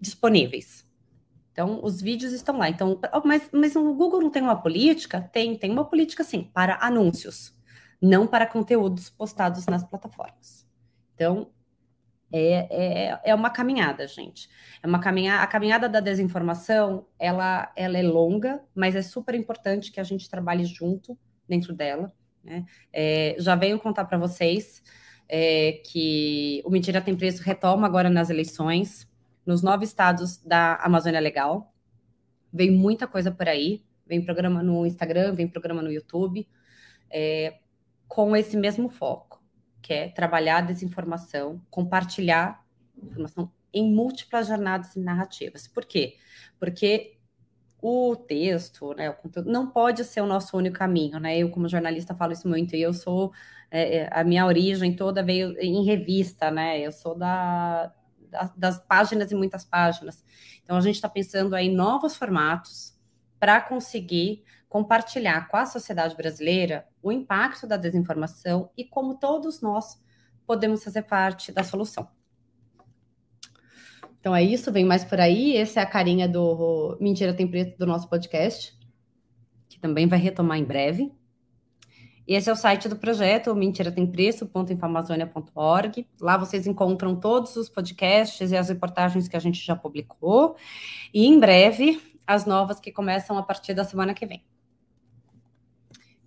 [0.00, 0.84] disponíveis.
[1.52, 2.68] Então, os vídeos estão lá.
[2.68, 5.20] Então, mas, mas o Google não tem uma política?
[5.32, 7.56] Tem, tem uma política sim, para anúncios,
[8.02, 10.66] não para conteúdos postados nas plataformas.
[11.14, 11.53] Então,
[12.36, 14.48] é, é, é uma caminhada, gente.
[14.82, 15.42] É uma caminhada.
[15.42, 20.28] A caminhada da desinformação, ela, ela é longa, mas é super importante que a gente
[20.28, 21.16] trabalhe junto
[21.48, 22.12] dentro dela.
[22.42, 22.64] Né?
[22.92, 24.82] É, já venho contar para vocês
[25.28, 29.08] é, que o Mentira Tem Preço retoma agora nas eleições
[29.46, 31.72] nos nove estados da Amazônia Legal.
[32.52, 36.48] Vem muita coisa por aí, vem programa no Instagram, vem programa no YouTube,
[37.10, 37.58] é,
[38.08, 39.42] com esse mesmo foco,
[39.84, 42.64] que é trabalhar a desinformação, compartilhar
[42.96, 45.68] informação em múltiplas jornadas e narrativas.
[45.68, 46.16] Por quê?
[46.58, 47.18] Porque
[47.82, 51.36] o texto, né, o conteúdo, não pode ser o nosso único caminho, né?
[51.36, 53.30] Eu, como jornalista, falo isso muito, e eu sou,
[53.70, 56.80] é, é a minha origem toda veio em revista, né?
[56.80, 57.92] Eu sou da,
[58.56, 60.24] das páginas e muitas páginas.
[60.62, 62.98] Então, a gente está pensando aí em novos formatos
[63.38, 64.44] para conseguir
[64.74, 70.02] compartilhar com a sociedade brasileira o impacto da desinformação e como todos nós
[70.44, 72.08] podemos fazer parte da solução.
[74.18, 75.56] Então é isso, vem mais por aí.
[75.56, 78.76] Essa é a carinha do Mentira Tem Preto do nosso podcast,
[79.68, 81.12] que também vai retomar em breve.
[82.26, 86.04] Esse é o site do projeto, mentiratempreço.infamazônia.org.
[86.20, 90.56] Lá vocês encontram todos os podcasts e as reportagens que a gente já publicou.
[91.12, 94.44] E em breve, as novas que começam a partir da semana que vem.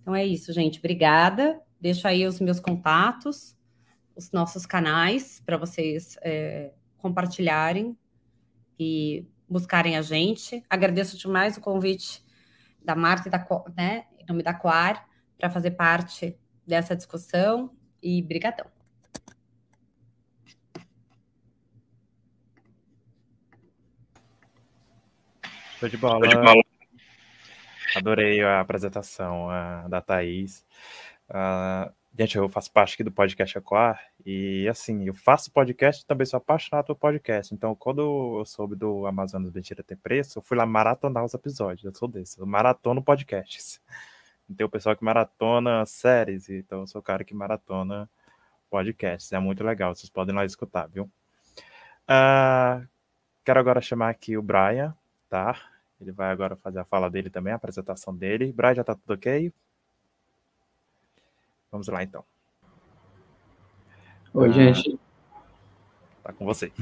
[0.08, 0.78] Então é isso, gente.
[0.78, 1.60] Obrigada.
[1.78, 3.54] Deixo aí os meus contatos,
[4.16, 7.94] os nossos canais, para vocês é, compartilharem
[8.80, 10.64] e buscarem a gente.
[10.70, 12.24] Agradeço demais o convite
[12.82, 13.46] da Marta e da,
[13.76, 15.06] né, em nome da Coar
[15.36, 17.70] para fazer parte dessa discussão
[18.02, 18.66] e brigadão.
[25.78, 26.30] Show de bola.
[26.30, 26.77] Show de bola.
[27.96, 30.64] Adorei a apresentação uh, da Thaís.
[31.28, 36.26] Uh, gente, eu faço parte aqui do podcast Ecoar e, assim, eu faço podcast também
[36.26, 37.54] sou apaixonado por podcast.
[37.54, 41.84] Então, quando eu soube do Amazonas Mentira Ter Preço, eu fui lá maratonar os episódios.
[41.84, 43.80] Eu sou desse, eu maratono podcasts.
[44.56, 48.08] Tem o pessoal que maratona séries, então eu sou o cara que maratona
[48.70, 49.32] podcasts.
[49.32, 51.10] É muito legal, vocês podem lá escutar, viu?
[52.04, 52.86] Uh,
[53.44, 54.96] quero agora chamar aqui o Brian,
[55.28, 55.54] tá?
[56.00, 58.52] Ele vai agora fazer a fala dele também, a apresentação dele.
[58.52, 59.52] Brian, já tá tudo ok?
[61.70, 62.24] Vamos lá, então.
[64.32, 64.98] Oi, uh, gente.
[66.22, 66.72] Tá com você.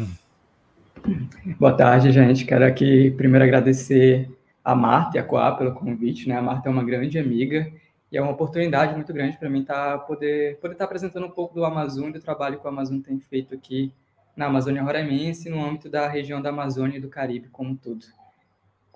[1.59, 2.45] Boa tarde, gente.
[2.45, 4.31] Quero aqui primeiro agradecer
[4.63, 6.37] a Marta e a Coab pelo convite, né?
[6.37, 7.73] A Marta é uma grande amiga
[8.11, 11.31] e é uma oportunidade muito grande para mim tá, poder poder estar tá apresentando um
[11.31, 13.93] pouco do Amazon e do trabalho que o Amazon tem feito aqui
[14.37, 18.05] na Amazônia Roraimense, no âmbito da região da Amazônia e do Caribe como um todo.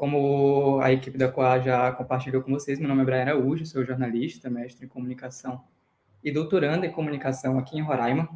[0.01, 3.85] Como a equipe da Coa já compartilhou com vocês, meu nome é Brian Araújo, sou
[3.85, 5.63] jornalista, mestre em comunicação
[6.25, 8.27] e doutorando em comunicação aqui em Roraima.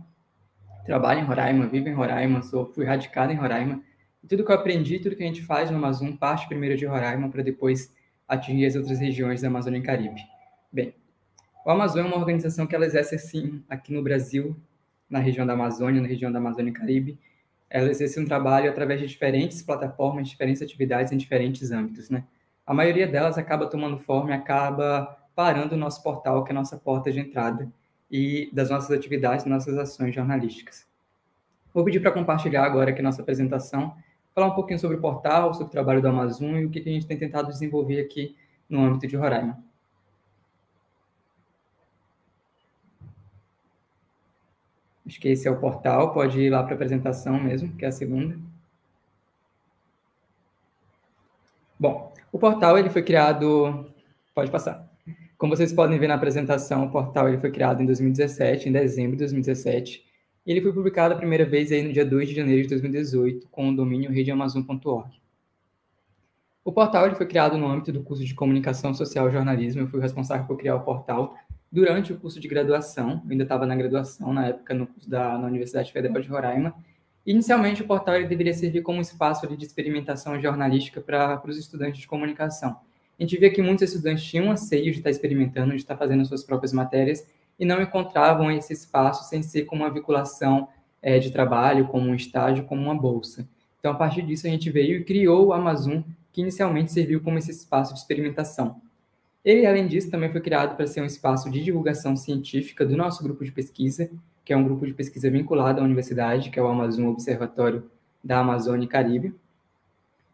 [0.85, 3.83] Trabalho em Roraima, vivo em Roraima, sou, fui radicado em Roraima
[4.23, 6.85] e tudo que eu aprendi, tudo que a gente faz no Amazon, parte primeiro de
[6.85, 7.91] Roraima para depois
[8.29, 10.21] atingir as outras regiões da Amazônia e Caribe.
[10.71, 10.95] Bem,
[11.65, 14.55] o Amazon é uma organização que ela exerce, aqui no Brasil,
[15.09, 17.19] na região da Amazônia, na região da Amazônia e Caribe,
[17.69, 22.25] ela exerce um trabalho através de diferentes plataformas, diferentes atividades em diferentes âmbitos, né?
[22.67, 26.59] A maioria delas acaba tomando forma e acaba parando o nosso portal, que é a
[26.59, 27.71] nossa porta de entrada
[28.11, 30.87] e das nossas atividades, nossas ações jornalísticas.
[31.75, 33.97] Vou pedir para compartilhar agora aqui nossa apresentação,
[34.35, 36.83] falar um pouquinho sobre o portal, sobre o trabalho do Amazon e o que a
[36.83, 38.37] gente tem tentado desenvolver aqui
[38.69, 39.63] no âmbito de Roraima.
[45.07, 47.89] Acho que esse é o portal, pode ir lá para a apresentação mesmo, que é
[47.89, 48.39] a segunda.
[51.79, 53.87] Bom, o portal ele foi criado,
[54.35, 54.89] pode passar.
[55.37, 59.13] Como vocês podem ver na apresentação, o portal ele foi criado em 2017, em dezembro
[59.13, 60.05] de 2017,
[60.47, 63.49] e ele foi publicado a primeira vez aí no dia 2 de janeiro de 2018,
[63.51, 65.21] com o domínio redeamazon.org.
[66.65, 69.83] O portal ele foi criado no âmbito do curso de Comunicação Social e Jornalismo.
[69.83, 71.37] Eu fui responsável por criar o portal
[71.75, 73.21] durante o curso de graduação.
[73.25, 76.73] Eu ainda estava na graduação, na época, no curso da na Universidade Federal de Roraima.
[77.27, 82.01] Inicialmente, o portal ele deveria servir como um espaço de experimentação jornalística para os estudantes
[82.01, 82.77] de comunicação.
[83.19, 86.45] A gente via que muitos estudantes tinham anseio de estar experimentando, de estar fazendo suas
[86.45, 87.27] próprias matérias,
[87.59, 90.69] e não encontravam esse espaço sem ser como uma vinculação
[91.03, 93.49] é, de trabalho, como um estágio, como uma bolsa.
[93.81, 96.03] Então, a partir disso, a gente veio e criou o Amazon,
[96.33, 98.81] que inicialmente serviu como esse espaço de experimentação.
[99.45, 103.23] Ele, além disso, também foi criado para ser um espaço de divulgação científica do nosso
[103.23, 104.11] grupo de pesquisa,
[104.45, 107.91] que é um grupo de pesquisa vinculado à universidade, que é o Amazon Observatório
[108.23, 109.35] da Amazônia e Caribe.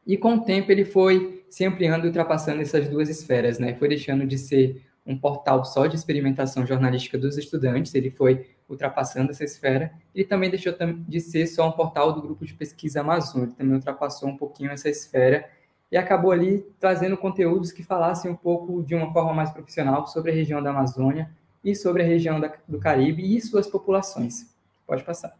[0.07, 3.75] E com o tempo ele foi se ampliando e ultrapassando essas duas esferas, né?
[3.75, 9.33] Foi deixando de ser um portal só de experimentação jornalística dos estudantes, ele foi ultrapassando
[9.33, 9.93] essa esfera.
[10.15, 10.73] Ele também deixou
[11.09, 14.71] de ser só um portal do grupo de pesquisa Amazon, ele também ultrapassou um pouquinho
[14.71, 15.49] essa esfera
[15.91, 20.30] e acabou ali trazendo conteúdos que falassem um pouco de uma forma mais profissional sobre
[20.30, 21.30] a região da Amazônia
[21.64, 24.47] e sobre a região da, do Caribe e suas populações.
[24.86, 25.36] Pode passar.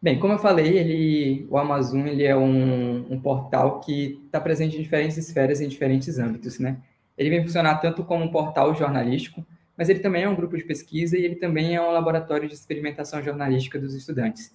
[0.00, 4.76] Bem, como eu falei, ele, o Amazon ele é um, um portal que está presente
[4.76, 6.76] em diferentes esferas, em diferentes âmbitos, né?
[7.16, 10.64] Ele vem funcionar tanto como um portal jornalístico, mas ele também é um grupo de
[10.64, 14.52] pesquisa e ele também é um laboratório de experimentação jornalística dos estudantes.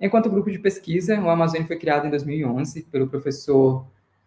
[0.00, 3.84] Enquanto grupo de pesquisa, o Amazônia foi criado em 2011 pelo professor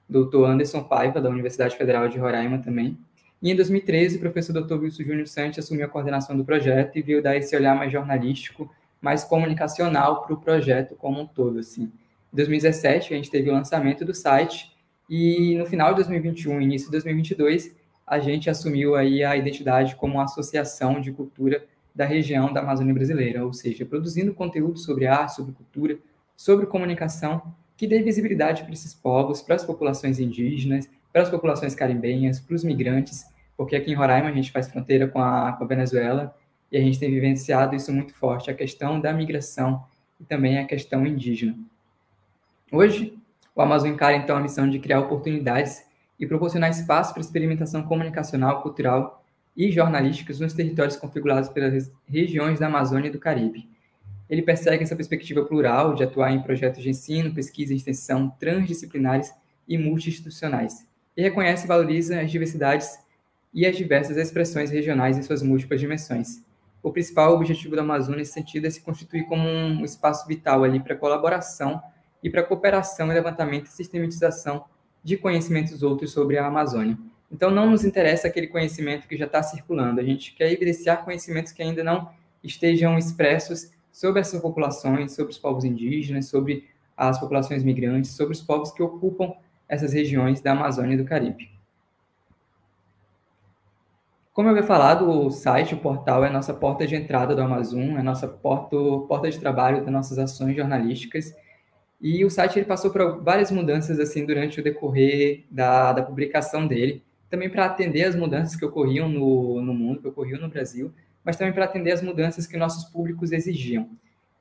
[0.10, 0.44] Dr.
[0.46, 2.98] Anderson Paiva, da Universidade Federal de Roraima também.
[3.42, 4.74] E em 2013, o professor Dr.
[4.74, 8.70] Wilson Júnior Santos assumiu a coordenação do projeto e veio dar esse olhar mais jornalístico,
[9.02, 11.60] mais comunicacional para o projeto como um todo.
[11.60, 11.84] Assim.
[12.32, 14.72] Em 2017, a gente teve o lançamento do site
[15.10, 20.22] e no final de 2021, início de 2022, a gente assumiu aí a identidade como
[20.22, 25.54] associação de cultura da região da Amazônia brasileira, ou seja, produzindo conteúdo sobre arte, sobre
[25.54, 25.98] cultura,
[26.36, 31.76] sobre comunicação, que dê visibilidade para esses povos, para as populações indígenas, para as populações
[31.76, 33.26] carimbenhas, para os migrantes,
[33.58, 36.36] porque aqui em Roraima a gente faz fronteira com a, com a Venezuela
[36.72, 39.84] e a gente tem vivenciado isso muito forte, a questão da migração
[40.20, 41.58] e também a questão indígena.
[42.72, 43.18] Hoje,
[43.54, 45.84] o Amazon encara então a missão de criar oportunidades
[46.18, 49.21] e proporcionar espaço para experimentação comunicacional, cultural
[49.56, 53.70] e jornalísticas nos territórios configurados pelas regiões da Amazônia e do Caribe.
[54.30, 59.34] Ele persegue essa perspectiva plural de atuar em projetos de ensino, pesquisa e extensão transdisciplinares
[59.68, 62.98] e multi-institucionais, e reconhece e valoriza as diversidades
[63.54, 66.42] e as diversas expressões regionais em suas múltiplas dimensões.
[66.82, 70.80] O principal objetivo da Amazônia nesse sentido é se constituir como um espaço vital ali
[70.80, 71.82] para colaboração
[72.24, 74.64] e para cooperação e levantamento e sistematização
[75.04, 76.98] de conhecimentos outros sobre a Amazônia.
[77.32, 80.02] Então, não nos interessa aquele conhecimento que já está circulando.
[80.02, 82.12] A gente quer evidenciar conhecimentos que ainda não
[82.44, 88.42] estejam expressos sobre essas populações, sobre os povos indígenas, sobre as populações migrantes, sobre os
[88.42, 89.34] povos que ocupam
[89.68, 91.50] essas regiões da Amazônia e do Caribe.
[94.34, 97.42] Como eu havia falado, o site, o portal, é a nossa porta de entrada do
[97.42, 98.76] Amazon, é a nossa porta,
[99.08, 101.34] porta de trabalho das nossas ações jornalísticas.
[102.00, 106.66] E o site ele passou por várias mudanças assim durante o decorrer da, da publicação
[106.66, 110.92] dele também para atender as mudanças que ocorriam no, no mundo, que ocorriam no Brasil,
[111.24, 113.90] mas também para atender as mudanças que nossos públicos exigiam.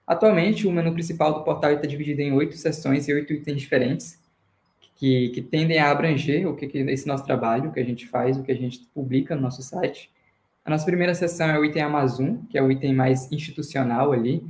[0.04, 4.18] Atualmente, o menu principal do portal está dividido em oito seções e oito itens diferentes,
[4.96, 8.08] que, que tendem a abranger o que, que esse nosso trabalho, o que a gente
[8.08, 10.10] faz, o que a gente publica no nosso site.
[10.64, 14.44] A nossa primeira seção é o item Amazon, que é o item mais institucional ali,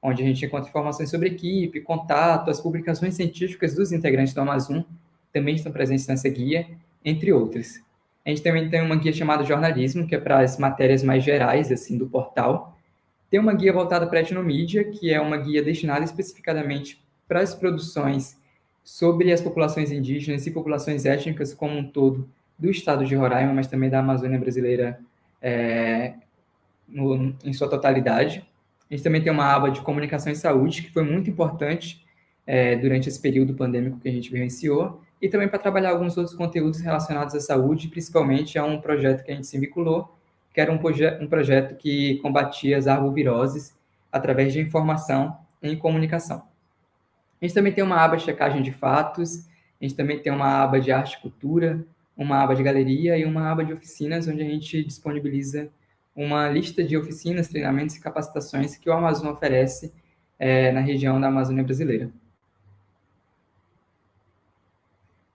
[0.00, 4.82] onde a gente encontra informações sobre equipe, contato, as publicações científicas dos integrantes do Amazon
[5.32, 6.66] também estão presentes nessa guia
[7.04, 7.80] entre outras.
[8.24, 11.72] A gente também tem uma guia chamada Jornalismo, que é para as matérias mais gerais
[11.72, 12.76] assim do portal.
[13.30, 17.54] Tem uma guia voltada para a etnomídia, que é uma guia destinada especificadamente para as
[17.54, 18.36] produções
[18.82, 22.28] sobre as populações indígenas e populações étnicas como um todo
[22.58, 25.00] do estado de Roraima, mas também da Amazônia brasileira
[25.40, 26.14] é,
[26.86, 28.44] no, em sua totalidade.
[28.90, 32.04] A gente também tem uma aba de comunicação e saúde, que foi muito importante
[32.46, 36.34] é, durante esse período pandêmico que a gente vivenciou, e também para trabalhar alguns outros
[36.34, 40.16] conteúdos relacionados à saúde, principalmente a um projeto que a gente se vinculou,
[40.52, 43.76] que era um, proje um projeto que combatia as arboviroses
[44.10, 46.42] através de informação em comunicação.
[47.40, 49.46] A gente também tem uma aba de checagem de fatos,
[49.80, 51.84] a gente também tem uma aba de arte e cultura,
[52.16, 55.70] uma aba de galeria e uma aba de oficinas, onde a gente disponibiliza
[56.14, 59.92] uma lista de oficinas, treinamentos e capacitações que o Amazon oferece
[60.38, 62.10] é, na região da Amazônia brasileira.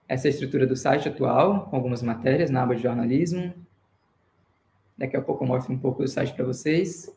[0.08, 3.52] Essa é a estrutura do site atual, com algumas matérias na aba de jornalismo.
[4.96, 7.12] Daqui a pouco eu mostro um pouco do site para vocês.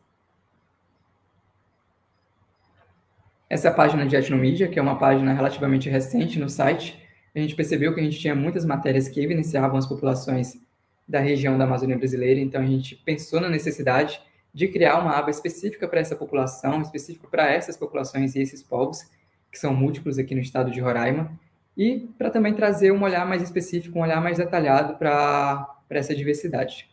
[3.47, 6.99] Essa página de Etnomídia, que é uma página relativamente recente no site.
[7.35, 10.59] A gente percebeu que a gente tinha muitas matérias que evidenciavam as populações
[11.07, 14.21] da região da Amazônia brasileira, então a gente pensou na necessidade
[14.53, 19.09] de criar uma aba específica para essa população, específica para essas populações e esses povos,
[19.51, 21.31] que são múltiplos aqui no estado de Roraima,
[21.79, 26.89] e para também trazer um olhar mais específico, um olhar mais detalhado para essa diversidade.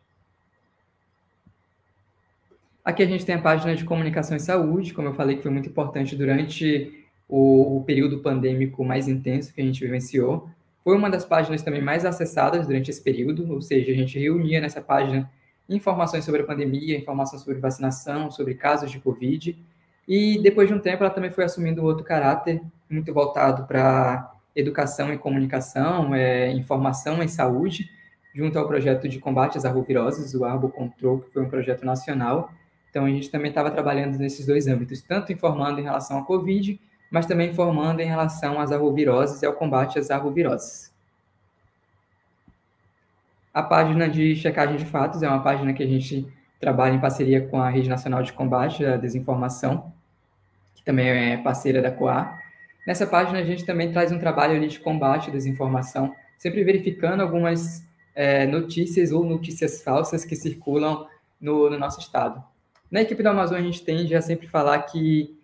[2.85, 5.51] Aqui a gente tem a página de comunicação e saúde, como eu falei que foi
[5.51, 10.49] muito importante durante o, o período pandêmico mais intenso que a gente vivenciou.
[10.85, 14.61] Foi uma das páginas também mais acessadas durante esse período, ou seja, a gente reunia
[14.61, 15.29] nessa página
[15.69, 19.59] informações sobre a pandemia, informações sobre vacinação, sobre casos de Covid.
[20.07, 25.13] E depois de um tempo, ela também foi assumindo outro caráter, muito voltado para educação
[25.13, 27.91] e comunicação, é, informação em saúde,
[28.35, 32.51] junto ao projeto de combate às arboviroses, o Arbo Control, que foi um projeto nacional.
[32.91, 36.81] Então, a gente também estava trabalhando nesses dois âmbitos, tanto informando em relação à Covid,
[37.11, 40.93] mas também informando em relação às arboviroses e ao combate às arboviroses.
[43.53, 46.27] A página de checagem de fatos é uma página que a gente
[46.61, 49.93] trabalha em parceria com a Rede Nacional de Combate à Desinformação,
[50.75, 52.46] que também é parceira da COA.
[52.87, 57.21] Nessa página, a gente também traz um trabalho ali de combate à desinformação, sempre verificando
[57.21, 57.85] algumas
[58.15, 61.07] é, notícias ou notícias falsas que circulam
[61.41, 62.43] no, no nosso estado.
[62.91, 65.37] Na equipe do Amazon, a gente tende a sempre falar que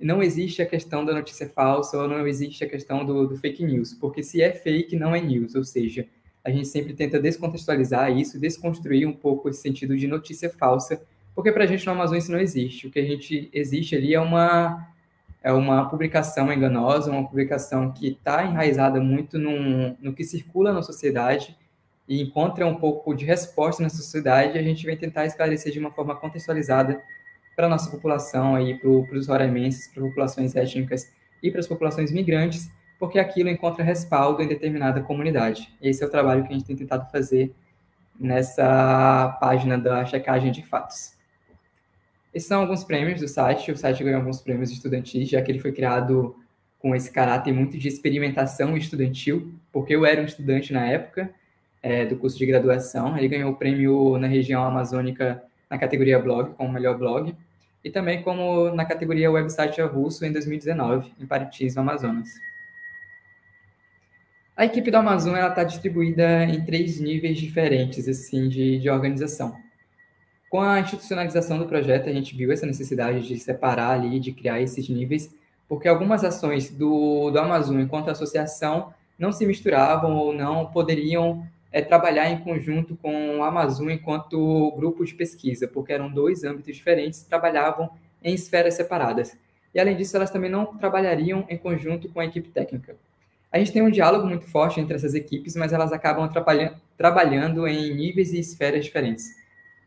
[0.00, 3.64] não existe a questão da notícia falsa ou não existe a questão do, do, fake
[3.64, 6.06] news, porque se é fake, não é news, ou seja,
[6.44, 11.02] a gente sempre tenta descontextualizar isso, desconstruir um pouco esse sentido de notícia falsa,
[11.34, 12.86] porque para a gente no Amazon isso não existe.
[12.86, 14.88] O que a gente existe ali é uma
[15.46, 20.82] é uma publicação enganosa, uma publicação que está enraizada muito no, no que circula na
[20.82, 21.56] sociedade
[22.08, 25.92] e encontra um pouco de resposta na sociedade, a gente vem tentar esclarecer de uma
[25.92, 27.00] forma contextualizada
[27.54, 32.68] para a nossa população, para os roraimenses, para populações étnicas e para as populações migrantes,
[32.98, 35.72] porque aquilo encontra respaldo em determinada comunidade.
[35.80, 37.54] Esse é o trabalho que a gente tem tentado fazer
[38.18, 41.15] nessa página da checagem de fatos.
[42.36, 43.72] Esses são alguns prêmios do site.
[43.72, 46.36] O site ganhou alguns prêmios estudantis, já que ele foi criado
[46.78, 51.30] com esse caráter muito de experimentação estudantil, porque eu era um estudante na época
[51.82, 53.16] é, do curso de graduação.
[53.16, 57.34] Ele ganhou o prêmio na região amazônica na categoria blog, como melhor blog
[57.82, 62.28] e também como na categoria website avulso em 2019, em Parintins, no Amazonas.
[64.54, 69.56] A equipe do Amazon está distribuída em três níveis diferentes assim de, de organização.
[70.48, 74.60] Com a institucionalização do projeto, a gente viu essa necessidade de separar ali, de criar
[74.60, 75.34] esses níveis,
[75.68, 81.82] porque algumas ações do, do Amazon enquanto associação não se misturavam ou não poderiam é
[81.82, 87.22] trabalhar em conjunto com a Amazon enquanto grupo de pesquisa, porque eram dois âmbitos diferentes,
[87.22, 87.90] trabalhavam
[88.22, 89.36] em esferas separadas.
[89.74, 92.96] E além disso, elas também não trabalhariam em conjunto com a equipe técnica.
[93.52, 96.30] A gente tem um diálogo muito forte entre essas equipes, mas elas acabam
[96.96, 99.34] trabalhando em níveis e esferas diferentes.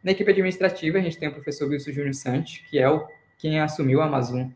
[0.04, 3.06] Na equipe administrativa, a gente tem o professor Wilson Júnior Santos, que é o,
[3.38, 4.48] quem assumiu a Amazon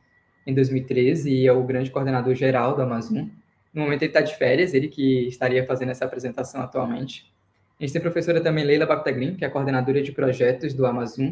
[0.48, 3.28] em 2013 e é o grande coordenador geral da Amazon.
[3.74, 7.32] No momento ele está de férias, ele que estaria fazendo essa apresentação atualmente.
[7.80, 11.32] A gente tem a professora também Leila Baptaglin, que é coordenadora de projetos do Amazon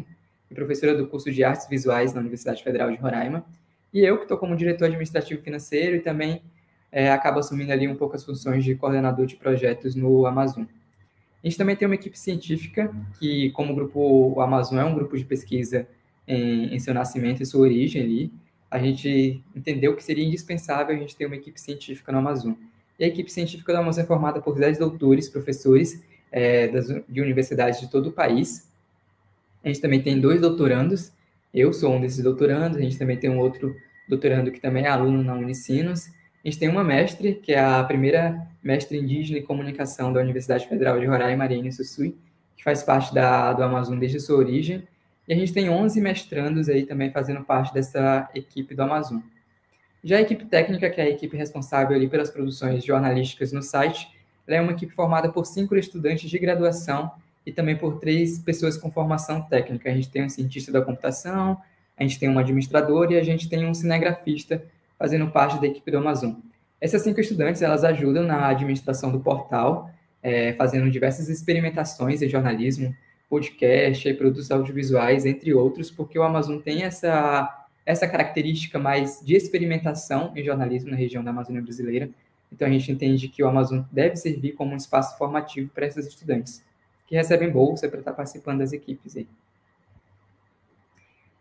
[0.50, 3.44] e professora do curso de Artes Visuais na Universidade Federal de Roraima.
[3.92, 6.42] E eu, que estou como diretor administrativo financeiro e também
[6.90, 10.64] é, acabo assumindo ali um pouco as funções de coordenador de projetos no Amazon.
[11.42, 15.16] A gente também tem uma equipe científica, que como o grupo Amazon é um grupo
[15.16, 15.88] de pesquisa
[16.26, 18.32] em, em seu nascimento e sua origem ali,
[18.70, 22.52] a gente entendeu que seria indispensável a gente ter uma equipe científica no Amazon.
[22.98, 27.20] E a equipe científica do Amazon é formada por 10 doutores, professores é, das, de
[27.20, 28.70] universidades de todo o país.
[29.64, 31.12] A gente também tem dois doutorandos,
[31.52, 33.76] eu sou um desses doutorandos, a gente também tem um outro
[34.08, 36.06] doutorando que também é aluno na Unicinos.
[36.44, 40.66] A gente tem uma mestre, que é a primeira mestre indígena em comunicação da Universidade
[40.66, 42.16] Federal de Roraima, Mariane Sussui,
[42.56, 44.82] que faz parte da, do Amazon desde sua origem.
[45.28, 49.20] E a gente tem 11 mestrandos aí também fazendo parte dessa equipe do Amazon.
[50.02, 54.08] Já a equipe técnica, que é a equipe responsável ali pelas produções jornalísticas no site,
[54.44, 57.12] ela é uma equipe formada por cinco estudantes de graduação
[57.46, 59.88] e também por três pessoas com formação técnica.
[59.88, 61.56] A gente tem um cientista da computação,
[61.96, 64.64] a gente tem um administrador e a gente tem um cinegrafista
[65.02, 66.34] fazendo parte da equipe do Amazon.
[66.80, 69.90] Essas cinco estudantes, elas ajudam na administração do portal,
[70.22, 72.94] é, fazendo diversas experimentações de jornalismo,
[73.28, 79.34] podcast e produtos audiovisuais, entre outros, porque o Amazon tem essa essa característica mais de
[79.34, 82.08] experimentação em jornalismo na região da Amazônia brasileira.
[82.52, 86.06] Então, a gente entende que o Amazon deve servir como um espaço formativo para esses
[86.06, 86.62] estudantes,
[87.08, 89.26] que recebem bolsa para estar participando das equipes aí.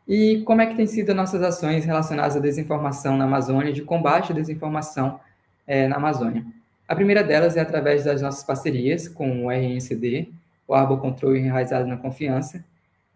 [0.07, 4.31] E como é que tem sido nossas ações relacionadas à desinformação na Amazônia, de combate
[4.31, 5.19] à desinformação
[5.65, 6.45] é, na Amazônia?
[6.87, 10.29] A primeira delas é através das nossas parcerias com o RNCD,
[10.67, 12.63] o Arbor Control Enraizado na Confiança,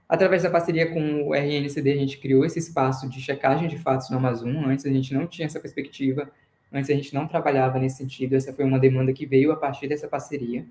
[0.08, 4.10] Através da parceria com o RNCD, a gente criou esse espaço de checagem de fatos
[4.10, 4.56] no Amazon.
[4.66, 6.30] Antes a gente não tinha essa perspectiva,
[6.72, 8.36] antes a gente não trabalhava nesse sentido.
[8.36, 10.64] Essa foi uma demanda que veio a partir dessa parceria.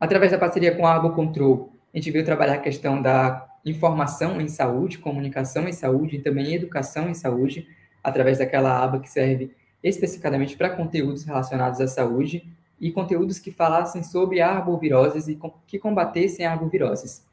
[0.00, 4.40] Através da parceria com a Abo Control, a gente veio trabalhar a questão da informação
[4.40, 7.66] em saúde, comunicação em saúde e também educação em saúde,
[8.02, 9.50] através daquela aba que serve
[9.82, 12.46] especificamente para conteúdos relacionados à saúde
[12.80, 17.24] e conteúdos que falassem sobre arboviroses e que combatessem arboviroses.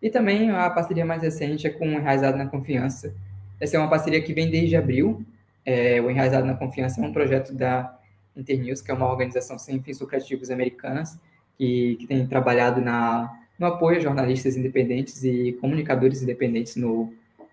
[0.00, 3.14] E também a parceria mais recente é com o Enraizado na Confiança.
[3.60, 5.24] Essa é uma parceria que vem desde abril.
[5.64, 7.96] É, o Enraizado na Confiança é um projeto da
[8.36, 11.18] Internews, que é uma organização sem fins lucrativos americanas,
[11.56, 17.12] que, que tem trabalhado na, no apoio a jornalistas independentes e comunicadores independentes no,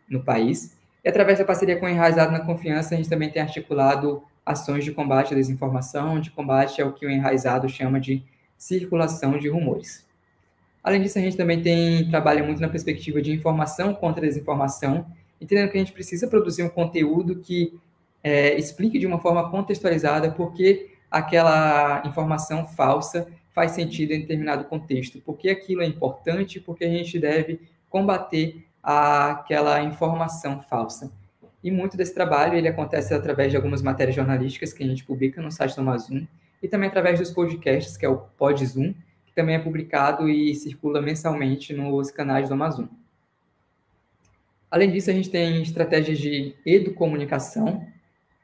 [0.09, 0.77] no país.
[1.03, 4.91] E através da parceria com Enraizado na Confiança, a gente também tem articulado ações de
[4.91, 8.23] combate à desinformação, de combate ao que o Enraizado chama de
[8.57, 10.05] circulação de rumores.
[10.83, 15.05] Além disso, a gente também tem trabalha muito na perspectiva de informação contra a desinformação,
[15.39, 17.79] entendendo que a gente precisa produzir um conteúdo que
[18.23, 24.65] é, explique de uma forma contextualizada por que aquela informação falsa faz sentido em determinado
[24.65, 27.59] contexto, por que aquilo é importante, porque a gente deve
[27.89, 31.11] combater aquela informação falsa.
[31.63, 35.41] E muito desse trabalho ele acontece através de algumas matérias jornalísticas que a gente publica
[35.41, 36.23] no site do Amazon
[36.61, 38.93] e também através dos podcasts, que é o PodZoom,
[39.39, 42.87] também é publicado e circula mensalmente nos canais do Amazon.
[44.69, 47.87] Além disso, a gente tem estratégias de educomunicação,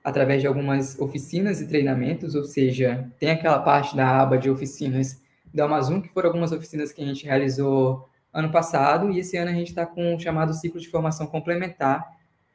[0.06, 5.20] através de algumas oficinas e treinamentos, ou seja, tem aquela parte da aba de oficinas
[5.52, 9.50] do Amazon, que foram algumas oficinas que a gente realizou ano passado, e esse ano
[9.50, 12.06] a gente está com o chamado ciclo de formação complementar,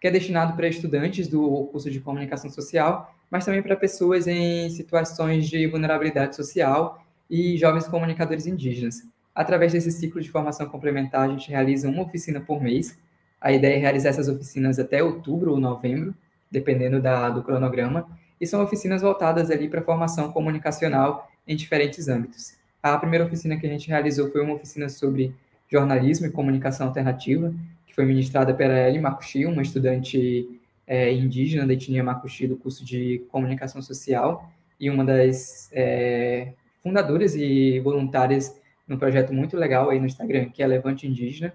[0.01, 4.71] que é destinado para estudantes do curso de comunicação social, mas também para pessoas em
[4.71, 9.03] situações de vulnerabilidade social e jovens comunicadores indígenas.
[9.35, 12.97] Através desse ciclo de formação complementar, a gente realiza uma oficina por mês.
[13.41, 16.15] A ideia é realizar essas oficinas até outubro ou novembro,
[16.51, 18.09] dependendo da, do cronograma,
[18.41, 22.55] e são oficinas voltadas ali para formação comunicacional em diferentes âmbitos.
[22.83, 25.35] A primeira oficina que a gente realizou foi uma oficina sobre
[25.71, 27.55] jornalismo e comunicação alternativa,
[27.87, 30.49] que foi ministrada pela Ellie Makushi, uma estudante
[30.87, 36.53] é, indígena da etnia Makushi do curso de comunicação social e uma das é,
[36.83, 38.59] fundadoras e voluntárias
[38.89, 41.53] num projeto muito legal aí no Instagram, que é Levante Indígena.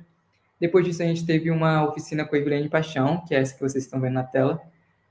[0.60, 3.60] Depois disso, a gente teve uma oficina com a Evelene Paixão, que é essa que
[3.60, 4.62] vocês estão vendo na tela,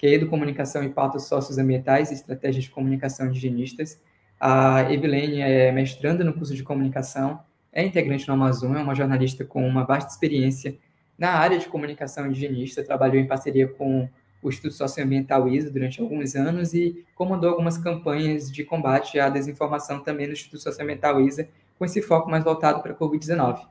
[0.05, 3.99] que é Educomunicação e Pautas Socioambientais e Estratégias de Comunicação Indigenistas.
[4.39, 7.41] A Evelene é mestranda no curso de comunicação,
[7.73, 10.77] é integrante no Amazon, é uma jornalista com uma vasta experiência
[11.17, 14.07] na área de comunicação indigenista, trabalhou em parceria com
[14.43, 20.01] o Instituto Socioambiental ISA durante alguns anos e comandou algumas campanhas de combate à desinformação
[20.01, 21.49] também no Instituto Socioambiental ISA,
[21.79, 23.67] com esse foco mais voltado para a Covid-19.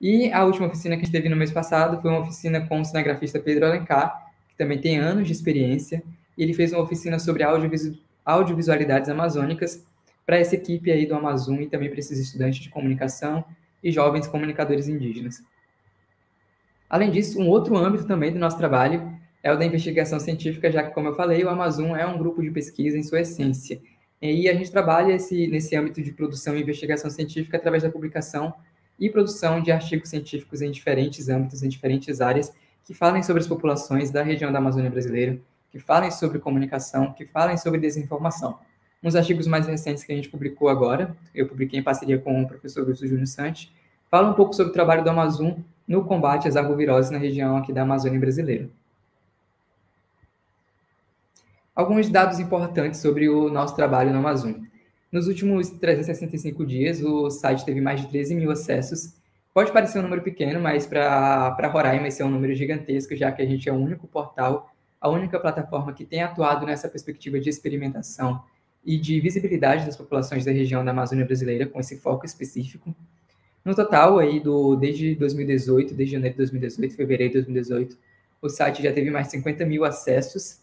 [0.00, 2.80] E a última oficina que a gente teve no mês passado foi uma oficina com
[2.80, 4.23] o cinegrafista Pedro Alencar,
[4.54, 6.02] que também tem anos de experiência,
[6.38, 7.42] e ele fez uma oficina sobre
[8.24, 9.84] audiovisualidades amazônicas
[10.24, 13.44] para essa equipe aí do Amazon e também para esses estudantes de comunicação
[13.82, 15.42] e jovens comunicadores indígenas.
[16.88, 19.12] Além disso, um outro âmbito também do nosso trabalho
[19.42, 22.42] é o da investigação científica, já que, como eu falei, o Amazon é um grupo
[22.42, 23.80] de pesquisa em sua essência.
[24.22, 28.54] E a gente trabalha esse, nesse âmbito de produção e investigação científica através da publicação
[28.98, 32.54] e produção de artigos científicos em diferentes âmbitos, em diferentes áreas,
[32.84, 35.38] que falem sobre as populações da região da Amazônia brasileira,
[35.70, 38.58] que falem sobre comunicação, que falem sobre desinformação.
[39.02, 42.46] Uns artigos mais recentes que a gente publicou agora, eu publiquei em parceria com o
[42.46, 43.72] professor Wilson Júnior Santos,
[44.10, 45.52] fala um pouco sobre o trabalho do Amazon
[45.86, 48.68] no combate às arboviroses na região aqui da Amazônia brasileira.
[51.74, 54.52] Alguns dados importantes sobre o nosso trabalho no Amazon.
[55.10, 59.14] Nos últimos 365 dias, o site teve mais de 13 mil acessos
[59.54, 63.40] Pode parecer um número pequeno, mas para Roraima esse é um número gigantesco, já que
[63.40, 67.50] a gente é o único portal, a única plataforma que tem atuado nessa perspectiva de
[67.50, 68.42] experimentação
[68.84, 72.92] e de visibilidade das populações da região da Amazônia brasileira, com esse foco específico.
[73.64, 77.96] No total, aí, do, desde 2018, desde janeiro de 2018, fevereiro de 2018,
[78.42, 80.58] o site já teve mais de 50 mil acessos.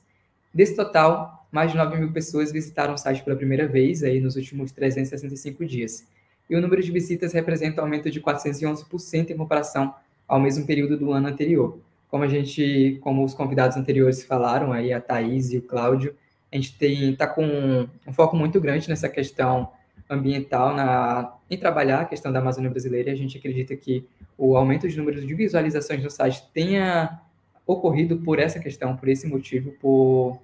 [0.54, 4.36] Desse total, mais de 9 mil pessoas visitaram o site pela primeira vez aí nos
[4.36, 6.06] últimos 365 dias.
[6.52, 9.96] E o número de visitas representa um aumento de 411% em comparação
[10.28, 11.80] ao mesmo período do ano anterior.
[12.10, 16.14] Como a gente, como os convidados anteriores falaram, aí a Thaís e o Cláudio,
[16.52, 19.72] a gente está com um foco muito grande nessa questão
[20.10, 23.14] ambiental, na, em trabalhar a questão da Amazônia brasileira.
[23.14, 24.06] A gente acredita que
[24.38, 27.22] o aumento de números de visualizações no site tenha
[27.66, 30.38] ocorrido por essa questão, por esse motivo, por,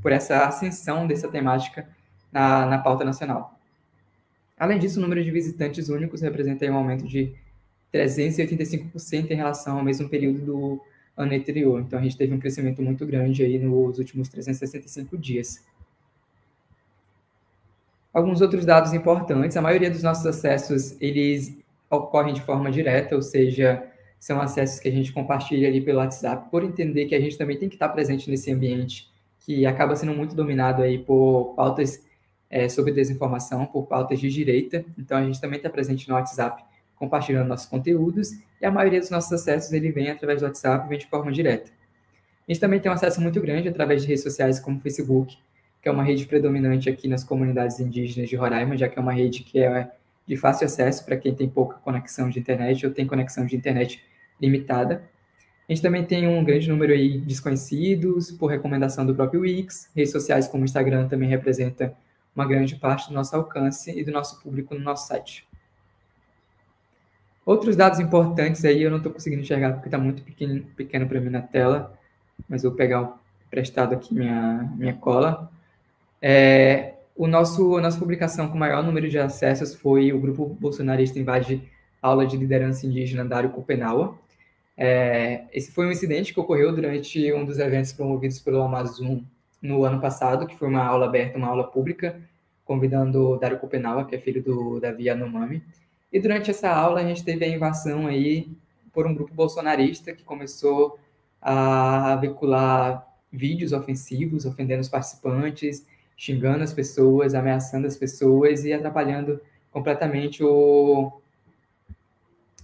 [0.00, 1.88] por essa ascensão dessa temática
[2.30, 3.53] na, na pauta nacional.
[4.56, 7.34] Além disso, o número de visitantes únicos representa um aumento de
[7.92, 10.80] 385% em relação ao mesmo período do
[11.16, 11.80] ano anterior.
[11.80, 15.64] Então, a gente teve um crescimento muito grande aí nos últimos 365 dias.
[18.12, 21.56] Alguns outros dados importantes, a maioria dos nossos acessos, eles
[21.90, 23.84] ocorrem de forma direta, ou seja,
[24.20, 27.58] são acessos que a gente compartilha ali pelo WhatsApp, por entender que a gente também
[27.58, 32.02] tem que estar presente nesse ambiente que acaba sendo muito dominado aí por pautas
[32.54, 34.84] é, sobre desinformação, por pautas de direita.
[34.96, 36.62] Então, a gente também está presente no WhatsApp
[36.94, 40.96] compartilhando nossos conteúdos, e a maioria dos nossos acessos ele vem através do WhatsApp, vem
[40.96, 41.72] de forma direta.
[42.46, 45.36] A gente também tem um acesso muito grande através de redes sociais como o Facebook,
[45.82, 49.12] que é uma rede predominante aqui nas comunidades indígenas de Roraima, já que é uma
[49.12, 49.90] rede que é
[50.24, 54.00] de fácil acesso para quem tem pouca conexão de internet ou tem conexão de internet
[54.40, 55.02] limitada.
[55.68, 59.90] A gente também tem um grande número aí de desconhecidos, por recomendação do próprio Wix.
[59.94, 61.92] Redes sociais como o Instagram também representa
[62.34, 65.46] uma grande parte do nosso alcance e do nosso público no nosso site.
[67.46, 71.20] Outros dados importantes aí, eu não estou conseguindo enxergar porque está muito pequeno, pequeno para
[71.20, 71.92] mim na tela,
[72.48, 73.16] mas vou pegar
[73.46, 75.50] emprestado aqui minha, minha cola.
[76.20, 81.18] É, o nosso, a nossa publicação com maior número de acessos foi o grupo bolsonarista
[81.18, 81.70] invade
[82.00, 84.18] aula de liderança indígena Dário Copenaua.
[84.76, 89.18] É, esse foi um incidente que ocorreu durante um dos eventos promovidos pelo Amazon
[89.64, 92.20] no ano passado, que foi uma aula aberta, uma aula pública,
[92.66, 95.62] convidando Dário Copenaua, que é filho do Davi Anomami,
[96.12, 98.48] e durante essa aula a gente teve a invasão aí
[98.92, 100.98] por um grupo bolsonarista que começou
[101.40, 105.86] a veicular vídeos ofensivos, ofendendo os participantes,
[106.16, 109.40] xingando as pessoas, ameaçando as pessoas e atrapalhando
[109.72, 111.10] completamente o,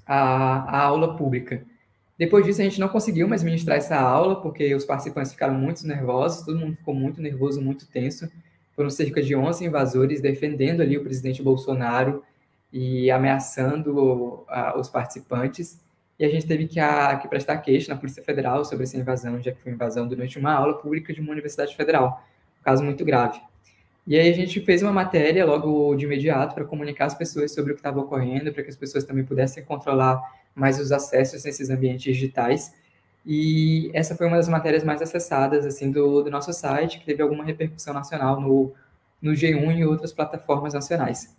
[0.06, 1.64] a, a aula pública.
[2.20, 5.86] Depois disso, a gente não conseguiu mais ministrar essa aula, porque os participantes ficaram muito
[5.86, 8.30] nervosos, todo mundo ficou muito nervoso, muito tenso.
[8.76, 12.22] Foram cerca de 11 invasores defendendo ali o presidente Bolsonaro,
[12.70, 15.80] e ameaçando a, os participantes.
[16.18, 19.40] E a gente teve que, a, que prestar queixa na Polícia Federal sobre essa invasão,
[19.40, 22.22] já que foi invasão durante uma aula pública de uma universidade federal.
[22.60, 23.40] Um caso muito grave.
[24.06, 27.72] E aí a gente fez uma matéria logo de imediato para comunicar às pessoas sobre
[27.72, 30.20] o que estava ocorrendo, para que as pessoas também pudessem controlar
[30.54, 32.74] mais os acessos nesses ambientes digitais.
[33.24, 37.22] E essa foi uma das matérias mais acessadas assim do, do nosso site, que teve
[37.22, 38.72] alguma repercussão nacional no,
[39.20, 41.36] no G1 e outras plataformas nacionais.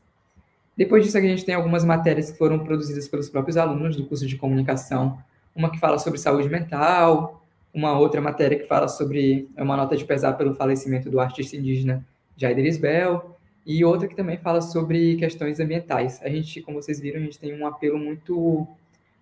[0.78, 4.26] Depois disso, a gente tem algumas matérias que foram produzidas pelos próprios alunos do curso
[4.26, 5.18] de comunicação.
[5.56, 7.44] Uma que fala sobre saúde mental,
[7.74, 11.56] uma outra matéria que fala sobre é uma nota de pesar pelo falecimento do artista
[11.56, 12.06] indígena
[12.38, 16.20] Jair Isbel, e outra que também fala sobre questões ambientais.
[16.24, 18.68] A gente, como vocês viram, a gente tem um apelo muito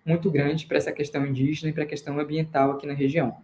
[0.04, 3.36] muito grande para essa questão indígena e para a questão ambiental aqui na região.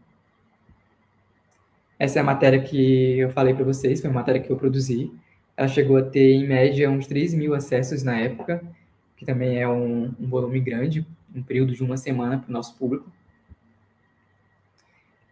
[1.99, 5.11] Essa é a matéria que eu falei para vocês, foi uma matéria que eu produzi.
[5.57, 8.63] Ela chegou a ter, em média, uns 3 mil acessos na época,
[9.17, 12.77] que também é um, um volume grande, um período de uma semana para o nosso
[12.77, 13.11] público.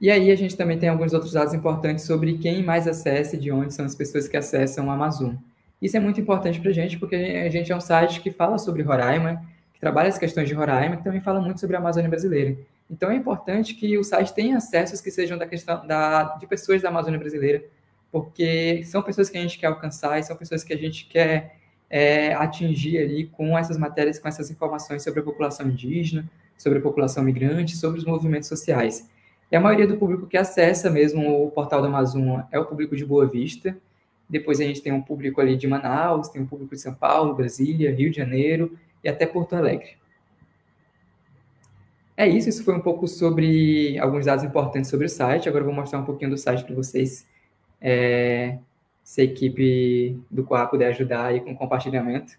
[0.01, 3.39] E aí a gente também tem alguns outros dados importantes sobre quem mais acessa e
[3.39, 5.35] de onde são as pessoas que acessam o Amazon.
[5.81, 8.59] Isso é muito importante para a gente, porque a gente é um site que fala
[8.59, 9.43] sobre Roraima,
[9.85, 12.57] trabalha as questões de Roraima, que também fala muito sobre a Amazônia brasileira.
[12.91, 16.81] Então é importante que o site tenha acessos que sejam da questão da, de pessoas
[16.81, 17.63] da Amazônia brasileira,
[18.11, 21.57] porque são pessoas que a gente quer alcançar e são pessoas que a gente quer
[21.91, 26.25] é, atingir ali com essas matérias, com essas informações sobre a população indígena,
[26.57, 29.07] sobre a população migrante, sobre os movimentos sociais.
[29.53, 32.97] E a maioria do público que acessa mesmo o portal da Amazon é o público
[32.97, 33.77] de Boa Vista.
[34.31, 37.35] Depois a gente tem um público ali de Manaus, tem um público de São Paulo,
[37.35, 39.97] Brasília, Rio de Janeiro e até Porto Alegre.
[42.17, 45.49] É isso, isso foi um pouco sobre alguns dados importantes sobre o site.
[45.49, 47.27] Agora eu vou mostrar um pouquinho do site para vocês,
[47.81, 48.59] é,
[49.03, 52.39] se a equipe do COA puder ajudar aí com compartilhamento.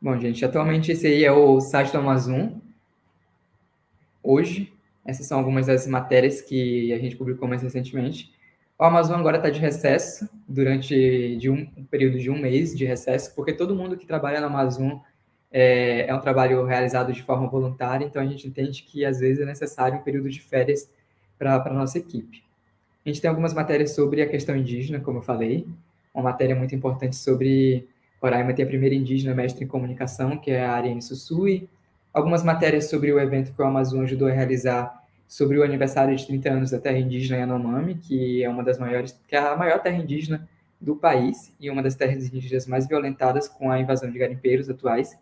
[0.00, 2.48] Bom, gente, atualmente esse aí é o site do Amazon.
[4.22, 4.72] Hoje,
[5.04, 8.32] essas são algumas das matérias que a gente publicou mais recentemente.
[8.82, 12.84] O Amazon agora está de recesso durante de um, um, período de um mês de
[12.84, 14.94] recesso, porque todo mundo que trabalha no Amazon
[15.52, 19.40] é, é um trabalho realizado de forma voluntária, então a gente entende que às vezes
[19.40, 20.90] é necessário um período de férias
[21.38, 22.42] para a nossa equipe.
[23.06, 25.64] A gente tem algumas matérias sobre a questão indígena, como eu falei,
[26.12, 27.86] uma matéria muito importante sobre
[28.20, 31.68] Roraima tem a primeira indígena mestre em comunicação, que é a Ariane Susui.
[32.12, 35.01] Algumas matérias sobre o evento que o Amazon ajudou a realizar
[35.32, 39.18] sobre o aniversário de 30 anos da terra indígena Yanomami, que é uma das maiores,
[39.26, 40.46] que é a maior terra indígena
[40.78, 45.18] do país e uma das terras indígenas mais violentadas com a invasão de garimpeiros atuais.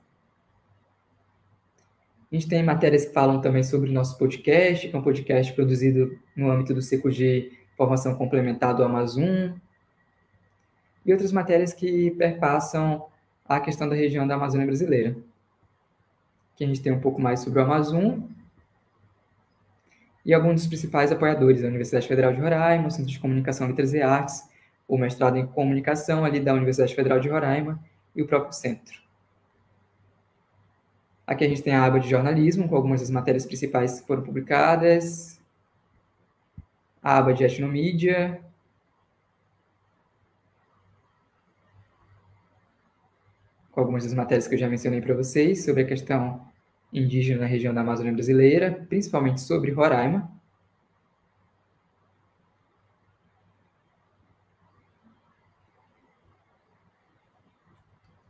[2.28, 5.53] A gente tem matérias que falam também sobre o nosso podcast, que é um podcast
[5.53, 9.53] produzido no âmbito do ciclo de formação complementar do Amazon,
[11.07, 13.07] e outras matérias que perpassam
[13.45, 15.16] a questão da região da Amazônia brasileira.
[16.53, 18.19] Aqui a gente tem um pouco mais sobre o Amazon
[20.24, 23.94] e alguns dos principais apoiadores, a Universidade Federal de Roraima, o Centro de Comunicação, Letras
[23.94, 24.48] e Artes,
[24.86, 27.82] o mestrado em Comunicação ali da Universidade Federal de Roraima
[28.14, 29.01] e o próprio centro.
[31.26, 34.22] Aqui a gente tem a aba de jornalismo, com algumas das matérias principais que foram
[34.22, 35.40] publicadas,
[37.02, 38.40] a aba de etnomídia,
[43.70, 46.49] com algumas das matérias que eu já mencionei para vocês sobre a questão
[46.93, 50.31] indígena na região da Amazônia brasileira, principalmente sobre Roraima.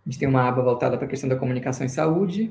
[0.06, 2.50] A gente tem uma aba voltada para a questão da comunicação e saúde,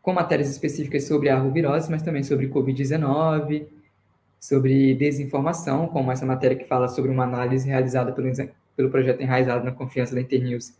[0.00, 3.66] com matérias específicas sobre a arbovirose, mas também sobre Covid-19,
[4.40, 8.32] sobre desinformação, como essa matéria que fala sobre uma análise realizada pelo,
[8.74, 10.72] pelo projeto Enraizado na Confiança da Internews,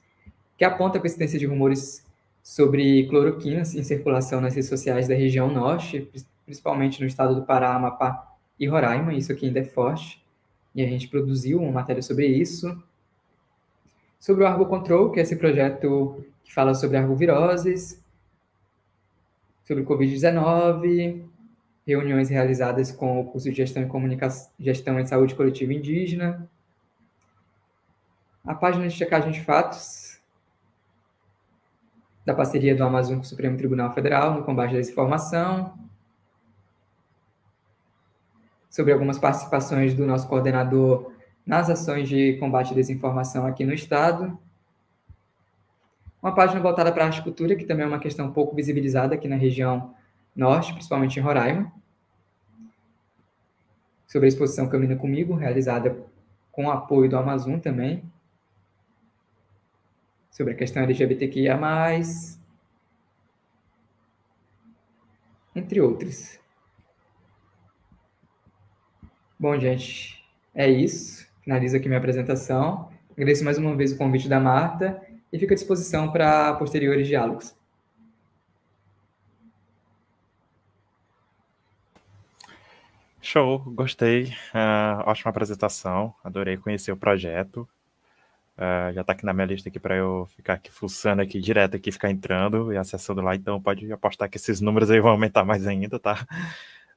[0.57, 2.07] que aponta a persistência de rumores
[2.43, 6.11] sobre cloroquinas em circulação nas redes sociais da região norte,
[6.45, 10.25] principalmente no estado do Pará, Amapá e Roraima, isso aqui ainda é forte,
[10.75, 12.83] e a gente produziu uma matéria sobre isso.
[14.19, 18.03] Sobre o Arbocontrol, que é esse projeto que fala sobre arboviroses,
[19.65, 21.23] sobre o Covid-19,
[21.87, 26.49] reuniões realizadas com o curso de Gestão e Comunicação, Gestão em Saúde Coletiva Indígena,
[28.45, 30.10] a página de checagem de fatos,
[32.25, 35.75] da parceria do Amazon com o Supremo Tribunal Federal no combate à desinformação,
[38.69, 41.13] sobre algumas participações do nosso coordenador
[41.45, 44.39] nas ações de combate à desinformação aqui no Estado.
[46.23, 49.27] Uma página voltada para a arte cultura, que também é uma questão pouco visibilizada aqui
[49.27, 49.95] na região
[50.37, 51.73] norte, principalmente em Roraima.
[54.07, 55.97] Sobre a exposição Camina Comigo, realizada
[56.53, 58.05] com o apoio do Amazon também
[60.31, 61.59] sobre a questão LGBTQIA+,
[65.55, 66.39] entre outros.
[69.39, 70.25] Bom, gente,
[70.55, 71.27] é isso.
[71.43, 72.91] Finalizo aqui minha apresentação.
[73.13, 75.03] Agradeço mais uma vez o convite da Marta
[75.33, 77.57] e fico à disposição para posteriores diálogos.
[83.23, 84.25] Show, gostei.
[84.55, 86.15] Uh, ótima apresentação.
[86.25, 87.69] Adorei conhecer o projeto.
[88.61, 91.77] Uh, já está aqui na minha lista aqui para eu ficar aqui fuçando aqui direto
[91.77, 93.35] aqui, ficar entrando e acessando lá.
[93.35, 96.27] Então pode apostar que esses números aí vão aumentar mais ainda, tá?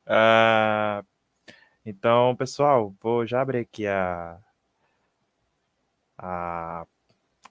[0.06, 1.06] Uh,
[1.86, 4.38] então, pessoal, vou já abrir aqui a,
[6.18, 6.86] a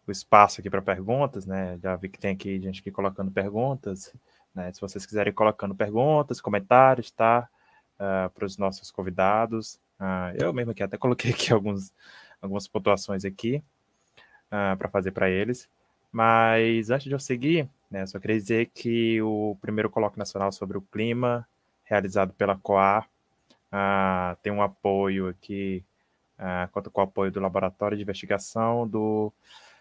[0.06, 1.78] o espaço aqui para perguntas, né?
[1.82, 4.14] Já vi que tem aqui gente aqui colocando perguntas,
[4.54, 4.70] né?
[4.72, 7.48] Se vocês quiserem colocando perguntas, comentários, tá?
[7.94, 9.80] Uh, para os nossos convidados.
[10.38, 11.94] eu mesmo aqui até coloquei aqui alguns,
[12.42, 13.64] algumas pontuações aqui
[14.52, 15.68] uh, ah, para fazer para eles.
[16.12, 20.76] Mas antes de eu seguir, né, só queria dizer que o primeiro colóquio nacional sobre
[20.76, 21.48] o clima,
[21.84, 23.08] realizado pela COAR,
[23.72, 25.82] uh, tem um apoio aqui,
[26.38, 29.32] uh, conta com o apoio do Laboratório de Investigação do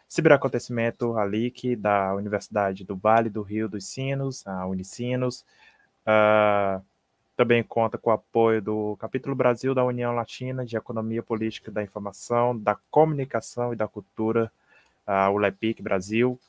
[0.07, 5.45] Ciberacontecimento, a LIC, da Universidade do Vale do Rio dos Sinos, a Unicinos.
[6.01, 6.81] Uh,
[7.35, 11.81] também conta com o apoio do Capítulo Brasil da União Latina de Economia Política da
[11.81, 14.51] Informação, da Comunicação e da Cultura
[15.11, 16.39] uh, o LEPIC Brasil,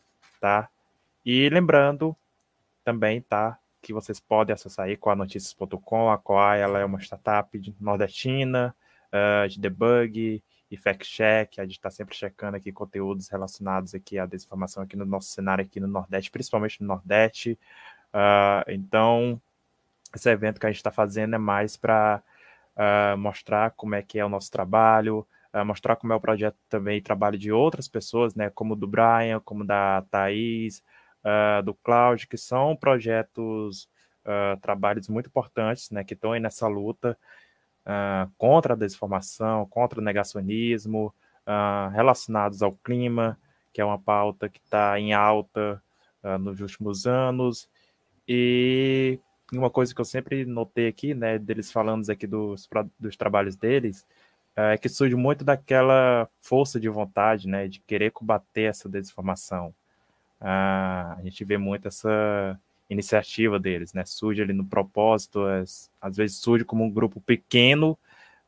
[0.40, 0.68] tá?
[1.26, 2.16] E lembrando
[2.84, 5.14] também, tá, que vocês podem acessar aí com a
[6.12, 8.74] a Coai, ela é uma startup de nordestina,
[9.12, 14.24] uh, de debug e fact-check, a gente está sempre checando aqui conteúdos relacionados aqui à
[14.24, 17.58] desinformação aqui no nosso cenário aqui no Nordeste, principalmente no Nordeste,
[18.14, 19.40] uh, então
[20.14, 22.22] esse evento que a gente está fazendo é mais para
[22.76, 25.26] uh, mostrar como é que é o nosso trabalho,
[25.66, 29.64] mostrar como é o projeto também trabalho de outras pessoas, né, como do Brian, como
[29.64, 30.82] da Thaís,
[31.22, 33.84] uh, do Cláudio, que são projetos,
[34.24, 37.16] uh, trabalhos muito importantes, né, que estão aí nessa luta
[38.38, 41.12] contra a desinformação, contra o negacionismo,
[41.92, 43.36] relacionados ao clima,
[43.72, 45.82] que é uma pauta que está em alta
[46.38, 47.68] nos últimos anos,
[48.28, 49.18] e
[49.52, 52.68] uma coisa que eu sempre notei aqui, né, deles falando aqui dos,
[53.00, 54.06] dos trabalhos deles,
[54.56, 59.74] é que surge muito daquela força de vontade, né, de querer combater essa desinformação.
[60.40, 62.58] Ah, a gente vê muito essa
[62.90, 65.40] iniciativa deles, né, surge ali no propósito,
[66.00, 67.98] às, vezes surge como um grupo pequeno,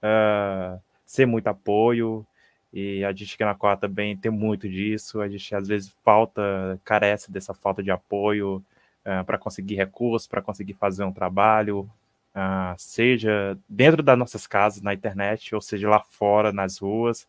[0.03, 2.27] uh, sem muito apoio,
[2.73, 6.79] e a gente aqui na Quatro também tem muito disso, a gente às vezes falta,
[6.85, 8.63] carece dessa falta de apoio
[9.07, 11.89] uh, para conseguir recursos, para conseguir fazer um trabalho,
[12.35, 17.27] uh, seja dentro das nossas casas, na internet, ou seja lá fora, nas ruas.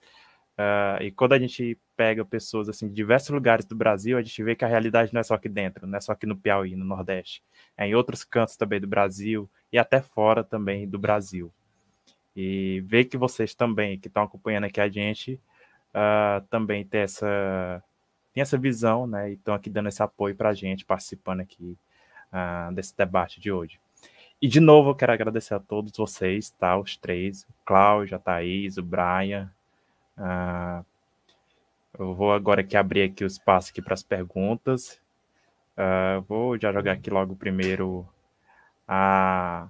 [0.57, 4.41] Uh, e quando a gente pega pessoas assim de diversos lugares do Brasil, a gente
[4.43, 6.75] vê que a realidade não é só aqui dentro, não é só aqui no Piauí,
[6.75, 7.43] no Nordeste,
[7.77, 11.53] é em outros cantos também do Brasil e até fora também do Brasil.
[12.35, 15.39] E ver que vocês também, que estão acompanhando aqui a gente,
[15.93, 17.83] uh, também tem essa,
[18.33, 19.31] tem essa visão, né?
[19.31, 21.77] E estão aqui dando esse apoio para a gente, participando aqui
[22.33, 23.79] uh, desse debate de hoje.
[24.41, 26.77] E de novo eu quero agradecer a todos vocês, tá?
[26.77, 29.51] Os três, o Cláudio, a Thaís, o Brian.
[30.17, 30.85] Uh,
[31.97, 35.01] eu vou agora aqui abrir aqui o espaço aqui para as perguntas.
[35.77, 38.07] Uh, vou já jogar aqui logo primeiro
[38.87, 39.67] a...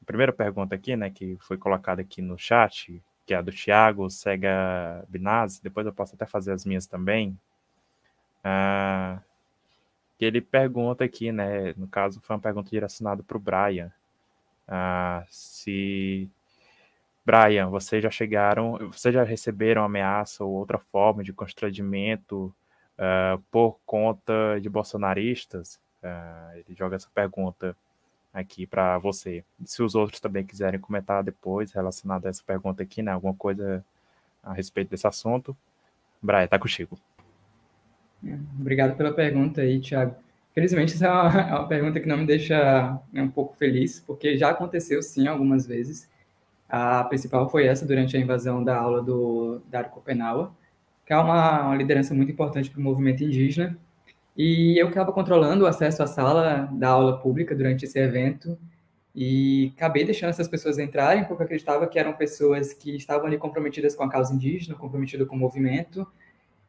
[0.00, 3.50] a primeira pergunta aqui, né, que foi colocada aqui no chat, que é a do
[3.50, 5.62] Thiago Sega Binazzi.
[5.62, 7.38] Depois eu posso até fazer as minhas também.
[8.44, 9.20] Uh,
[10.18, 11.72] que ele pergunta aqui, né?
[11.76, 13.92] No caso, foi uma pergunta direcionada para o Brian.
[14.68, 16.28] Uh, se
[17.24, 22.52] Brian, vocês já chegaram, vocês já receberam ameaça ou outra forma de constrangimento
[22.98, 25.78] uh, por conta de bolsonaristas?
[26.02, 27.76] Uh, ele joga essa pergunta
[28.32, 29.44] aqui para você.
[29.64, 33.12] Se os outros também quiserem comentar depois relacionado a essa pergunta aqui, né?
[33.12, 33.84] Alguma coisa
[34.42, 35.56] a respeito desse assunto.
[36.20, 36.98] Brian, tá contigo.
[38.58, 40.14] Obrigado pela pergunta aí, Thiago.
[40.54, 44.00] Felizmente, essa é uma, é uma pergunta que não me deixa né, um pouco feliz,
[44.00, 46.08] porque já aconteceu sim algumas vezes.
[46.68, 50.52] A principal foi essa durante a invasão da aula do Dário Copenaua,
[51.06, 53.78] que é uma, uma liderança muito importante para o movimento indígena.
[54.36, 58.58] E eu estava controlando o acesso à sala da aula pública durante esse evento
[59.14, 63.38] e acabei deixando essas pessoas entrarem porque eu acreditava que eram pessoas que estavam ali
[63.38, 66.06] comprometidas com a causa indígena, comprometidas com o movimento,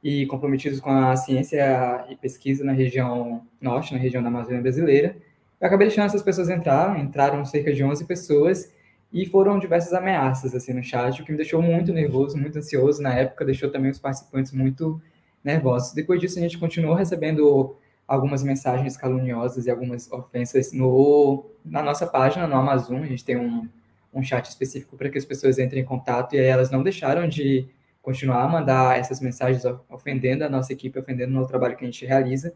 [0.03, 5.15] e comprometidos com a ciência e pesquisa na região norte, na região da Amazônia brasileira.
[5.59, 8.73] Eu acabei deixando essas pessoas entrar, entraram cerca de 11 pessoas
[9.11, 13.01] e foram diversas ameaças assim no chat, o que me deixou muito nervoso, muito ansioso
[13.01, 15.01] na época, deixou também os participantes muito
[15.43, 15.93] nervosos.
[15.93, 17.75] Depois disso a gente continuou recebendo
[18.07, 23.37] algumas mensagens caluniosas e algumas ofensas no na nossa página no Amazon, a gente tem
[23.37, 23.67] um
[24.13, 27.27] um chat específico para que as pessoas entrem em contato e aí elas não deixaram
[27.27, 27.67] de
[28.01, 32.05] continuar a mandar essas mensagens ofendendo a nossa equipe, ofendendo o trabalho que a gente
[32.05, 32.53] realiza.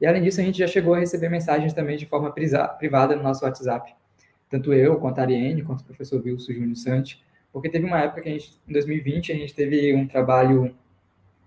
[0.00, 3.22] E além disso, a gente já chegou a receber mensagens também de forma privada no
[3.22, 3.94] nosso WhatsApp.
[4.48, 8.22] Tanto eu, quanto a Ariane, quanto o professor Wilson Júnior Santi, porque teve uma época
[8.22, 10.74] que a gente, em 2020, a gente teve um trabalho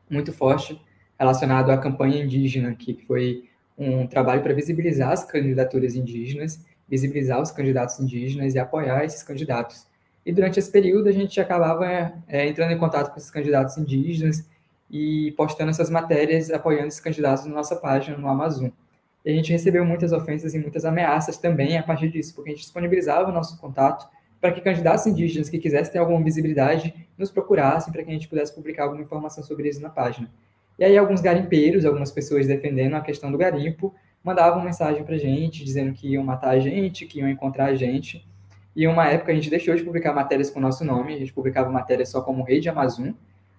[0.09, 0.79] muito forte
[1.17, 7.51] relacionado à campanha indígena, que foi um trabalho para visibilizar as candidaturas indígenas, visibilizar os
[7.51, 9.87] candidatos indígenas e apoiar esses candidatos.
[10.25, 14.47] E durante esse período a gente acabava é, entrando em contato com esses candidatos indígenas
[14.89, 18.69] e postando essas matérias apoiando esses candidatos na nossa página no Amazon.
[19.25, 22.53] E a gente recebeu muitas ofensas e muitas ameaças também a partir disso, porque a
[22.53, 24.07] gente disponibilizava o nosso contato
[24.39, 28.27] para que candidatos indígenas que quisessem ter alguma visibilidade nos procurassem para que a gente
[28.27, 30.29] pudesse publicar alguma informação sobre isso na página.
[30.77, 33.93] E aí alguns garimpeiros, algumas pessoas defendendo a questão do garimpo,
[34.23, 37.75] mandavam mensagem para a gente dizendo que iam matar a gente, que iam encontrar a
[37.75, 38.27] gente.
[38.75, 41.33] E uma época a gente deixou de publicar matérias com o nosso nome, a gente
[41.33, 43.11] publicava matérias só como Rede Amazon,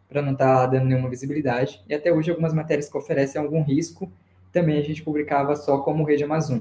[0.09, 1.83] para não estar tá dando nenhuma visibilidade.
[1.89, 4.11] E até hoje algumas matérias que oferecem algum risco,
[4.53, 6.59] também a gente publicava só como Rede Amazon.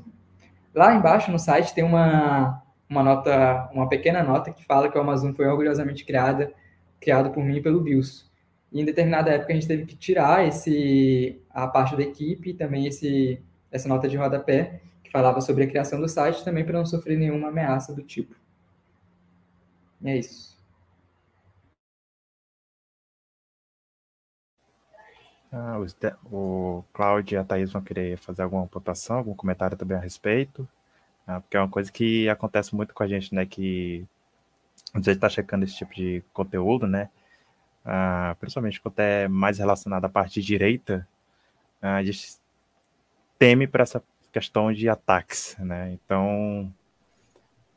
[0.73, 5.01] Lá embaixo no site tem uma, uma nota, uma pequena nota que fala que o
[5.01, 6.51] Amazon foi orgulhosamente criada,
[6.99, 8.25] criado por mim e pelo Bills.
[8.71, 12.87] E em determinada época a gente teve que tirar esse a parte da equipe, também
[12.87, 13.39] esse
[13.71, 17.17] essa nota de rodapé que falava sobre a criação do site, também para não sofrer
[17.17, 18.35] nenhuma ameaça do tipo.
[20.03, 20.53] É isso.
[25.51, 25.77] Ah,
[26.31, 30.67] o, Cláudio e a Thaís vão querer fazer alguma apontação, algum comentário também a respeito,
[31.27, 34.05] ah, porque é uma coisa que acontece muito com a gente, né, que
[34.93, 37.09] a gente está checando esse tipo de conteúdo, né,
[37.85, 41.07] uh, principalmente quando é mais relacionado à parte direita,
[41.83, 42.37] uh, a gente
[43.37, 45.93] teme para essa questão de ataques, né?
[45.93, 46.73] Então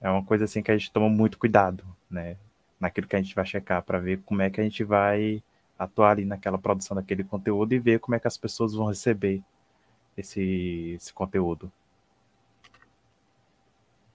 [0.01, 2.37] é uma coisa assim que a gente toma muito cuidado, né?
[2.79, 5.43] Naquilo que a gente vai checar para ver como é que a gente vai
[5.79, 9.43] atuar ali naquela produção daquele conteúdo e ver como é que as pessoas vão receber
[10.17, 11.71] esse, esse conteúdo.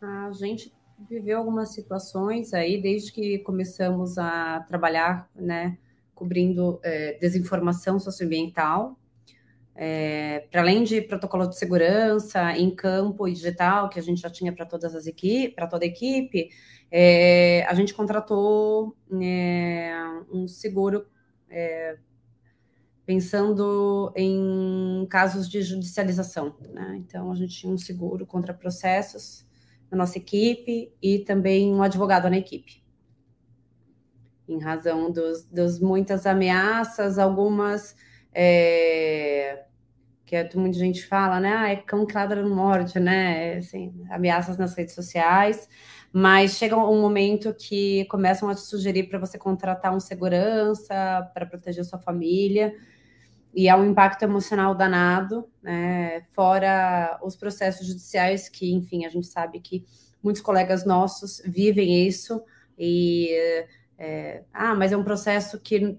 [0.02, 0.74] A gente
[1.10, 5.78] viveu algumas situações aí desde que começamos a trabalhar, né,
[6.16, 8.96] cobrindo é, desinformação socioambiental,
[9.76, 14.30] é, para além de protocolo de segurança em campo e digital que a gente já
[14.30, 16.50] tinha para todas as equipes, para toda a equipe,
[16.92, 19.94] é, a gente contratou é,
[20.32, 21.06] um seguro
[21.50, 21.98] é,
[23.06, 26.56] pensando em casos de judicialização.
[26.74, 26.98] Né?
[26.98, 29.46] Então, a gente tinha um seguro contra processos
[29.90, 32.82] na nossa equipe e também um advogado na equipe.
[34.48, 37.96] Em razão dos, dos muitas ameaças, algumas
[38.34, 39.66] é,
[40.26, 41.54] que é, muita gente fala, né?
[41.54, 43.58] Ah, é cão que ladra morde, né?
[43.58, 45.68] Assim, ameaças nas redes sociais,
[46.14, 51.46] mas chega um momento que começam a te sugerir para você contratar um segurança para
[51.46, 52.74] proteger sua família
[53.54, 56.22] e há um impacto emocional danado, né?
[56.32, 59.86] Fora os processos judiciais que, enfim, a gente sabe que
[60.24, 62.42] muitos colegas nossos vivem isso
[62.78, 63.30] e
[63.98, 65.98] é, ah, mas é um processo que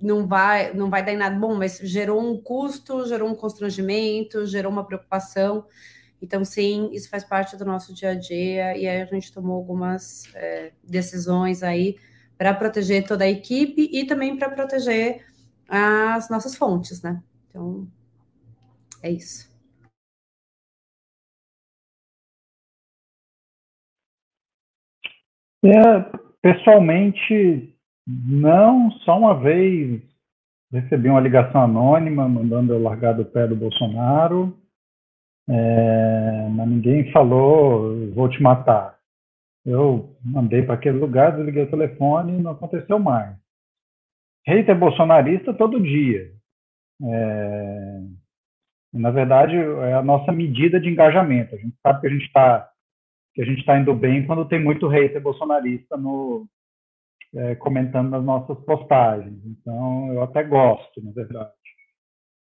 [0.00, 4.46] não vai não vai dar em nada bom, mas gerou um custo, gerou um constrangimento,
[4.46, 5.66] gerou uma preocupação.
[6.22, 9.56] Então, sim, isso faz parte do nosso dia a dia e aí a gente tomou
[9.56, 11.96] algumas é, decisões aí
[12.36, 15.24] para proteger toda a equipe e também para proteger
[15.68, 17.22] as nossas fontes, né?
[17.48, 17.86] Então,
[19.02, 19.50] é isso.
[25.64, 26.00] É,
[26.40, 27.74] pessoalmente,
[28.28, 30.02] não, só uma vez
[30.72, 34.56] recebi uma ligação anônima mandando eu largar do pé do Bolsonaro,
[35.48, 38.98] é, mas ninguém falou, vou te matar.
[39.66, 43.40] Eu mandei para aquele lugar, desliguei o telefone e não aconteceu mais
[44.46, 46.32] hater bolsonarista todo dia.
[47.02, 48.00] É,
[48.92, 51.54] na verdade, é a nossa medida de engajamento.
[51.54, 52.68] A gente sabe que a gente está
[53.32, 56.48] que a gente está indo bem quando tem muito hater bolsonarista no
[57.34, 59.44] é, comentando nas nossas postagens.
[59.44, 61.52] Então, eu até gosto, na verdade.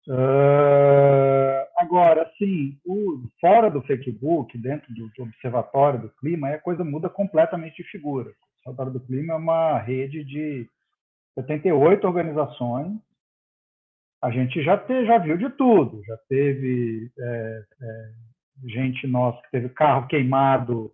[0.08, 2.78] Uh, agora, sim,
[3.42, 8.30] fora do Facebook, dentro do, do, Observatório do Clima, a coisa muda completamente de figura.
[8.30, 10.70] O Observatório do Clima é uma rede de
[11.36, 13.00] 78 organizações,
[14.22, 16.04] a gente já, te, já viu de tudo.
[16.06, 18.12] Já teve é, é,
[18.68, 20.92] gente nossa que teve carro queimado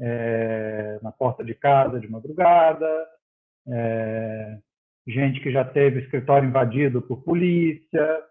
[0.00, 2.88] é, na porta de casa de madrugada,
[3.68, 4.58] é,
[5.06, 8.22] gente que já teve escritório invadido por polícia.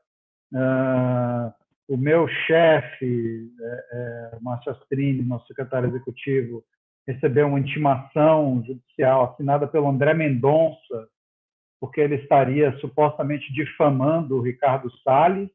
[0.52, 1.52] Uh,
[1.88, 6.64] o meu chefe, é, é, Márcio Astrini, nosso secretário executivo,
[7.08, 11.08] recebeu uma intimação judicial assinada pelo André Mendonça,
[11.80, 15.50] porque ele estaria supostamente difamando o Ricardo Salles.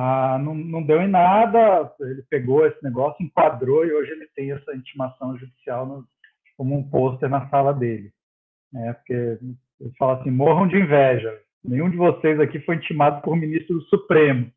[0.00, 4.52] Ah, não, não, deu em nada, ele pegou esse negócio, enquadrou e hoje ele tem
[4.52, 6.06] essa intimação judicial no,
[6.56, 8.12] como um pôster na sala dele.
[8.76, 13.34] É, porque ele fala assim: morram de inveja, nenhum de vocês aqui foi intimado por
[13.34, 14.48] ministro do Supremo.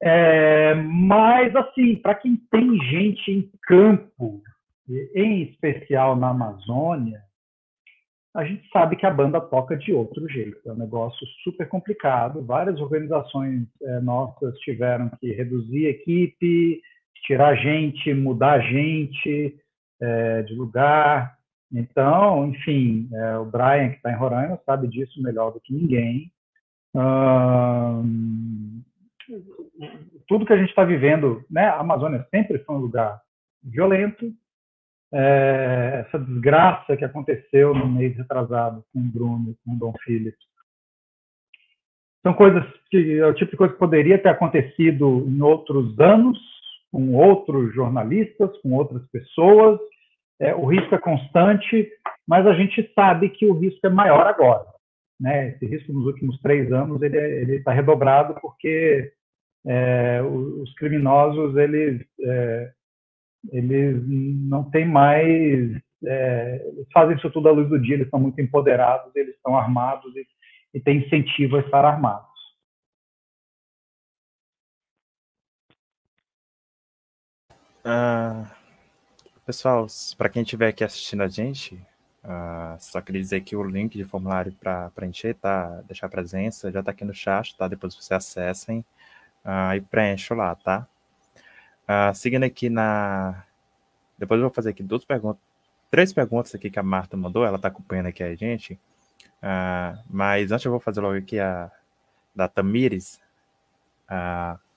[0.00, 4.40] É, mas, assim, para quem tem gente em campo
[5.16, 7.20] em especial na Amazônia,
[8.34, 10.60] a gente sabe que a banda toca de outro jeito.
[10.68, 12.44] É um negócio super complicado.
[12.44, 16.80] Várias organizações é, nossas tiveram que reduzir a equipe,
[17.26, 19.58] tirar gente, mudar gente
[20.00, 21.36] é, de lugar.
[21.72, 26.32] Então, enfim, é, o Brian, que está em Roraima, sabe disso melhor do que ninguém.
[26.94, 28.82] Hum,
[30.28, 31.66] tudo que a gente está vivendo, né?
[31.66, 33.20] A Amazônia sempre foi um lugar
[33.62, 34.32] violento,
[35.12, 40.38] é, essa desgraça que aconteceu no mês retrasado com o Bruno, com o Dom Phillips.
[42.22, 46.38] São coisas que é o tipo de coisa que poderia ter acontecido em outros anos,
[46.92, 49.80] com outros jornalistas, com outras pessoas.
[50.38, 51.90] É, o risco é constante,
[52.26, 54.66] mas a gente sabe que o risco é maior agora.
[55.18, 55.50] Né?
[55.50, 59.12] Esse risco nos últimos três anos ele está redobrado porque
[59.66, 62.72] é, os criminosos eles é,
[63.48, 65.80] eles não têm mais.
[66.04, 69.56] É, eles fazem isso tudo à luz do dia, eles estão muito empoderados, eles estão
[69.56, 70.26] armados e,
[70.74, 72.30] e têm incentivo a estar armados.
[77.84, 78.44] Ah,
[79.46, 79.86] pessoal,
[80.18, 81.74] para quem estiver aqui assistindo a gente,
[82.24, 85.80] uh, só queria dizer que o link de formulário para preencher, tá?
[85.86, 87.66] Deixar presença, já está aqui no chat, tá?
[87.68, 88.84] Depois vocês acessem
[89.44, 90.86] uh, e preencham lá, tá?
[91.90, 93.42] Uh, seguindo aqui na.
[94.16, 95.42] Depois eu vou fazer aqui duas perguntas,
[95.90, 98.78] três perguntas aqui que a Marta mandou, ela está acompanhando aqui a gente.
[100.08, 101.70] mas antes eu vou fazer logo aqui a
[102.34, 103.20] da Tamires.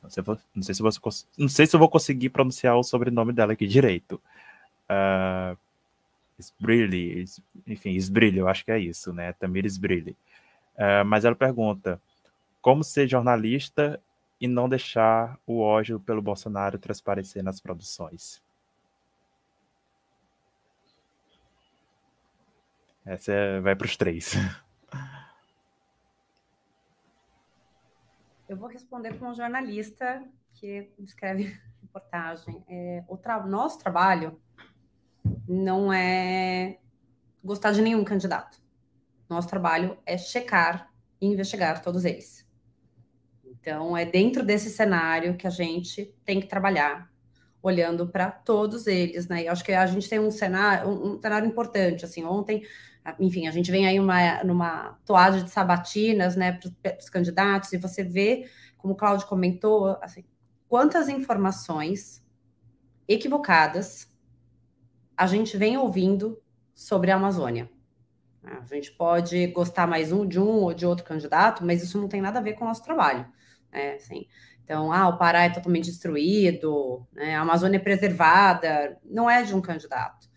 [0.02, 0.24] não, sei,
[0.56, 1.00] não, sei se você,
[1.38, 4.20] não sei se eu vou conseguir pronunciar o sobrenome dela aqui direito
[4.90, 5.58] uh,
[6.40, 7.26] Sbrilli,
[7.68, 9.34] enfim, Sbrilli, eu acho que é isso, né?
[9.34, 10.16] Tamir Sbrilli.
[10.76, 12.02] Uh, mas ela pergunta:
[12.62, 14.00] como ser jornalista
[14.44, 18.44] e não deixar o ódio pelo Bolsonaro transparecer nas produções?
[23.06, 24.34] Essa é, vai para os três.
[28.50, 30.22] Eu vou responder como jornalista
[30.56, 32.62] que escreve reportagem.
[32.68, 34.38] É, o tra nosso trabalho
[35.48, 36.80] não é
[37.42, 38.62] gostar de nenhum candidato.
[39.30, 40.92] Nosso trabalho é checar
[41.22, 42.43] e investigar todos eles.
[43.64, 47.10] Então, é dentro desse cenário que a gente tem que trabalhar,
[47.62, 49.44] olhando para todos eles, né?
[49.44, 52.04] E acho que a gente tem um cenário, um, um cenário importante.
[52.04, 52.68] Assim, ontem,
[53.18, 57.78] enfim, a gente vem aí uma, numa toada de sabatinas, né, para os candidatos, e
[57.78, 60.26] você vê, como o Cláudio comentou, assim,
[60.68, 62.22] quantas informações
[63.08, 64.12] equivocadas
[65.16, 66.38] a gente vem ouvindo
[66.74, 67.70] sobre a Amazônia.
[68.44, 72.10] A gente pode gostar mais um de um ou de outro candidato, mas isso não
[72.10, 73.26] tem nada a ver com o nosso trabalho.
[73.74, 73.96] Né?
[73.96, 74.28] Assim,
[74.64, 77.36] então, ah, o Pará é totalmente destruído, né?
[77.36, 80.30] a Amazônia é preservada, não é de um candidato.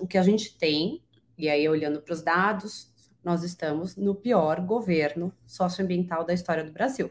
[0.00, 1.02] O que a gente tem,
[1.38, 2.90] e aí olhando para os dados,
[3.22, 7.10] nós estamos no pior governo socioambiental da história do Brasil,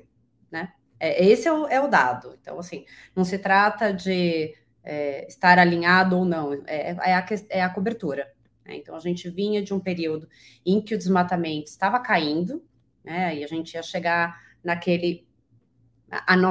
[0.52, 0.74] né?
[1.00, 2.38] É, esse é o, é o dado.
[2.42, 2.86] Então, assim,
[3.16, 8.32] não se trata de é, estar alinhado ou não, é, é, a, é a cobertura.
[8.66, 8.76] Né?
[8.76, 10.28] Então, a gente vinha de um período
[10.66, 12.62] em que o desmatamento estava caindo,
[13.04, 13.36] né?
[13.38, 15.26] e a gente ia chegar naquele,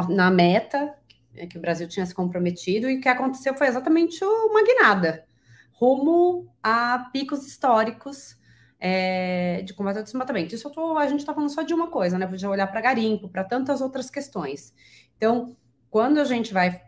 [0.09, 0.95] na meta
[1.51, 5.25] que o Brasil tinha se comprometido, e o que aconteceu foi exatamente uma guinada,
[5.73, 8.37] rumo a picos históricos
[8.81, 10.55] é, de combate ao desmatamento.
[10.55, 12.27] Isso tô, a gente está falando só de uma coisa, né?
[12.27, 14.75] Podia olhar para garimpo, para tantas outras questões.
[15.17, 15.57] Então,
[15.91, 16.83] quando a gente vai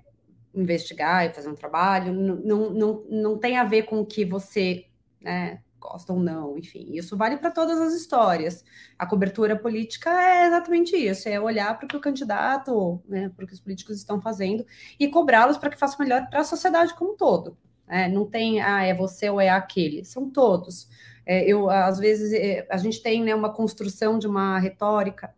[0.54, 4.86] investigar e fazer um trabalho, não, não, não tem a ver com o que você
[5.20, 8.64] né, gosta ou não, enfim, isso vale para todas as histórias.
[8.98, 13.44] A cobertura política é exatamente isso, é olhar para o que o candidato, né, para
[13.44, 14.64] o que os políticos estão fazendo
[14.98, 17.56] e cobrá-los para que façam melhor para a sociedade como um todo.
[17.88, 20.88] É, não tem, ah, é você ou é aquele, são todos.
[21.26, 25.34] É, eu, às vezes, é, a gente tem né, uma construção de uma retórica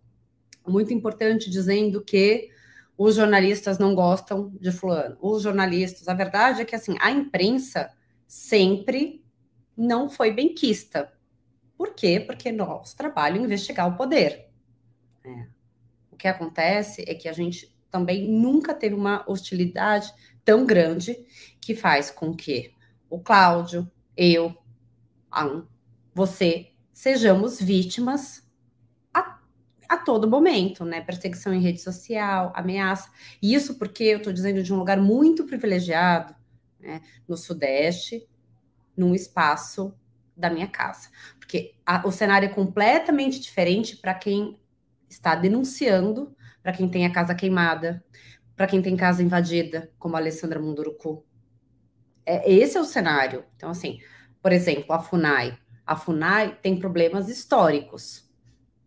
[0.66, 2.50] muito importante dizendo que
[2.96, 7.90] os jornalistas não gostam de fulano, os jornalistas, a verdade é que assim, a imprensa
[8.26, 9.21] sempre
[9.76, 11.12] não foi benquista.
[11.76, 12.20] Por quê?
[12.20, 14.48] Porque nosso trabalho é investigar o poder.
[15.24, 15.46] É.
[16.10, 20.12] O que acontece é que a gente também nunca teve uma hostilidade
[20.44, 21.16] tão grande
[21.60, 22.74] que faz com que
[23.08, 24.56] o Cláudio, eu,
[26.14, 28.42] você sejamos vítimas
[29.92, 31.02] a todo momento, né?
[31.02, 33.10] Perseguição em rede social, ameaça.
[33.42, 36.34] Isso porque eu estou dizendo de um lugar muito privilegiado,
[36.80, 37.02] né?
[37.28, 38.26] no Sudeste,
[38.96, 39.94] num espaço
[40.36, 41.08] da minha casa.
[41.38, 44.58] Porque a, o cenário é completamente diferente para quem
[45.08, 48.04] está denunciando, para quem tem a casa queimada,
[48.56, 51.24] para quem tem casa invadida, como a Alessandra Munduruku.
[52.24, 53.44] É, esse é o cenário.
[53.56, 54.00] Então, assim,
[54.40, 55.58] por exemplo, a FUNAI.
[55.86, 58.30] A FUNAI tem problemas históricos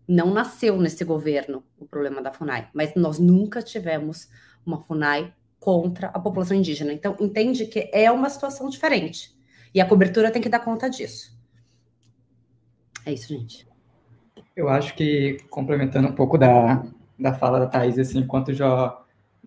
[0.07, 4.29] não nasceu nesse governo o problema da FUNAI, mas nós nunca tivemos
[4.65, 6.93] uma FUNAI contra a população indígena.
[6.93, 9.34] Então, entende que é uma situação diferente.
[9.75, 11.37] E a cobertura tem que dar conta disso.
[13.05, 13.67] É isso, gente.
[14.55, 16.83] Eu acho que, complementando um pouco da,
[17.19, 18.65] da fala da Thais, assim, enquanto jo,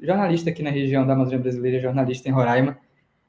[0.00, 2.78] jornalista aqui na região da Amazônia Brasileira, jornalista em Roraima,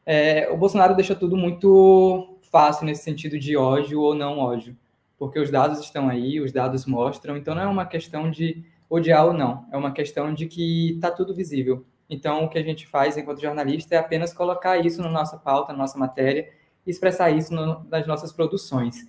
[0.05, 4.77] é, o Bolsonaro deixa tudo muito fácil nesse sentido de ódio ou não ódio
[5.19, 9.26] porque os dados estão aí, os dados mostram, então não é uma questão de odiar
[9.26, 11.85] ou não, é uma questão de que está tudo visível.
[12.09, 15.73] Então, o que a gente faz enquanto jornalista é apenas colocar isso na nossa pauta,
[15.73, 16.49] na nossa matéria,
[16.90, 19.07] expressar isso no, nas nossas produções.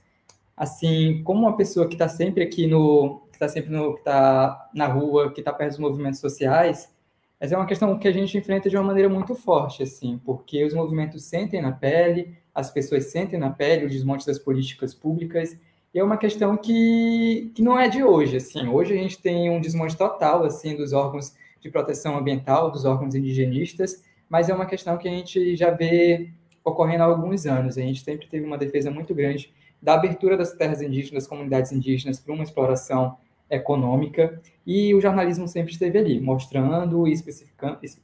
[0.56, 4.68] Assim, como uma pessoa que está sempre aqui no, que está sempre no, que está
[4.74, 6.92] na rua, que está perto dos movimentos sociais,
[7.40, 10.62] essa é uma questão que a gente enfrenta de uma maneira muito forte, assim, porque
[10.62, 15.58] os movimentos sentem na pele, as pessoas sentem na pele o desmonte das políticas públicas,
[15.94, 18.68] e é uma questão que, que não é de hoje, assim.
[18.68, 23.14] Hoje a gente tem um desmonte total, assim, dos órgãos de proteção ambiental, dos órgãos
[23.14, 26.30] indigenistas, mas é uma questão que a gente já vê
[26.64, 27.76] ocorrendo há alguns anos.
[27.78, 31.72] A gente sempre teve uma defesa muito grande da abertura das terras indígenas, das comunidades
[31.72, 33.16] indígenas, para uma exploração
[33.48, 37.14] econômica, e o jornalismo sempre esteve ali, mostrando e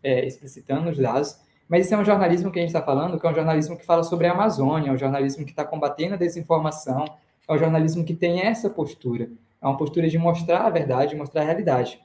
[0.03, 1.39] é, explicitando os dados,
[1.69, 3.85] mas esse é um jornalismo que a gente está falando, que é um jornalismo que
[3.85, 7.05] fala sobre a Amazônia, é um jornalismo que está combatendo a desinformação,
[7.49, 9.31] é um jornalismo que tem essa postura,
[9.61, 12.01] é uma postura de mostrar a verdade, mostrar a realidade.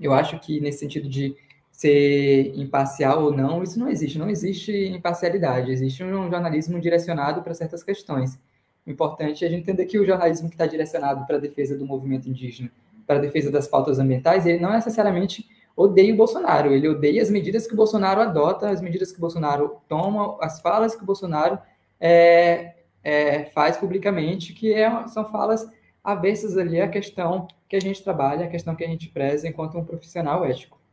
[0.00, 1.36] Eu acho que nesse sentido de
[1.74, 7.52] ser imparcial ou não, isso não existe, não existe imparcialidade, existe um jornalismo direcionado para
[7.52, 8.38] certas questões.
[8.86, 11.76] O importante é a gente entender que o jornalismo que está direcionado para a defesa
[11.76, 12.70] do movimento indígena,
[13.04, 17.28] para a defesa das pautas ambientais, ele não necessariamente odeia o Bolsonaro, ele odeia as
[17.28, 21.06] medidas que o Bolsonaro adota, as medidas que o Bolsonaro toma, as falas que o
[21.06, 21.58] Bolsonaro
[21.98, 25.68] é, é, faz publicamente, que é, são falas
[26.04, 29.76] aversas ali à questão que a gente trabalha, a questão que a gente preza enquanto
[29.76, 30.83] um profissional ético.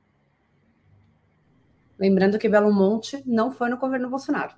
[2.01, 4.55] Lembrando que Belo Monte não foi no governo Bolsonaro.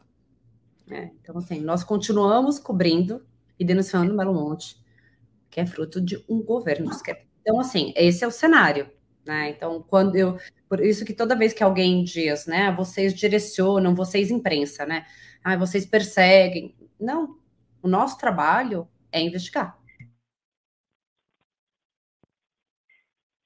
[0.89, 3.25] É, então, assim, nós continuamos cobrindo
[3.59, 4.81] e denunciando Belo Monte,
[5.51, 7.21] que é fruto de um governo de esquerda.
[7.41, 8.89] Então, assim, esse é o cenário.
[9.25, 9.49] Né?
[9.49, 10.37] Então, quando eu.
[10.69, 15.05] Por isso que toda vez que alguém diz, né, vocês direcionam, vocês imprensa, né?
[15.43, 16.73] Ah, vocês perseguem.
[16.97, 17.37] Não.
[17.81, 19.77] O nosso trabalho é investigar.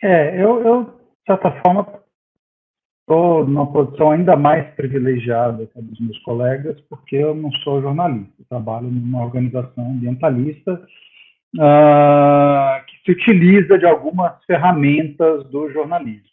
[0.04, 1.97] É, eu, eu de certa forma,
[3.08, 7.82] estou numa posição ainda mais privilegiada que a dos meus colegas, porque eu não sou
[7.82, 10.74] jornalista, eu trabalho numa organização ambientalista
[11.56, 16.28] uh, que se utiliza de algumas ferramentas do jornalismo.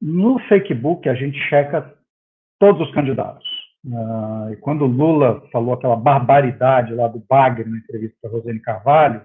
[0.00, 1.94] No Fakebook, a gente checa
[2.58, 3.46] todos os candidatos.
[3.86, 9.20] Uh, e quando Lula falou aquela barbaridade lá do Bagre na entrevista para Rosane Carvalho,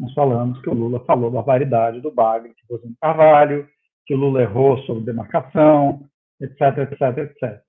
[0.00, 3.68] nós falamos que o Lula falou barbaridade do Bagre, de Rosane Carvalho,
[4.06, 6.08] que o Lula errou sobre demarcação,
[6.40, 7.62] etc, etc, etc.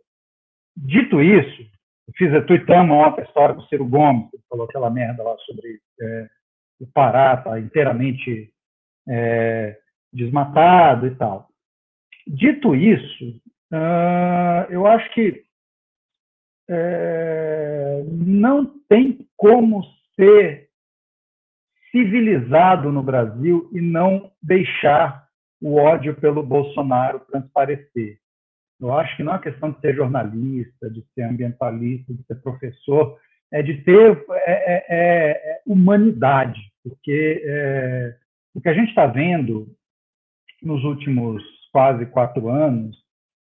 [0.76, 1.64] Dito isso,
[2.18, 6.30] fiz, tweetamos uma história com o Ciro Gomes, que falou aquela merda lá sobre é,
[6.80, 8.52] o Pará tá inteiramente
[9.08, 9.78] é,
[10.12, 11.50] desmatado e tal.
[12.28, 13.42] Dito isso,
[13.72, 15.44] uh, eu acho que
[16.70, 19.84] é, não tem como
[20.16, 20.70] ser
[21.92, 25.28] civilizado no Brasil e não deixar
[25.64, 28.20] o ódio pelo Bolsonaro transparecer.
[28.82, 33.18] Eu acho que não é questão de ser jornalista, de ser ambientalista, de ser professor,
[33.50, 38.16] é de ter é, é, é, é humanidade, porque é,
[38.54, 39.74] o que a gente está vendo
[40.62, 41.42] nos últimos
[41.72, 42.98] quase quatro anos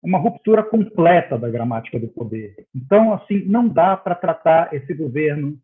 [0.05, 2.55] é uma ruptura completa da gramática do poder.
[2.75, 5.59] Então, assim, não dá para tratar esse governo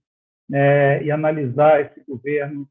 [0.50, 2.66] é, e analisar esse governo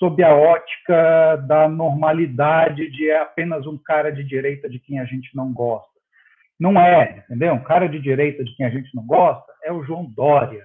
[0.00, 5.04] sob a ótica da normalidade de é apenas um cara de direita de quem a
[5.04, 5.90] gente não gosta.
[6.58, 7.52] Não é, entendeu?
[7.52, 10.64] Um cara de direita de quem a gente não gosta é o João Dória,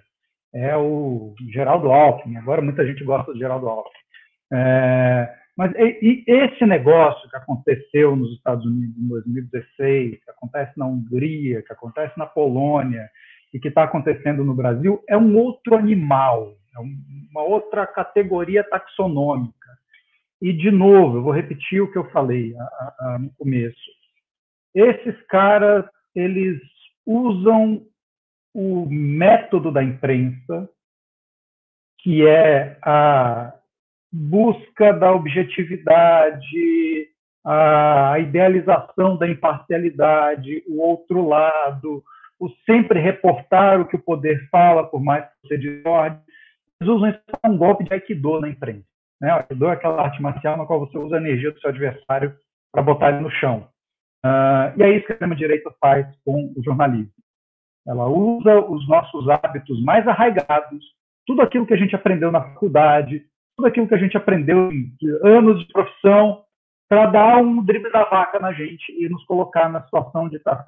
[0.54, 2.38] é o Geraldo Alckmin.
[2.38, 3.94] Agora muita gente gosta do Geraldo Alckmin.
[4.54, 10.72] É, mas e, e esse negócio que aconteceu nos Estados Unidos em 2016, que acontece
[10.78, 13.10] na Hungria, que acontece na Polônia
[13.54, 19.70] e que está acontecendo no Brasil, é um outro animal, é uma outra categoria taxonômica.
[20.42, 23.92] E, de novo, eu vou repetir o que eu falei a, a, no começo.
[24.74, 26.62] Esses caras, eles
[27.06, 27.86] usam
[28.54, 30.70] o método da imprensa,
[32.00, 33.54] que é a
[34.12, 37.10] busca da objetividade,
[37.44, 42.04] a idealização da imparcialidade, o outro lado,
[42.40, 46.20] o sempre reportar o que o poder fala, por mais que você discorde,
[46.84, 48.86] usam isso como um golpe de Aikido na imprensa.
[49.22, 49.34] Né?
[49.34, 52.36] O Aikido é aquela arte marcial na qual você usa a energia do seu adversário
[52.72, 53.68] para botar ele no chão.
[54.26, 57.14] Uh, e é isso que a extrema-direita faz com o jornalismo.
[57.88, 60.84] Ela usa os nossos hábitos mais arraigados,
[61.28, 63.24] tudo aquilo que a gente aprendeu na faculdade,
[63.56, 64.92] tudo aquilo que a gente aprendeu em
[65.24, 66.44] anos de profissão,
[66.90, 70.66] para dar um drible da vaca na gente e nos colocar na situação de estar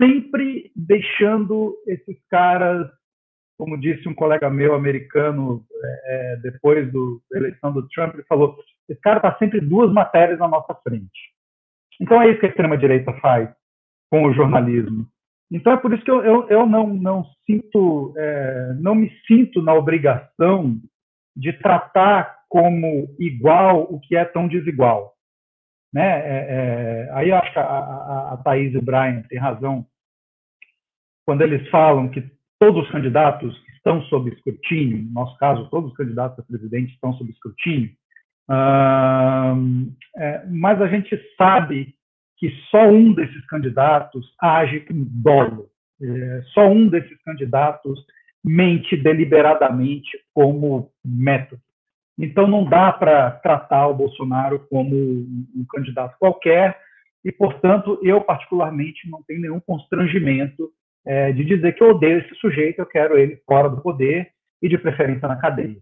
[0.00, 2.88] sempre deixando esses caras
[3.56, 8.24] como disse um colega meu americano é, é depois do, da eleição do Trump, ele
[8.24, 8.56] falou:
[8.88, 11.32] esse cara está sempre duas matérias na nossa frente.
[12.00, 13.48] Então é isso que a extrema-direita faz
[14.10, 15.06] com o jornalismo.
[15.50, 19.62] Então é por isso que eu, eu, eu não, não sinto, é, não me sinto
[19.62, 20.76] na obrigação
[21.36, 25.14] de tratar como igual o que é tão desigual.
[25.92, 26.02] Né?
[26.02, 29.86] É, é, aí acho que a, a, a Thaís e o Brian têm razão
[31.24, 32.22] quando eles falam que
[32.64, 37.12] todos os candidatos estão sob escrutínio, no nosso caso, todos os candidatos a presidente estão
[37.12, 37.90] sob escrutínio,
[38.48, 41.94] uh, é, mas a gente sabe
[42.38, 45.68] que só um desses candidatos age com dolo,
[46.02, 48.04] É, só um desses candidatos
[48.42, 51.62] mente deliberadamente como método.
[52.18, 56.76] Então, não dá para tratar o Bolsonaro como um candidato qualquer,
[57.24, 60.70] e, portanto, eu, particularmente, não tenho nenhum constrangimento
[61.04, 64.32] é, de dizer que eu odeio esse sujeito, eu quero ele fora do poder
[64.62, 65.80] e, de preferência, na cadeia.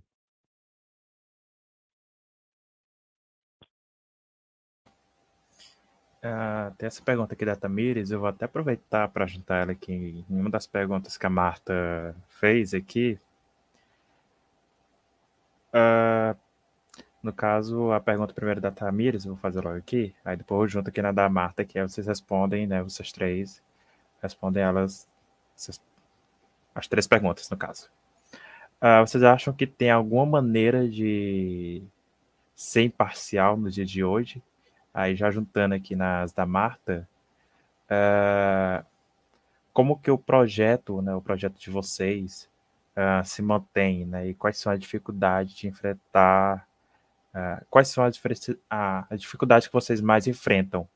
[6.25, 10.25] Uh, tem essa pergunta aqui da Tamires, eu vou até aproveitar para juntar ela aqui
[10.31, 13.19] em uma das perguntas que a Marta fez aqui.
[15.75, 16.39] Uh,
[17.23, 20.69] no caso, a pergunta primeiro da Tamires, eu vou fazer logo aqui, aí depois eu
[20.69, 23.61] junto aqui na da Marta, que aí vocês respondem, né, vocês três,
[24.23, 25.09] respondem elas,
[26.75, 27.89] as três perguntas, no caso.
[28.83, 31.83] Uh, vocês acham que tem alguma maneira de
[32.57, 34.43] ser imparcial no dia de hoje?
[34.93, 37.09] Aí já juntando aqui nas da Marta,
[37.87, 38.85] uh,
[39.73, 42.51] como que o projeto, né, o projeto de vocês
[42.97, 46.67] uh, se mantém, né, e quais são as dificuldades de enfrentar,
[47.71, 48.21] quais são as,
[49.09, 50.87] as dificuldades que vocês mais enfrentam?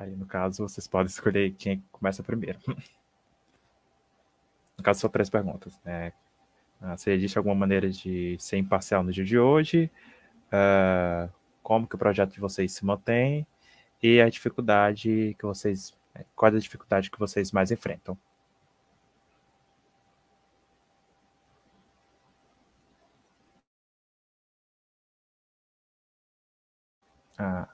[0.00, 2.58] Aí, no caso, vocês podem escolher quem começa primeiro.
[4.78, 5.78] No caso, são três perguntas.
[5.84, 6.10] Né?
[6.80, 9.90] Uh, se existe alguma maneira de ser imparcial no dia de hoje,
[10.46, 11.30] uh,
[11.62, 13.46] como que o projeto de vocês se mantém
[14.02, 15.94] e a dificuldade que vocês,
[16.34, 18.16] qual é a dificuldade que vocês mais enfrentam.
[27.38, 27.68] Ah,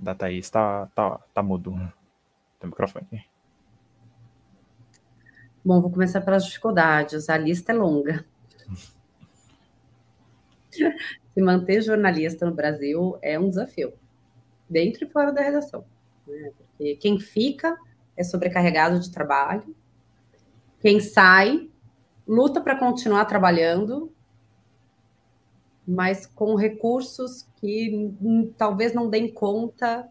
[0.00, 1.72] da Thaís está tá, tá mudo.
[2.58, 3.26] Tem microfone.
[5.64, 7.28] Bom, vou começar pelas dificuldades.
[7.28, 8.24] A lista é longa.
[10.72, 13.92] Se manter jornalista no Brasil é um desafio,
[14.68, 15.84] dentro e fora da redação.
[16.26, 16.50] Né?
[16.56, 17.76] Porque quem fica
[18.16, 19.74] é sobrecarregado de trabalho,
[20.80, 21.68] quem sai
[22.26, 24.12] luta para continuar trabalhando,
[25.90, 28.14] mas com recursos que
[28.56, 30.08] talvez não deem conta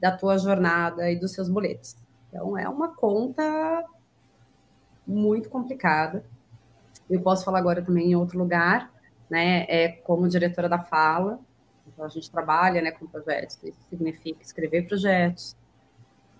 [0.00, 1.96] da tua jornada e dos seus boletos.
[2.28, 3.84] Então, é uma conta
[5.06, 6.24] muito complicada.
[7.10, 8.92] Eu posso falar agora também em outro lugar,
[9.28, 9.66] né?
[9.68, 11.40] É como diretora da Fala.
[11.86, 13.58] Então a gente trabalha, né, com projetos.
[13.64, 15.56] Isso significa escrever projetos,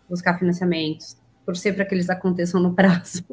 [0.08, 3.24] buscar financiamentos, torcer para que eles aconteçam no prazo,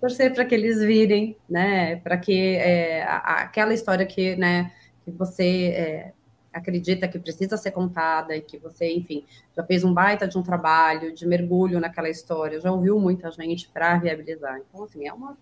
[0.00, 1.96] torcer para que eles virem, né?
[1.96, 4.72] Para que é, aquela história que, né,
[5.04, 6.12] que você é,
[6.52, 9.24] acredita que precisa ser contada e que você, enfim,
[9.56, 13.68] já fez um baita de um trabalho de mergulho naquela história, já ouviu muita gente
[13.68, 14.58] para viabilizar.
[14.58, 15.36] Então, assim, é uma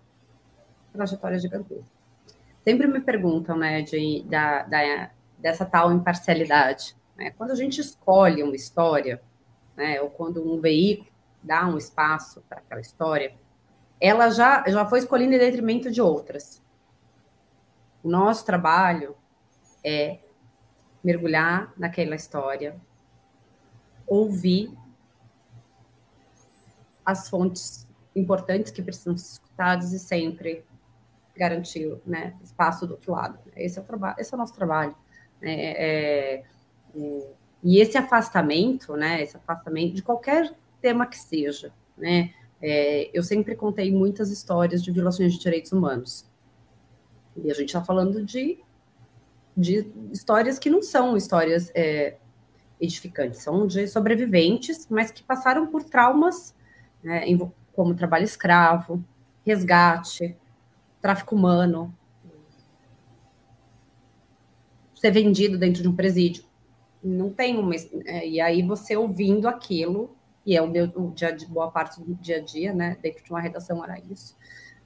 [0.92, 1.96] trajetória gigantesca.
[2.64, 6.96] Sempre me perguntam, né, de, da, da, dessa tal imparcialidade.
[7.16, 7.30] Né?
[7.30, 9.20] Quando a gente escolhe uma história,
[9.76, 11.08] né, ou quando um veículo
[11.42, 13.32] dá um espaço para aquela história,
[14.01, 16.62] ela já, já foi escolhida em detrimento de outras.
[18.02, 19.16] O nosso trabalho
[19.85, 20.18] é
[21.02, 22.77] mergulhar naquela história,
[24.06, 24.77] ouvir
[27.05, 30.64] as fontes importantes que precisam ser escutadas e sempre
[31.36, 33.39] garantir né, espaço do outro lado.
[33.55, 34.97] Esse é o, trabalho, esse é o nosso trabalho.
[35.40, 36.44] Né, é, é,
[37.62, 42.35] e esse afastamento, né, esse afastamento de qualquer tema que seja, né,
[42.68, 46.28] é, eu sempre contei muitas histórias de violações de direitos humanos.
[47.36, 48.59] E a gente está falando de,
[49.56, 52.16] de histórias que não são histórias é,
[52.80, 56.56] edificantes, são de sobreviventes, mas que passaram por traumas,
[57.05, 57.22] né,
[57.72, 59.05] como trabalho escravo,
[59.44, 60.36] resgate,
[61.01, 61.97] tráfico humano,
[64.93, 66.43] ser vendido dentro de um presídio.
[67.01, 67.76] Não tem uma.
[68.06, 70.15] É, e aí você ouvindo aquilo,
[70.47, 72.97] e é o meu o dia de boa parte do dia a dia, né?
[73.02, 74.36] Dentro de uma redação era isso.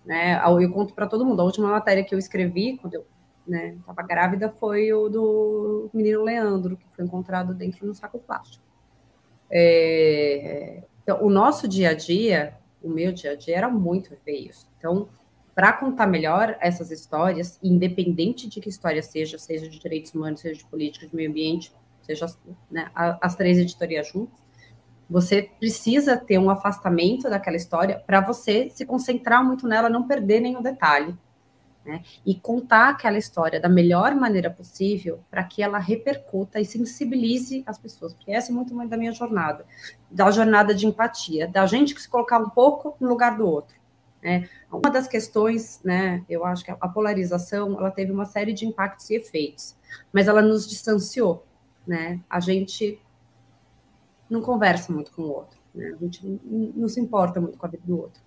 [0.05, 0.41] Né?
[0.43, 1.41] Eu conto para todo mundo.
[1.41, 3.07] A última matéria que eu escrevi, quando eu
[3.47, 8.19] estava né, grávida, foi o do menino Leandro, que foi encontrado dentro de um saco
[8.19, 8.65] plástico.
[9.51, 14.53] É, então, o nosso dia a dia, o meu dia a dia, era muito feio.
[14.79, 15.09] Então,
[15.55, 20.57] para contar melhor essas histórias, independente de que história seja, seja de direitos humanos, seja
[20.57, 21.71] de política, de meio ambiente,
[22.01, 22.27] seja
[22.71, 24.41] né, as três editorias juntas,
[25.11, 30.41] você precisa ter um afastamento daquela história para você se concentrar muito nela, não perder
[30.41, 31.17] nenhum detalhe.
[31.85, 32.03] Né?
[32.25, 37.79] E contar aquela história da melhor maneira possível para que ela repercuta e sensibilize as
[37.79, 39.65] pessoas, porque essa é muito da minha jornada,
[40.11, 43.75] da jornada de empatia, da gente que se colocar um pouco no lugar do outro.
[44.23, 44.49] Né?
[44.71, 49.09] Uma das questões, né, eu acho que a polarização, ela teve uma série de impactos
[49.09, 49.75] e efeitos,
[50.13, 51.45] mas ela nos distanciou.
[51.87, 53.01] né, a gente
[54.31, 55.93] não conversa muito com o outro, né?
[55.95, 58.23] A gente não, se importa muito com a vida do outro.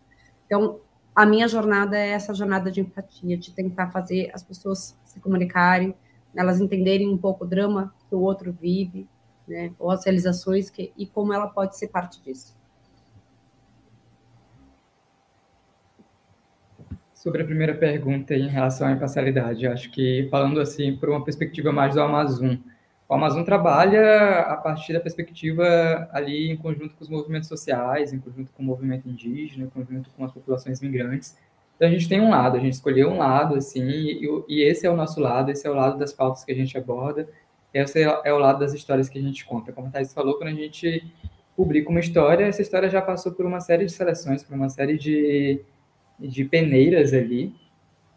[0.46, 0.80] Então,
[1.16, 5.96] a minha jornada é essa jornada de empatia, de tentar fazer as pessoas se comunicarem,
[6.36, 9.08] elas entenderem um pouco o drama que o outro vive,
[9.48, 12.56] né, ou as realizações que, e como ela pode ser parte disso.
[17.14, 21.72] Sobre a primeira pergunta em relação à imparcialidade, acho que falando assim por uma perspectiva
[21.72, 22.56] mais do Amazon,
[23.14, 28.19] o Amazon trabalha a partir da perspectiva ali em conjunto com os movimentos sociais, em
[28.19, 31.38] conjunto com o movimento indígena, em conjunto com as populações migrantes.
[31.76, 34.85] Então a gente tem um lado, a gente escolheu um lado assim, e, e esse
[34.85, 37.27] é o nosso lado, esse é o lado das pautas que a gente aborda,
[37.73, 39.72] esse é, é o lado das histórias que a gente conta.
[39.72, 41.14] Como a Thais falou, quando a gente
[41.56, 44.98] publica uma história, essa história já passou por uma série de seleções, por uma série
[44.98, 45.64] de
[46.19, 47.53] de peneiras ali.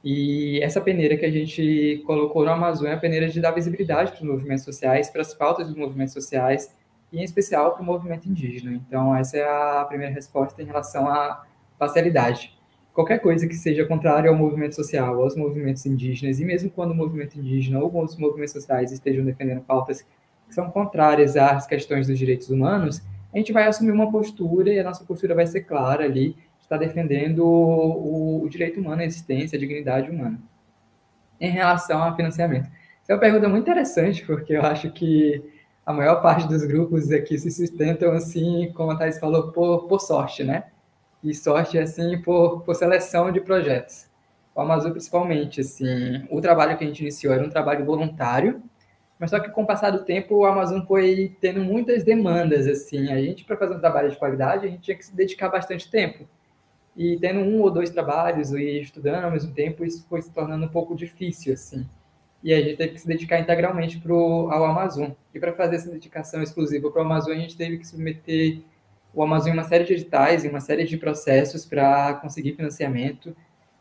[0.08, 4.12] E essa peneira que a gente colocou no Amazônia é a peneira de dar visibilidade
[4.12, 6.72] para os movimentos sociais, para as pautas dos movimentos sociais,
[7.12, 8.80] e em especial para o movimento indígena.
[8.86, 11.44] Então, essa é a primeira resposta em relação à
[11.76, 12.56] parcialidade.
[12.94, 16.94] Qualquer coisa que seja contrária ao movimento social, aos movimentos indígenas, e mesmo quando o
[16.94, 20.02] movimento indígena ou os movimentos sociais estejam defendendo pautas
[20.46, 23.02] que são contrárias às questões dos direitos humanos,
[23.34, 26.36] a gente vai assumir uma postura e a nossa postura vai ser clara ali
[26.66, 30.38] está defendendo o, o, direito humano, a existência, a dignidade humana.
[31.40, 32.68] Em relação ao financiamento.
[33.02, 35.42] Essa é uma pergunta muito interessante, porque eu acho que
[35.84, 40.00] a maior parte dos grupos aqui se sustentam, assim, como a Thais falou, por, por
[40.00, 40.64] sorte, né?
[41.22, 44.06] E sorte, assim, por, por seleção de projetos.
[44.54, 48.60] O Amazon, principalmente, assim, o trabalho que a gente iniciou era um trabalho voluntário,
[49.20, 53.12] mas só que com o passar do tempo o Amazon foi tendo muitas demandas, assim.
[53.12, 55.88] A gente, para fazer um trabalho de qualidade, a gente tinha que se dedicar bastante
[55.88, 56.26] tempo
[56.96, 60.64] e tendo um ou dois trabalhos e estudando ao mesmo tempo, isso foi se tornando
[60.64, 61.86] um pouco difícil, assim.
[62.42, 65.10] E a gente teve que se dedicar integralmente pro, ao Amazon.
[65.34, 68.60] E para fazer essa dedicação exclusiva para o Amazon, a gente teve que submeter
[69.12, 73.36] o Amazon em uma série de editais, em uma série de processos para conseguir financiamento,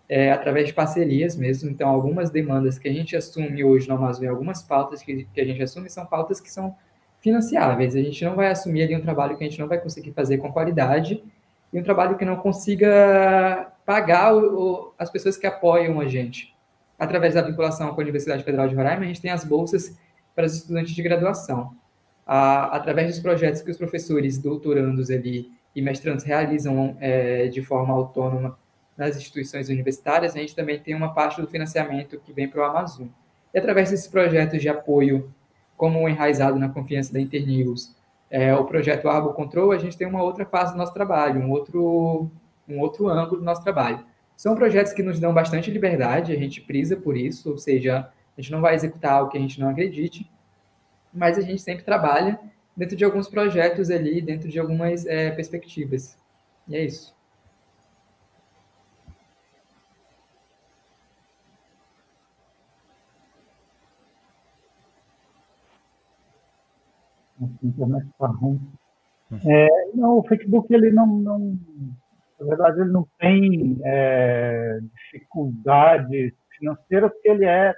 [0.10, 1.70] é, através de parcerias mesmo.
[1.70, 5.46] Então, algumas demandas que a gente assume hoje no Amazon algumas pautas que, que a
[5.46, 6.76] gente assume são pautas que são
[7.20, 7.96] financiáveis.
[7.96, 10.38] A gente não vai assumir ali um trabalho que a gente não vai conseguir fazer
[10.38, 11.24] com qualidade
[11.72, 16.56] e um trabalho que não consiga pagar o, o, as pessoas que apoiam a gente.
[16.98, 19.98] Através da vinculação com a Universidade Federal de Roraima, a gente tem as bolsas
[20.34, 21.76] para os estudantes de graduação.
[22.26, 27.94] A, através dos projetos que os professores doutorandos ali e mestrandos realizam é, de forma
[27.94, 28.58] autônoma
[28.98, 32.64] nas instituições universitárias, a gente também tem uma parte do financiamento que vem para o
[32.64, 33.08] Amazon.
[33.54, 35.34] E através desses projetos de apoio,
[35.78, 37.95] como o Enraizado na Confiança da Internews,
[38.30, 41.52] é, o projeto Arbo Control, a gente tem uma outra fase do nosso trabalho, um
[41.52, 42.30] outro,
[42.68, 44.06] um outro ângulo do nosso trabalho.
[44.36, 48.42] São projetos que nos dão bastante liberdade, a gente prisa por isso, ou seja, a
[48.42, 50.30] gente não vai executar o que a gente não acredite,
[51.14, 52.40] mas a gente sempre trabalha
[52.76, 56.18] dentro de alguns projetos ali, dentro de algumas é, perspectivas.
[56.68, 57.15] E é isso.
[67.46, 68.60] A internet está ruim.
[69.46, 71.58] É, não, o Facebook, ele não, não,
[72.40, 77.74] na verdade, ele não tem é, dificuldades financeiras, porque ele é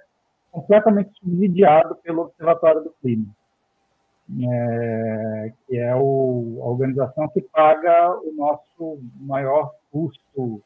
[0.51, 3.27] completamente subsidiado pelo Observatório do Clima,
[4.41, 10.61] é, que é o, a organização que paga o nosso maior custo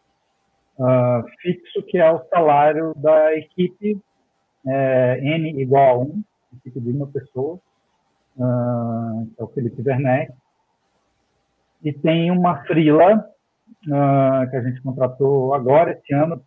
[0.80, 3.99] uh, fixo, que é o salário da equipe
[4.65, 6.23] é, N igual a 1,
[6.57, 7.60] equipe de uma pessoa,
[8.38, 10.34] uh, é o Felipe Werneck,
[11.84, 16.41] e tem uma frila uh, que a gente contratou agora, esse ano,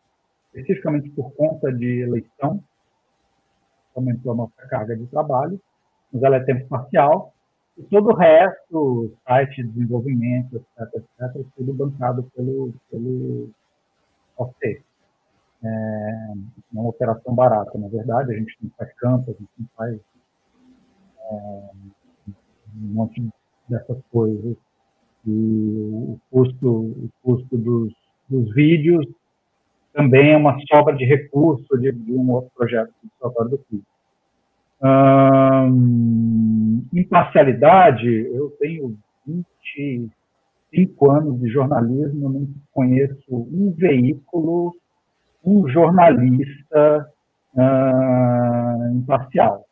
[0.55, 2.63] especificamente por conta de eleição,
[3.97, 5.61] aumentou a nossa carga de trabalho,
[6.13, 7.33] mas ela é tempo parcial,
[7.77, 13.51] e todo o resto, site de desenvolvimento, etc., etc., tudo bancado pelo, pelo
[14.37, 14.83] OC.
[15.65, 16.33] É
[16.73, 20.14] uma operação barata, na verdade, a gente não faz campo, a gente não faz é,
[21.31, 21.93] um
[22.75, 23.23] monte
[23.69, 24.57] dessas coisas.
[25.27, 27.93] E o custo, o custo dos,
[28.29, 29.07] dos vídeos
[29.93, 33.85] também é uma sobra de recurso de, de um outro projeto do Salvador do Filho.
[34.83, 44.75] Hum, imparcialidade, eu tenho 25 anos de jornalismo, não conheço um veículo,
[45.45, 47.09] um jornalista
[47.55, 49.64] uh, imparcial.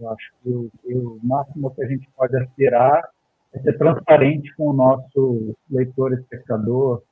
[0.00, 3.08] Eu acho que o, o máximo que a gente pode aspirar
[3.52, 7.02] é ser transparente com o nosso leitor, espectador,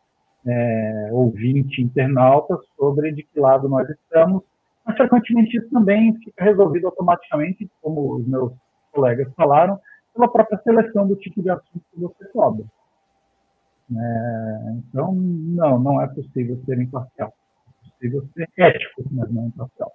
[0.47, 4.43] é, ouvinte, internauta, sobre de que lado nós estamos.
[4.85, 8.53] Mas, frequentemente, isso também fica resolvido automaticamente, como os meus
[8.93, 9.81] colegas falaram,
[10.15, 12.65] pela própria seleção do tipo de assunto que você cobra.
[13.91, 17.33] É, então, não, não é possível ser imparcial.
[17.69, 19.91] É possível ser ético, mas não imparcial.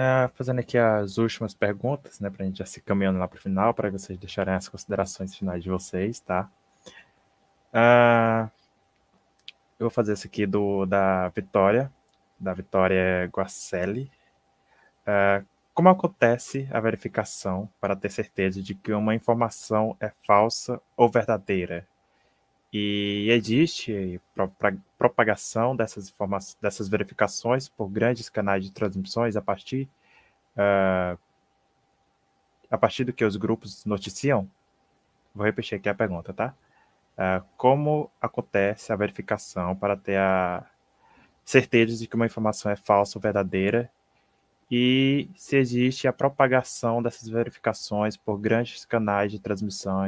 [0.00, 3.36] É, fazendo aqui as últimas perguntas, né, para a gente já se caminhando lá para
[3.36, 6.48] o final, para vocês deixarem as considerações finais de vocês, tá?
[7.74, 8.48] Uh,
[9.76, 11.90] eu vou fazer esse aqui do, da Vitória,
[12.38, 14.08] da Vitória Guacelli.
[15.02, 15.44] Uh,
[15.74, 21.84] como acontece a verificação para ter certeza de que uma informação é falsa ou verdadeira?
[22.72, 24.20] E existe
[24.98, 29.88] propagação dessas informações, dessas verificações por grandes canais de transmissões a partir
[30.56, 31.18] uh,
[32.70, 34.50] a partir do que os grupos noticiam?
[35.34, 36.54] Vou repetir aqui a pergunta, tá?
[37.16, 40.64] Uh, como acontece a verificação para ter a
[41.44, 43.90] certeza de que uma informação é falsa ou verdadeira
[44.70, 50.04] e se existe a propagação dessas verificações por grandes canais de transmissão,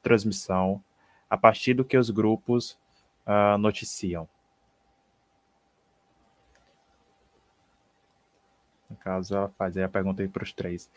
[0.00, 0.82] transmissão
[1.28, 2.78] a partir do que os grupos
[3.26, 4.28] uh, noticiam.
[8.88, 10.90] No caso, ela faz a pergunta aí para os três.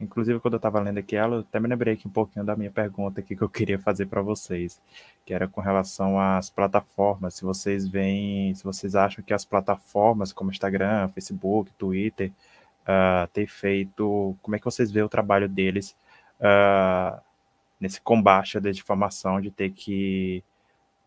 [0.00, 2.56] Inclusive, quando eu estava lendo aqui ela, eu até me lembrei aqui um pouquinho da
[2.56, 4.80] minha pergunta aqui que eu queria fazer para vocês,
[5.24, 7.34] que era com relação às plataformas.
[7.34, 12.32] Se vocês veem, se vocês acham que as plataformas como Instagram, Facebook, Twitter,
[12.82, 15.96] uh, têm feito, como é que vocês veem o trabalho deles
[16.40, 17.20] uh,
[17.80, 20.42] nesse combate à desinformação, de ter que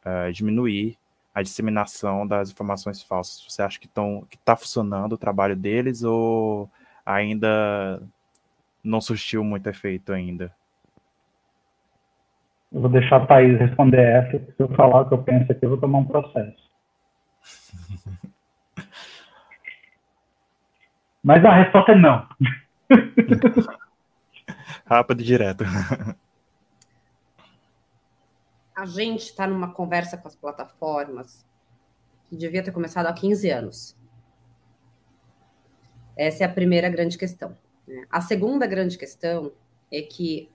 [0.05, 0.97] uh, diminuir
[1.33, 3.45] a disseminação das informações falsas.
[3.49, 3.89] Você acha que
[4.33, 6.69] está funcionando o trabalho deles ou
[7.05, 8.01] ainda
[8.83, 10.53] não surtiu muito efeito ainda?
[12.71, 15.65] Eu vou deixar a Thaís responder essa, se eu falar o que eu penso aqui,
[15.65, 16.71] eu vou tomar um processo.
[21.23, 22.27] Mas a resposta é não.
[24.85, 25.63] Rápido e direto.
[28.75, 31.45] a gente está numa conversa com as plataformas
[32.27, 33.97] que devia ter começado há 15 anos.
[36.17, 37.57] Essa é a primeira grande questão.
[37.87, 38.05] Né?
[38.09, 39.53] A segunda grande questão
[39.91, 40.51] é que,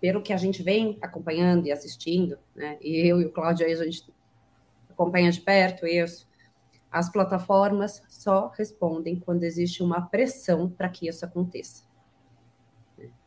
[0.00, 3.72] pelo que a gente vem acompanhando e assistindo, né, e eu e o Cláudio aí
[3.72, 4.12] a gente
[4.88, 6.28] acompanha de perto isso,
[6.90, 11.84] as plataformas só respondem quando existe uma pressão para que isso aconteça.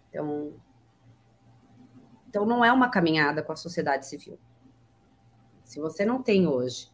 [0.09, 0.53] Então,
[2.33, 4.39] então, não é uma caminhada com a sociedade civil.
[5.63, 6.91] Se você não tem hoje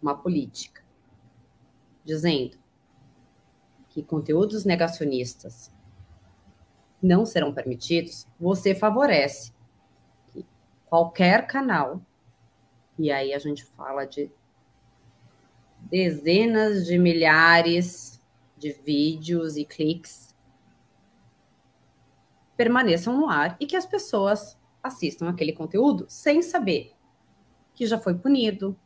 [0.00, 0.84] uma política
[2.04, 2.56] dizendo
[3.88, 5.72] que conteúdos negacionistas
[7.02, 9.52] não serão permitidos, você favorece
[10.28, 10.46] que
[10.84, 12.00] qualquer canal,
[12.96, 14.30] e aí a gente fala de
[15.80, 18.22] dezenas de milhares
[18.56, 20.32] de vídeos e cliques
[22.56, 26.92] permaneçam no ar e que as pessoas assistam aquele conteúdo sem saber
[27.74, 28.78] que já foi punido,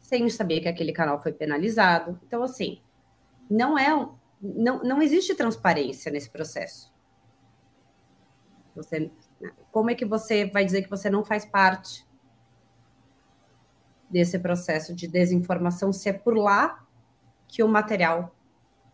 [0.00, 2.18] sem saber que aquele canal foi penalizado.
[2.26, 2.80] Então, assim,
[3.48, 3.90] não é
[4.40, 6.90] não, não existe transparência nesse processo.
[8.74, 9.10] Você,
[9.70, 12.06] como é que você vai dizer que você não faz parte
[14.08, 16.86] desse processo de desinformação se é por lá
[17.46, 18.34] que o material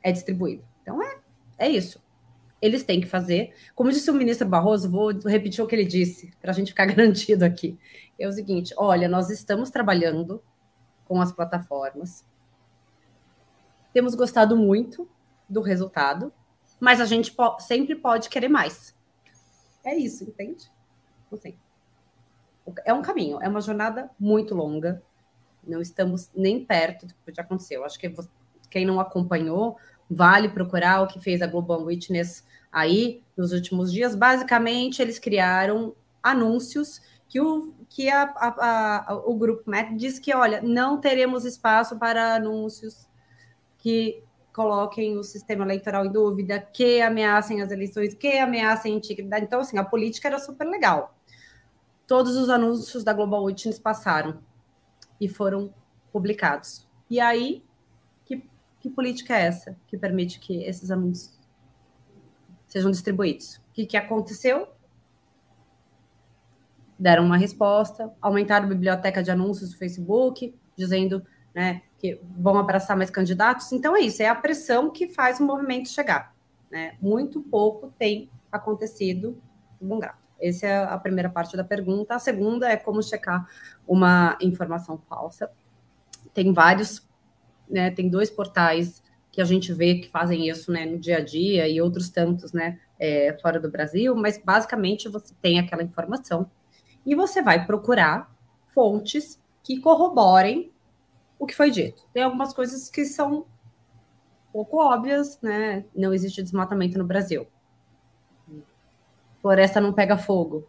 [0.03, 0.65] é distribuído?
[0.83, 1.21] Então é,
[1.59, 2.05] é isso
[2.61, 3.55] eles têm que fazer.
[3.75, 6.87] Como disse o ministro Barroso, vou repetir o que ele disse, para a gente ficar
[6.87, 7.79] garantido aqui.
[8.19, 10.43] É o seguinte: olha, nós estamos trabalhando
[11.05, 12.25] com as plataformas,
[13.93, 15.09] temos gostado muito
[15.49, 16.33] do resultado,
[16.81, 18.95] mas a gente po sempre pode querer mais.
[19.85, 20.71] É isso, entende?
[21.33, 21.57] Assim,
[22.85, 25.03] é um caminho, é uma jornada muito longa.
[25.65, 27.85] Não estamos nem perto do que já aconteceu.
[27.85, 28.13] Acho que
[28.69, 29.79] quem não acompanhou
[30.09, 34.15] Vale procurar o que fez a Global Witness aí nos últimos dias.
[34.15, 40.35] Basicamente, eles criaram anúncios que o, que a, a, a, o grupo MET diz que,
[40.35, 43.09] olha, não teremos espaço para anúncios
[43.79, 44.23] que
[44.53, 49.45] coloquem o sistema eleitoral em dúvida, que ameacem as eleições, que ameacem a integridade.
[49.45, 51.15] Então, assim, a política era super legal.
[52.07, 54.39] Todos os anúncios da Global Witness passaram
[55.21, 55.75] e foram
[56.11, 56.89] publicados.
[57.11, 57.63] E aí,
[58.87, 61.37] que política é essa que permite que esses anúncios
[62.69, 63.57] sejam distribuídos?
[63.57, 64.69] O que, que aconteceu?
[66.99, 72.97] Deram uma resposta, aumentaram a biblioteca de anúncios do Facebook, dizendo né, que vão abraçar
[72.97, 73.73] mais candidatos.
[73.73, 76.35] Então é isso, é a pressão que faz o movimento chegar.
[76.71, 76.97] Né?
[77.01, 79.41] Muito pouco tem acontecido
[79.81, 80.15] bom grau.
[80.41, 82.15] Essa é a primeira parte da pergunta.
[82.15, 83.49] A segunda é como checar
[83.87, 85.51] uma informação falsa
[86.37, 87.06] tem vários,
[87.69, 89.03] né, tem dois portais
[89.33, 92.53] que a gente vê que fazem isso, né, no dia a dia e outros tantos,
[92.53, 96.51] né, é, fora do Brasil, mas basicamente você tem aquela informação
[97.05, 98.35] e você vai procurar
[98.69, 100.73] fontes que corroborem
[101.39, 102.07] o que foi dito.
[102.13, 103.47] Tem algumas coisas que são
[104.53, 105.85] pouco óbvias, né?
[105.95, 107.47] Não existe desmatamento no Brasil.
[109.43, 110.67] Floresta não pega fogo.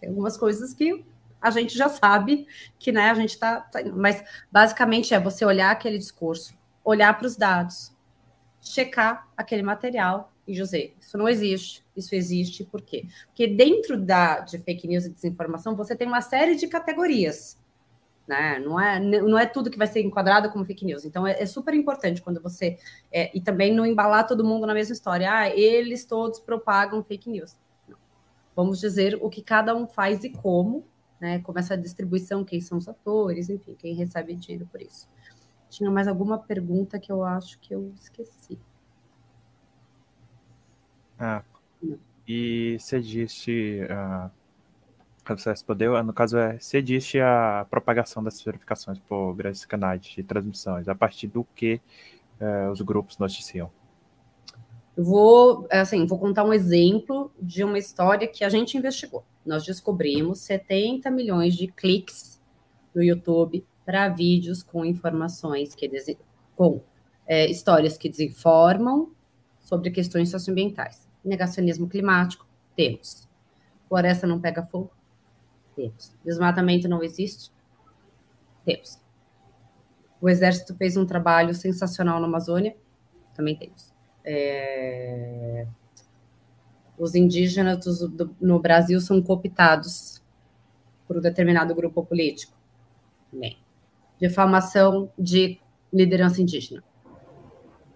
[0.00, 1.04] Tem algumas coisas que
[1.40, 2.46] a gente já sabe
[2.78, 3.60] que, né, a gente está.
[3.60, 6.54] Tá, mas basicamente é você olhar aquele discurso,
[6.84, 7.92] olhar para os dados,
[8.60, 13.06] checar aquele material e José, isso não existe, isso existe por quê?
[13.26, 17.58] Porque dentro da, de fake news e desinformação você tem uma série de categorias
[18.26, 18.58] né?
[18.58, 21.04] Não é, não é tudo que vai ser enquadrado como fake news.
[21.04, 22.78] Então é, é super importante quando você
[23.12, 25.32] é, e também não embalar todo mundo na mesma história.
[25.32, 27.56] Ah, eles todos propagam fake news.
[27.88, 27.96] Não.
[28.54, 30.84] Vamos dizer o que cada um faz e como,
[31.20, 31.40] né?
[31.40, 35.08] Como essa distribuição, quem são os atores, enfim, quem recebe dinheiro por isso.
[35.68, 38.58] Tinha mais alguma pergunta que eu acho que eu esqueci.
[41.18, 41.42] Ah,
[42.26, 44.30] e você disse uh
[45.34, 50.22] você respondeu, no caso é, se existe a propagação dessas verificações por grandes canais de
[50.22, 51.80] transmissões, a partir do que
[52.38, 53.70] é, os grupos noticiam?
[54.96, 59.24] Eu vou, assim, vou contar um exemplo de uma história que a gente investigou.
[59.46, 62.42] Nós descobrimos 70 milhões de cliques
[62.94, 65.88] no YouTube para vídeos com informações que
[66.56, 66.82] com
[67.26, 69.12] é, histórias que desinformam
[69.60, 71.08] sobre questões socioambientais.
[71.24, 73.28] Negacionismo climático, temos.
[73.88, 74.90] Floresta não pega fogo,
[75.76, 76.12] temos.
[76.24, 77.52] Desmatamento não existe?
[78.64, 79.00] Temos.
[80.20, 82.76] O Exército fez um trabalho sensacional na Amazônia?
[83.34, 83.94] Também temos.
[84.24, 85.66] É...
[86.98, 90.22] Os indígenas do, do, no Brasil são cooptados
[91.06, 92.56] por um determinado grupo político?
[93.30, 93.58] Também.
[94.18, 95.60] Difamação de
[95.92, 96.82] liderança indígena?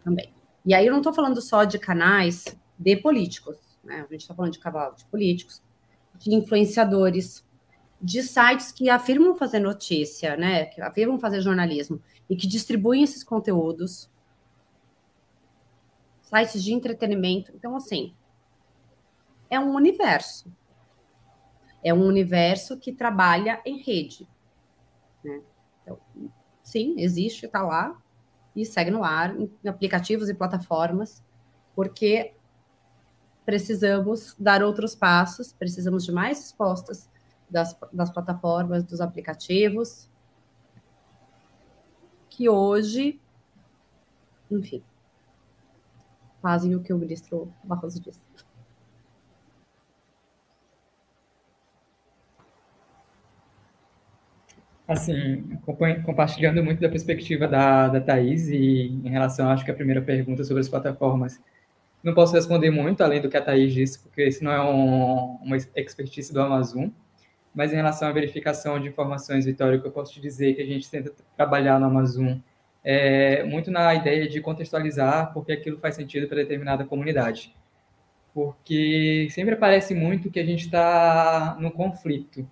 [0.05, 0.33] Também.
[0.65, 2.45] E aí eu não estou falando só de canais
[2.79, 4.05] de políticos, né?
[4.09, 5.63] A gente está falando de cavalo de políticos,
[6.19, 7.45] de influenciadores,
[8.01, 13.23] de sites que afirmam fazer notícia, né, que afirmam fazer jornalismo e que distribuem esses
[13.23, 14.09] conteúdos,
[16.23, 17.53] sites de entretenimento.
[17.55, 18.15] Então, assim,
[19.51, 20.51] é um universo.
[21.83, 24.29] É um universo que trabalha em rede.
[25.25, 25.43] Né?
[25.83, 25.99] Então,
[26.63, 28.01] sim, existe, está lá
[28.55, 31.23] e segue no ar, em aplicativos e plataformas,
[31.75, 32.35] porque
[33.45, 37.11] precisamos dar outros passos, precisamos de mais respostas,
[37.49, 40.09] das, das plataformas, dos aplicativos,
[42.29, 43.21] que hoje,
[44.51, 44.83] enfim,
[46.41, 48.23] fazem o que o ministro Barroso disse.
[54.91, 55.57] Assim,
[56.05, 60.43] compartilhando muito da perspectiva da, da Thaís e em relação, acho que a primeira pergunta
[60.43, 61.41] sobre as plataformas,
[62.03, 65.37] não posso responder muito além do que a Thaís disse, porque isso não é um,
[65.43, 66.89] uma expertise do Amazon,
[67.55, 70.63] mas em relação à verificação de informações, Vitória, o que eu posso te dizer que
[70.63, 72.39] a gente tenta trabalhar no Amazon
[72.83, 77.55] é muito na ideia de contextualizar porque aquilo faz sentido para determinada comunidade.
[78.35, 82.45] Porque sempre parece muito que a gente está no conflito,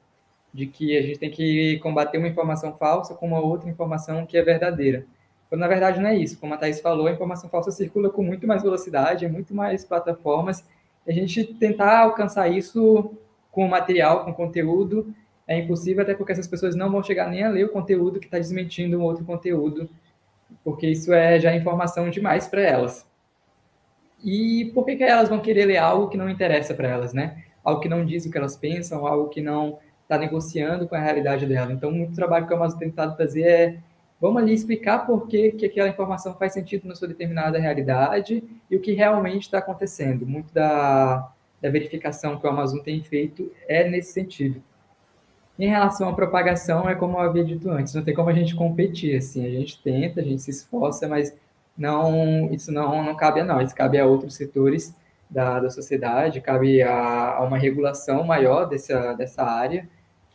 [0.58, 4.36] de que a gente tem que combater uma informação falsa com uma outra informação que
[4.36, 5.06] é verdadeira.
[5.48, 6.36] Quando, na verdade, não é isso.
[6.40, 9.84] Como a Thais falou, a informação falsa circula com muito mais velocidade, em muito mais
[9.84, 10.66] plataformas.
[11.06, 13.14] A gente tentar alcançar isso
[13.52, 15.14] com material, com conteúdo,
[15.46, 18.26] é impossível, até porque essas pessoas não vão chegar nem a ler o conteúdo que
[18.26, 19.88] está desmentindo um outro conteúdo,
[20.64, 23.06] porque isso é já informação demais para elas.
[24.24, 27.44] E por que, que elas vão querer ler algo que não interessa para elas, né?
[27.62, 29.78] Algo que não diz o que elas pensam, algo que não
[30.08, 31.70] está negociando com a realidade dela.
[31.70, 33.78] Então, muito trabalho que a Amazon tem tentado fazer é
[34.18, 38.76] vamos ali explicar por que, que aquela informação faz sentido na sua determinada realidade e
[38.76, 40.26] o que realmente está acontecendo.
[40.26, 41.30] Muito da,
[41.60, 44.62] da verificação que o Amazon tem feito é nesse sentido.
[45.58, 48.54] Em relação à propagação, é como eu havia dito antes, não tem como a gente
[48.54, 51.36] competir, assim, a gente tenta, a gente se esforça, mas
[51.76, 54.94] não, isso não, não cabe a nós, cabe a outros setores
[55.28, 59.88] da, da sociedade, cabe a, a uma regulação maior dessa, dessa área,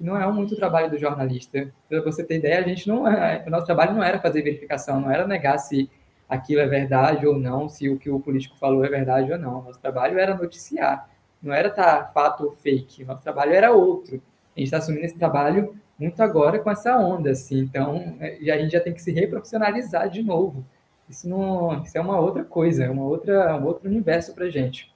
[0.04, 1.74] que não é muito trabalho do jornalista.
[1.88, 5.00] Para você ter ideia, a gente não, é, o nosso trabalho não era fazer verificação,
[5.00, 5.90] não era negar se
[6.28, 9.62] aquilo é verdade ou não, se o que o político falou é verdade ou não.
[9.62, 11.08] Nosso trabalho era noticiar
[11.44, 14.22] não era tá fato ou fake, nosso trabalho era outro.
[14.56, 18.58] A gente está assumindo esse trabalho muito agora com essa onda, assim, então é, a
[18.58, 20.66] gente já tem que se reprofissionalizar de novo.
[21.10, 24.94] Isso, não, isso é uma outra coisa, é uma outra, um outro universo para gente.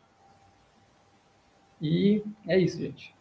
[1.81, 3.16] E é isso, gente.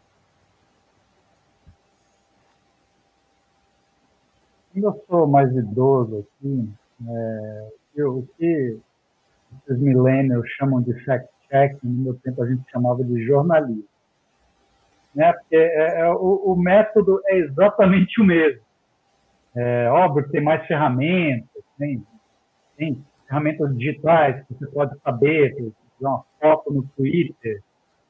[4.82, 6.68] Eu sou mais idoso aqui,
[7.08, 8.78] é, eu, o que
[9.68, 13.84] os millennials chamam de fact-checking, no meu tempo a gente chamava de jornalismo.
[15.14, 15.32] Né?
[15.32, 18.60] Porque é, é, o, o, método é exatamente o mesmo.
[19.54, 21.48] É óbvio que tem mais ferramentas,
[21.78, 22.04] tem,
[22.76, 25.72] tem ferramentas digitais que você pode saber, fazer
[26.02, 27.62] uma foto no Twitter,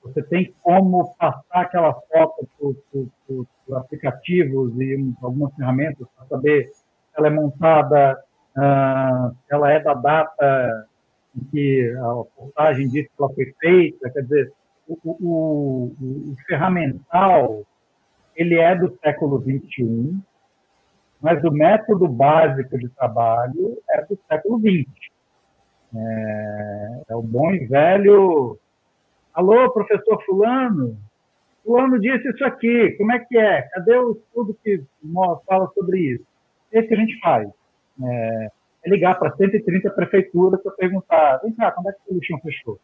[0.07, 3.47] você tem como passar aquela foto por,
[3.77, 6.85] aplicativos e algumas ferramentas para saber se
[7.17, 8.23] ela é montada,
[8.57, 10.89] uh, se ela é da data
[11.37, 14.11] em que a postagem diz que ela foi feita.
[14.11, 14.53] Quer dizer,
[14.89, 17.65] o, o, o ferramental
[18.35, 20.17] ele é do século XXI,
[21.21, 24.87] mas o método básico de trabalho é do século XX.
[25.95, 28.59] É, é o bom e velho
[29.37, 30.99] Alô, professor Fulano?
[31.63, 33.69] Fulano disse isso aqui, como é que é?
[33.69, 34.83] Cadê o estudo que
[35.47, 36.25] fala sobre isso?
[36.73, 37.47] Esse que a gente faz.
[38.03, 38.51] É,
[38.83, 42.81] é ligar para 130 prefeituras para perguntar: vem cá, quando é que o lixão fechou?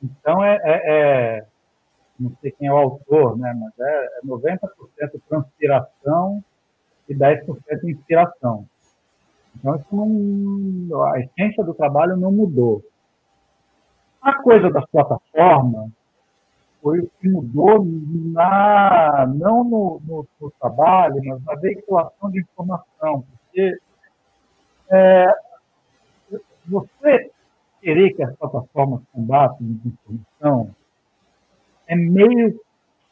[0.00, 1.46] Então, é, é, é,
[2.20, 4.60] não sei quem é o autor, né, mas é, é 90%
[5.28, 6.44] transpiração
[7.08, 8.64] e 10% inspiração.
[9.56, 12.84] Então, isso não, a essência do trabalho não mudou.
[14.24, 15.90] A coisa das plataformas
[16.80, 23.22] foi o que mudou na, não no, no, no trabalho, mas na veiculação de informação.
[23.30, 23.78] Porque
[24.90, 25.26] é,
[26.66, 27.30] você
[27.82, 30.74] querer que as plataformas combatam desinformação
[31.86, 32.58] é meio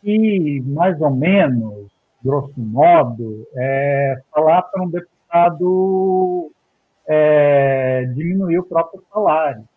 [0.00, 1.90] que, mais ou menos,
[2.24, 6.50] grosso modo, é falar para um deputado
[7.06, 9.68] é, diminuir o próprio salário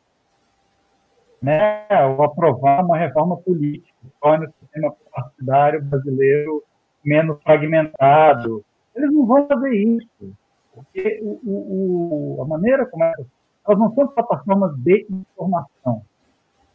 [1.45, 6.63] né, ou aprovar uma reforma política, torne o sistema partidário brasileiro
[7.05, 8.65] menos fragmentado.
[8.95, 10.33] Eles não vão fazer isso,
[10.73, 13.27] porque o, o, a maneira como elas,
[13.67, 16.01] elas não são plataformas de informação.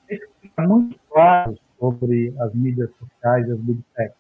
[0.09, 4.15] Isso fica muito claro sobre as mídias sociais e as big tech.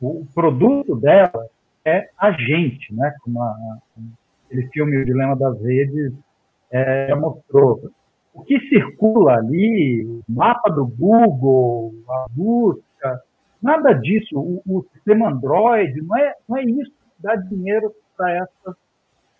[0.00, 1.46] O produto dela
[1.84, 3.14] é a gente, né?
[3.22, 3.78] Como a,
[4.46, 6.12] aquele filme O Dilema das Redes
[6.72, 7.92] é, mostrou
[8.32, 13.22] o que circula ali, o mapa do Google, a busca,
[13.60, 14.38] nada disso.
[14.38, 18.76] O, o sistema Android não é, não é isso que dá dinheiro para essas,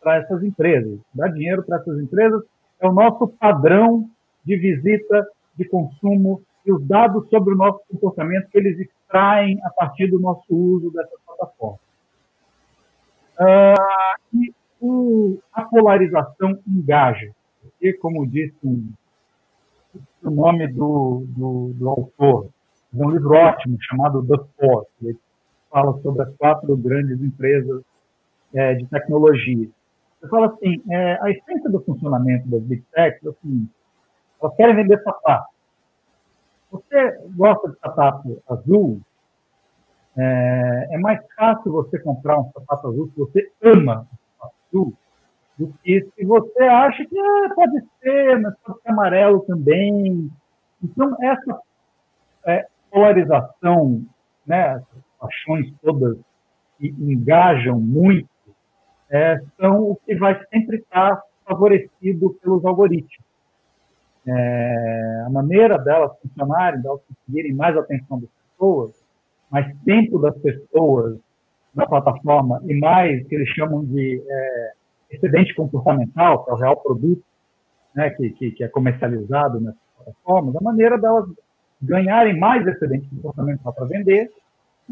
[0.04, 0.98] essas empresas.
[1.14, 2.42] Dá dinheiro para essas empresas
[2.80, 4.08] é o nosso padrão
[4.44, 9.70] de visita, de consumo e os dados sobre o nosso comportamento que eles extraem a
[9.70, 11.80] partir do nosso uso dessas plataformas.
[13.38, 17.32] Ah, e o, a polarização engaja
[17.80, 18.54] aqui, como disse
[20.22, 22.48] o nome do, do, do autor,
[22.92, 25.16] de um livro ótimo chamado The Four, que
[25.70, 27.82] fala sobre as quatro grandes empresas
[28.54, 29.68] é, de tecnologia.
[30.22, 33.68] Ele fala assim, é, a essência do funcionamento das Big Techs é assim,
[34.40, 35.48] elas querem vender sapato.
[36.70, 39.00] Você gosta de sapato azul,
[40.16, 44.96] é, é, mais fácil você comprar um sapato azul se você ama o sapato azul
[45.60, 50.30] do que se você acha que ah, pode ser, mas pode ser amarelo também.
[50.82, 51.60] Então, essa
[52.46, 54.02] é, polarização,
[54.46, 56.16] né, essas paixões todas
[56.78, 58.26] que engajam muito,
[59.10, 63.26] é, são o que vai sempre estar favorecido pelos algoritmos.
[64.26, 69.04] É, a maneira delas funcionarem, delas conseguirem mais atenção das pessoas,
[69.50, 71.18] mais tempo das pessoas
[71.74, 74.72] na plataforma e mais que eles chamam de é,
[75.10, 77.22] excedente comportamental, que é o real produto
[77.94, 81.28] né, que, que, que, é comercializado nessa plataforma, da maneira delas
[81.82, 84.30] ganharem mais excedente comportamental para vender,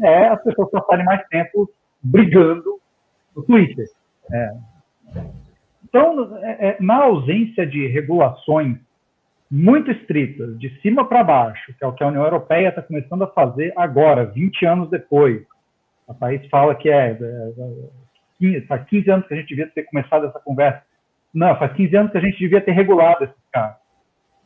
[0.01, 1.69] é as pessoas passarem mais tempo
[2.01, 2.79] brigando
[3.35, 3.85] no Twitter.
[4.31, 4.55] É.
[5.83, 8.77] Então, é, é, na ausência de regulações
[9.49, 13.23] muito estritas, de cima para baixo, que é o que a União Europeia está começando
[13.23, 15.43] a fazer agora, 20 anos depois.
[16.07, 17.51] O país fala que é, é
[18.67, 20.81] faz 15 anos que a gente devia ter começado essa conversa.
[21.33, 23.77] Não, faz 15 anos que a gente devia ter regulado esses casos.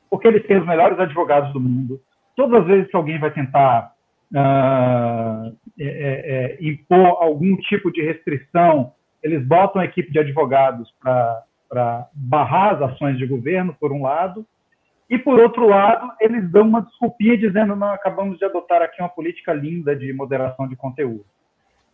[0.10, 2.02] Porque eles têm os melhores advogados do mundo.
[2.36, 3.94] Todas as vezes que alguém vai tentar
[4.34, 8.92] uh, é, é, impor algum tipo de restrição,
[9.22, 14.46] eles botam a equipe de advogados para barrar as ações de governo, por um lado,
[15.10, 19.10] e, por outro lado, eles dão uma desculpinha dizendo: não, acabamos de adotar aqui uma
[19.10, 21.26] política linda de moderação de conteúdo,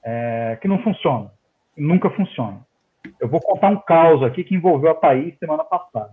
[0.04, 1.30] é, que não funciona
[1.80, 2.62] nunca funciona.
[3.20, 6.12] Eu vou contar um caos aqui que envolveu a Thaís semana passada.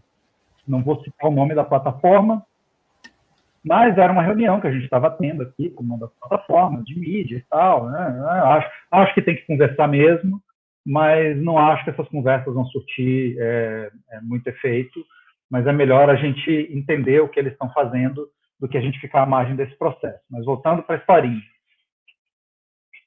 [0.66, 2.44] Não vou citar o nome da plataforma,
[3.64, 6.98] Mas era uma reunião que a gente estava tendo aqui com uma das plataformas de
[6.98, 7.88] mídia e tal.
[7.88, 8.24] Né?
[8.44, 10.40] Acho, acho que tem que conversar mesmo,
[10.84, 15.04] mas não acho que essas conversas vão surtir é, é muito efeito.
[15.50, 18.28] Mas é melhor a gente entender o que eles estão fazendo
[18.58, 20.20] do que a gente ficar à margem desse processo.
[20.30, 21.42] Mas voltando para a historinha.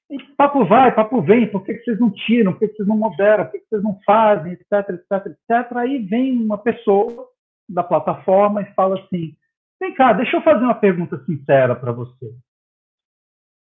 [0.09, 2.97] E papo vai, papo vem, por que, vocês não tiram, por que, que vocês não
[2.97, 5.77] moderam, por que, que vocês não fazem, etc, etc, etc.
[5.77, 7.27] Aí vem uma pessoa
[7.67, 9.35] da plataforma e fala assim,
[9.79, 12.33] vem cá, deixa eu fazer uma pergunta sincera para você.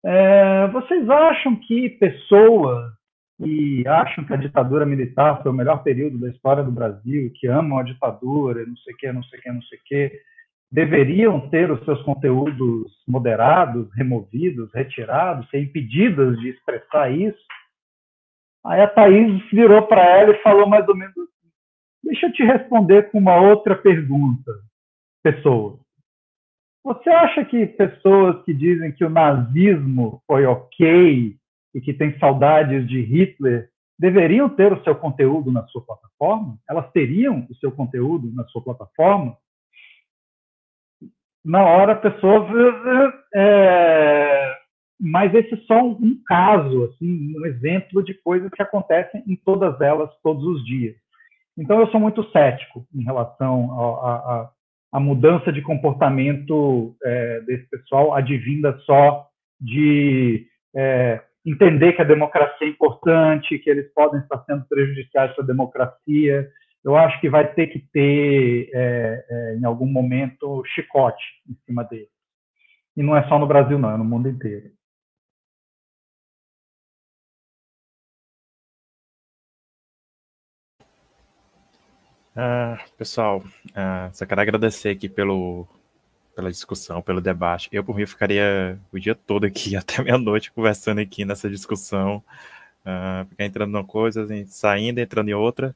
[0.06, 2.94] É, vocês acham que pessoas
[3.38, 7.48] que acham que a ditadura militar foi o melhor período da história do Brasil, que
[7.48, 10.22] amam a ditadura, não sei o que, não sei o que, não sei o que,
[10.72, 17.44] deveriam ter os seus conteúdos moderados, removidos, retirados, ser impedidas de expressar isso.
[18.66, 21.50] Aí a Thaís virou para ela e falou mais ou menos assim:
[22.04, 24.52] Deixa eu te responder com uma outra pergunta,
[25.24, 25.80] pessoa.
[26.84, 31.36] Você acha que pessoas que dizem que o nazismo foi ok
[31.74, 36.58] e que têm saudades de Hitler deveriam ter o seu conteúdo na sua plataforma?
[36.70, 39.36] Elas teriam o seu conteúdo na sua plataforma?
[41.50, 42.48] Na hora a pessoa.
[43.34, 44.56] É,
[45.02, 49.80] mas esse é só um, caso, assim, um exemplo de coisas que acontecem em todas
[49.82, 50.96] elas, todos os dias.
[51.58, 54.52] Então, eu sou muito cético em relação
[54.92, 59.28] à mudança de comportamento é, desse pessoal, advinda só
[59.60, 60.46] de
[60.76, 65.48] é, entender que a democracia é importante, que eles podem estar sendo prejudiciais para a
[65.48, 66.48] democracia,
[66.84, 71.84] eu acho que vai ter que ter, é, é, em algum momento, chicote em cima
[71.84, 72.10] dele.
[72.96, 74.72] E não é só no Brasil, não, é no mundo inteiro.
[82.36, 83.44] Ah, pessoal,
[83.76, 85.68] ah, só quero agradecer aqui pelo,
[86.36, 87.68] pela discussão, pelo debate.
[87.72, 92.24] Eu, por mim, ficaria o dia todo aqui, até meia-noite, conversando aqui nessa discussão.
[92.86, 95.76] Ah, ficar entrando numa coisa, saindo, entrando em outra.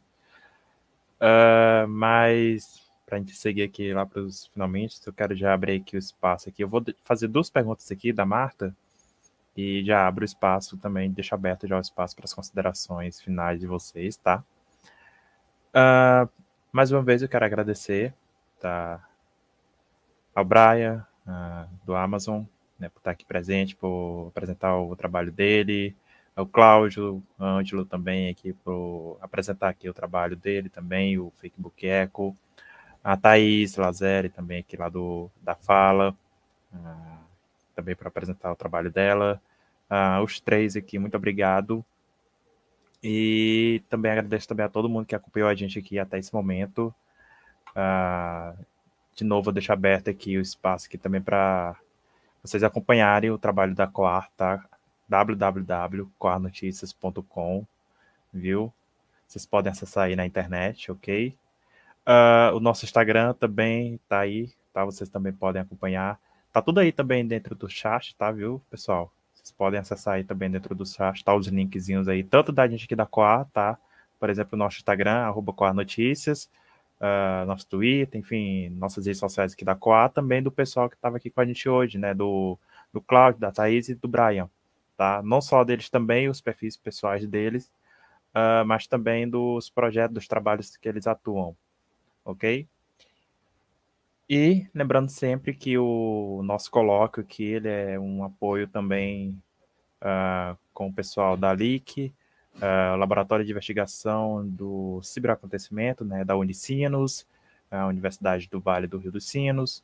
[1.24, 5.80] Uh, mas para a gente seguir aqui lá para os finalmente, eu quero já abrir
[5.80, 6.62] aqui o espaço aqui.
[6.64, 8.76] Eu vou fazer duas perguntas aqui da Marta
[9.56, 13.60] e já abro o espaço também, deixo aberto já o espaço para as considerações finais
[13.60, 14.44] de vocês, tá?
[15.70, 16.28] Uh,
[16.72, 18.14] mais uma vez eu quero agradecer
[18.60, 19.08] tá,
[20.36, 22.44] ao Brian, uh, do Amazon,
[22.78, 25.96] né, por estar aqui presente, por apresentar o trabalho dele,
[26.36, 28.74] o Cláudio Ângelo também aqui para
[29.22, 32.36] apresentar aqui o trabalho dele também, o Facebook Echo,
[33.04, 36.16] a Thaís Lazeri também aqui lá do, da Fala,
[36.74, 37.24] uh,
[37.76, 39.42] também para apresentar o trabalho dela.
[39.90, 41.86] Uh, os três aqui, muito obrigado.
[43.04, 46.94] E também agradeço também a todo mundo que acompanhou a gente aqui até esse momento.
[47.76, 48.58] Uh,
[49.14, 51.76] de novo, vou deixar aberto aqui o espaço aqui também para
[52.42, 54.66] vocês acompanharem o trabalho da Coar, tá?
[55.14, 57.68] www.coarnoticias.com,
[58.34, 58.74] viu?
[59.28, 61.38] Vocês podem acessar aí na internet, ok?
[62.02, 64.84] Uh, o nosso Instagram também tá aí, tá?
[64.84, 66.20] Vocês também podem acompanhar.
[66.52, 69.14] Tá tudo aí também dentro do chat, tá, viu, pessoal?
[69.36, 71.36] Vocês podem acessar aí também dentro do chat, tá?
[71.36, 73.78] Os linkzinhos aí, tanto da gente aqui da Coar, tá?
[74.20, 76.50] Por exemplo, nosso Instagram, arroba Notícias,
[77.00, 81.18] uh, nosso Twitter, enfim, nossas redes sociais aqui da Coar, também do pessoal que estava
[81.18, 82.16] aqui com a gente hoje, né?
[82.16, 82.58] Do,
[82.92, 84.50] do Cláudio, da Thaís e do Brian,
[84.98, 85.22] tá?
[85.24, 87.72] Não só deles também, os perfis pessoais deles,
[88.34, 91.56] uh, mas também dos projetos, dos trabalhos que eles atuam,
[92.26, 92.68] ok?
[94.30, 99.42] E lembrando sempre que o nosso colóquio aqui ele é um apoio também
[100.02, 102.14] uh, com o pessoal da LIC,
[102.56, 107.28] uh, Laboratório de Investigação do Ciberacontecimento, né, da Unicinos,
[107.70, 109.84] a Universidade do Vale do Rio dos Sinos,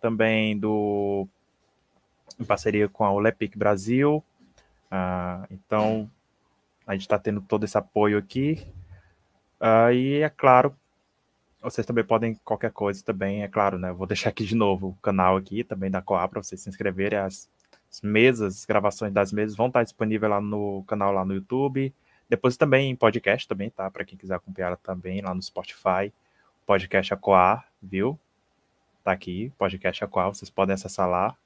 [0.00, 1.28] também do
[2.38, 4.22] em parceria com a Olepic Brasil.
[4.86, 6.10] Uh, então,
[6.86, 8.66] a gente está tendo todo esse apoio aqui.
[9.60, 10.76] Uh, e é claro,
[11.60, 13.92] vocês também podem qualquer coisa também, é claro, né?
[13.92, 17.18] Vou deixar aqui de novo o canal aqui também da Coab para vocês se inscreverem.
[17.18, 17.50] As,
[17.90, 21.92] as, mesas, as gravações das mesas vão estar disponíveis lá no canal lá no YouTube.
[22.28, 23.90] Depois também em podcast também, tá?
[23.90, 26.12] Para quem quiser acompanhar também lá no Spotify.
[26.64, 28.18] Podcast Acoar, viu?
[29.02, 31.36] Tá aqui, podcast Acoar, vocês podem acessar lá.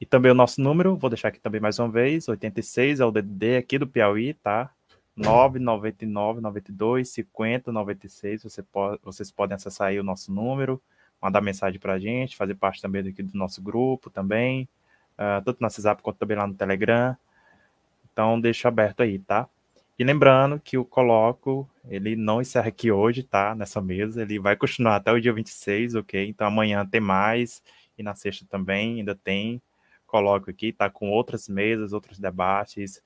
[0.00, 3.10] E também o nosso número, vou deixar aqui também mais uma vez, 86 é o
[3.10, 4.70] DDD aqui do Piauí, tá?
[5.14, 10.80] 999 92 50 96, você pode, vocês podem acessar aí o nosso número,
[11.20, 14.66] mandar mensagem para a gente, fazer parte também aqui do nosso grupo também,
[15.18, 17.14] uh, tanto no WhatsApp quanto também lá no Telegram.
[18.10, 19.48] Então, deixa aberto aí, tá?
[19.98, 23.54] E lembrando que o Coloco, ele não encerra aqui hoje, tá?
[23.54, 26.26] Nessa mesa, ele vai continuar até o dia 26, ok?
[26.26, 27.62] Então amanhã tem mais,
[27.98, 29.60] e na sexta também ainda tem.
[30.10, 30.90] Coloco aqui, tá?
[30.90, 32.96] Com outras mesas, outros debates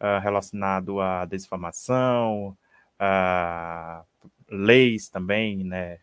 [0.00, 2.56] uh, relacionado à desinformação,
[4.48, 5.98] leis também, né?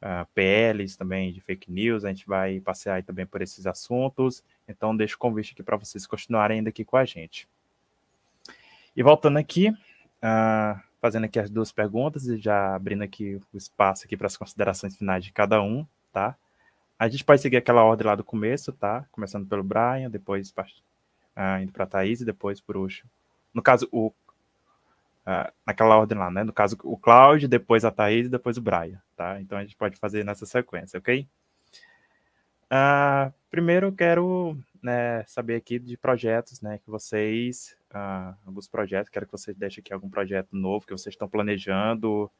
[0.00, 4.44] Uh, PLs também de fake news, a gente vai passear também por esses assuntos.
[4.68, 7.48] Então, deixo o convite aqui para vocês continuarem ainda aqui com a gente.
[8.94, 14.04] E voltando aqui, uh, fazendo aqui as duas perguntas e já abrindo aqui o espaço
[14.04, 16.36] aqui para as considerações finais de cada um, tá?
[16.98, 19.04] A gente pode seguir aquela ordem lá do começo, tá?
[19.12, 23.10] Começando pelo Brian, depois uh, indo para a Thaís e depois por último.
[23.52, 24.12] No caso, o
[25.26, 26.44] Uh, naquela ordem lá, né?
[26.44, 29.40] No caso, o Cláudio, depois a Thaís e depois o Brian, tá?
[29.40, 31.26] Então a gente pode fazer nessa sequência, ok?
[32.66, 36.78] Uh, primeiro eu quero né, saber aqui de projetos, né?
[36.78, 37.76] Que vocês,
[38.46, 42.30] alguns projetos, quero que vocês deixem aqui algum projeto novo que vocês estão planejando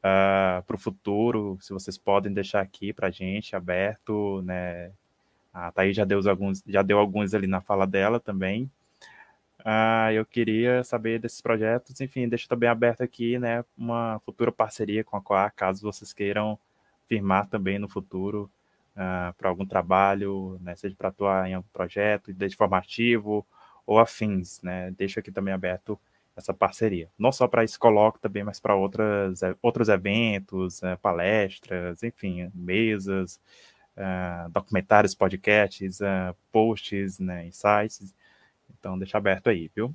[0.00, 4.92] para o futuro, se vocês podem deixar aqui para a gente aberto, né?
[5.52, 8.70] A Thaís já deu alguns, já deu alguns ali na fala dela também.
[9.64, 15.02] Ah, eu queria saber desses projetos, enfim, deixo também aberto aqui, né, uma futura parceria
[15.04, 16.58] com a Coar, caso vocês queiram
[17.08, 18.48] firmar também no futuro
[18.96, 23.44] ah, para algum trabalho, né, seja para atuar em algum projeto, desde formativo
[23.84, 25.98] ou afins, né, deixo aqui também aberto
[26.38, 27.10] essa parceria.
[27.18, 32.50] Não só para esse coloco também, mas para outras, eh, outros eventos, eh, palestras, enfim,
[32.54, 33.40] mesas,
[33.96, 38.14] uh, documentários, podcasts, uh, posts, né, insights,
[38.78, 39.94] então, deixa aberto aí, viu?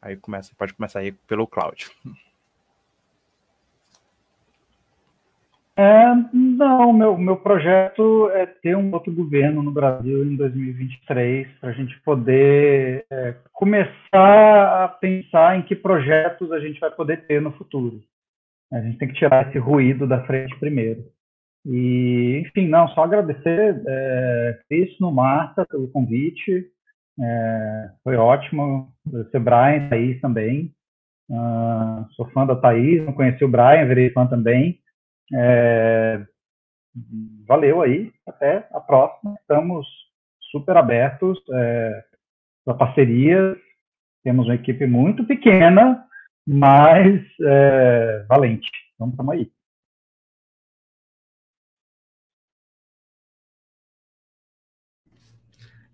[0.00, 1.90] Aí começa, pode começar aí pelo Cláudio.
[5.78, 11.68] É, não, meu, meu projeto é ter um outro governo no Brasil em 2023 para
[11.68, 17.42] a gente poder é, começar a pensar em que projetos a gente vai poder ter
[17.42, 18.00] no futuro.
[18.72, 21.04] A gente tem que tirar esse ruído da frente primeiro.
[21.66, 26.66] E, enfim, não, só agradecer, é, Cris, no Marta, pelo convite.
[27.20, 28.92] É, foi ótimo.
[29.06, 30.72] Agradecer Brian, Thaís também.
[31.28, 34.78] Uh, sou fã da Thaís, não conheci o Brian, virei fã também.
[35.34, 36.24] É,
[37.46, 39.34] valeu aí, até a próxima.
[39.40, 39.86] Estamos
[40.50, 42.04] super abertos é,
[42.64, 43.56] para parcerias.
[44.22, 46.04] Temos uma equipe muito pequena,
[46.46, 48.70] mas é, valente.
[48.94, 49.50] Então, estamos aí.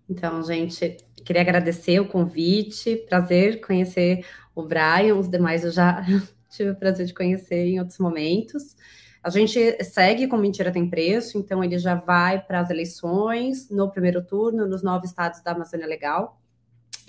[0.08, 6.04] Então, gente, queria agradecer o convite, prazer conhecer o Brian, os demais eu já
[6.50, 8.76] tive o prazer de conhecer em outros momentos.
[9.22, 13.88] A gente segue com Mentira Tem Preço, então ele já vai para as eleições no
[13.88, 16.40] primeiro turno, nos nove estados da Amazônia Legal.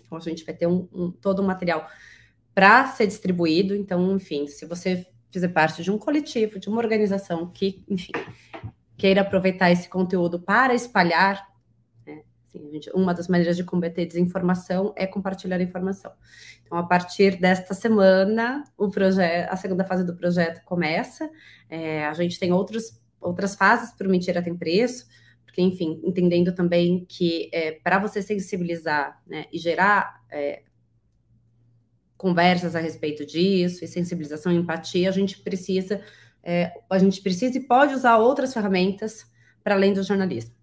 [0.06, 1.88] Então, a gente vai ter um, um todo o material
[2.53, 3.75] para ser distribuído.
[3.75, 8.11] Então, enfim, se você fizer parte de um coletivo, de uma organização que, enfim,
[8.95, 11.52] queira aproveitar esse conteúdo para espalhar
[12.53, 16.11] Assim, gente, uma das maneiras de combater desinformação é compartilhar informação.
[16.64, 21.30] Então, a partir desta semana, o projeto, a segunda fase do projeto começa.
[21.67, 25.07] É, a gente tem outros, outras fases para o Mentira Tem Preço,
[25.43, 30.61] porque, enfim, entendendo também que é, para você sensibilizar né, e gerar é,
[32.15, 36.01] conversas a respeito disso, e sensibilização e empatia, a gente precisa,
[36.43, 39.25] é, a gente precisa e pode usar outras ferramentas
[39.64, 40.62] para além do jornalismo.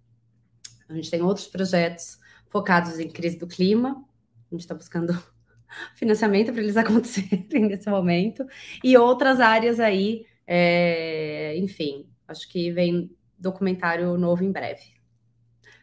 [0.91, 4.05] A gente tem outros projetos focados em crise do clima.
[4.51, 5.13] A gente está buscando
[5.95, 8.45] financiamento para eles acontecerem nesse momento.
[8.83, 14.93] E outras áreas aí, é, enfim, acho que vem documentário novo em breve.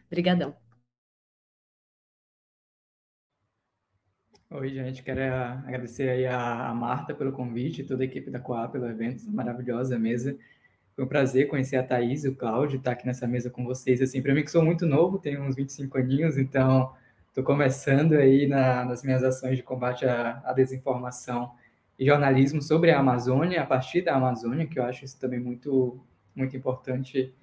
[0.07, 0.55] Obrigadão.
[4.51, 8.87] Oi, gente, quero agradecer aí a Marta pelo convite, toda a equipe da Coa pelo
[8.87, 10.35] evento, maravilhosa mesa.
[10.99, 14.01] Foi um prazer conhecer a Thaís e o Cláudio, estar aqui nessa mesa com vocês.
[14.01, 16.93] Assim, para mim que sou muito novo, tenho uns 25 aninhos, então
[17.29, 21.53] estou começando aí na, nas minhas ações de combate à, à, desinformação
[21.97, 25.97] e jornalismo sobre a Amazônia, a partir da Amazônia, que eu acho isso também muito,
[26.35, 27.33] muito importante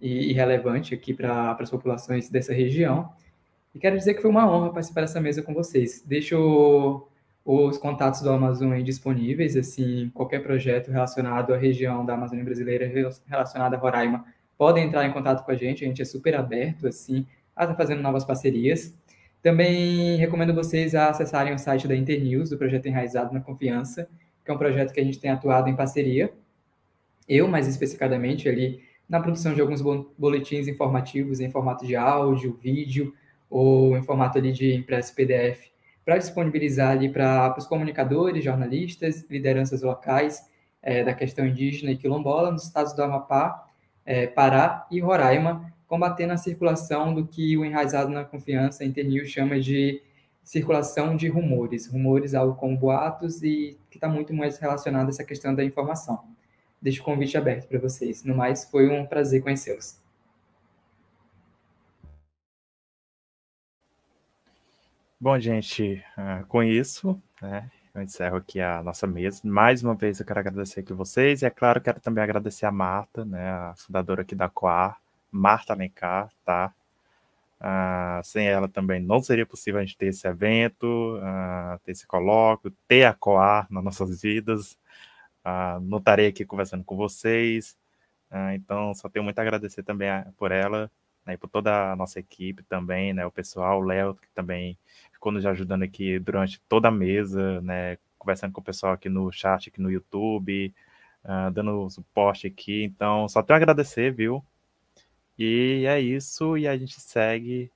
[0.00, 3.12] e, relevante aqui para as populações dessa região.
[3.74, 6.04] E quero dizer que foi uma honra participar dessa mesa com vocês.
[6.06, 7.08] Deixo
[7.44, 12.86] os contatos do Amazon disponíveis, assim, qualquer projeto relacionado à região da Amazônia brasileira,
[13.26, 14.24] relacionado a Roraima,
[14.58, 17.74] podem entrar em contato com a gente, a gente é super aberto, assim, a estar
[17.74, 18.94] fazendo novas parcerias.
[19.42, 24.06] Também recomendo vocês a acessarem o site da Internews, do projeto Enraizado na Confiança,
[24.44, 26.30] que é um projeto que a gente tem atuado em parceria,
[27.26, 29.80] eu mais especificadamente ali, na produção de alguns
[30.18, 33.14] boletins informativos em formato de áudio, vídeo,
[33.48, 35.69] ou em formato ali de impresso PDF
[36.10, 40.44] para disponibilizar ali para os comunicadores, jornalistas, lideranças locais
[40.82, 43.64] é, da questão indígena e quilombola nos estados do Amapá,
[44.04, 49.60] é, Pará e Roraima, combatendo a circulação do que o Enraizado na Confiança Internews chama
[49.60, 50.02] de
[50.42, 51.86] circulação de rumores.
[51.86, 56.24] Rumores, algo como boatos e que está muito mais relacionado a essa questão da informação.
[56.82, 58.24] Deixo o convite aberto para vocês.
[58.24, 59.96] No mais, foi um prazer conhecê-los.
[65.22, 69.42] Bom, gente, uh, com isso, né, eu encerro aqui a nossa mesa.
[69.44, 72.72] Mais uma vez eu quero agradecer aqui vocês e, é claro, quero também agradecer a
[72.72, 74.98] Marta, né, a fundadora aqui da Coar,
[75.30, 76.72] Marta Alencar, tá?
[77.60, 80.86] Uh, sem ela também não seria possível a gente ter esse evento,
[81.18, 84.78] uh, ter esse colóquio, ter a Coar nas nossas vidas.
[85.44, 87.76] Uh, não estarei aqui conversando com vocês.
[88.54, 90.08] então, só tenho muito a agradecer também
[90.38, 90.90] por ela
[91.30, 94.76] né, por toda a nossa equipe também, né, o pessoal, o Léo, que também
[95.20, 97.98] ficou nos ajudando aqui durante toda a mesa, né?
[98.18, 100.74] Conversando com o pessoal aqui no chat, aqui no YouTube,
[101.24, 102.84] uh, dando suporte aqui.
[102.84, 104.42] Então, só tenho a agradecer, viu?
[105.38, 107.70] E é isso, e a gente segue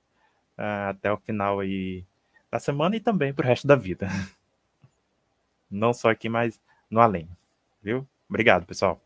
[0.57, 2.03] uh, até o final aí
[2.51, 4.07] da semana e também pro resto da vida.
[5.69, 6.59] Não só aqui, mas
[6.89, 7.29] no além,
[7.81, 8.07] viu?
[8.27, 9.04] Obrigado, pessoal.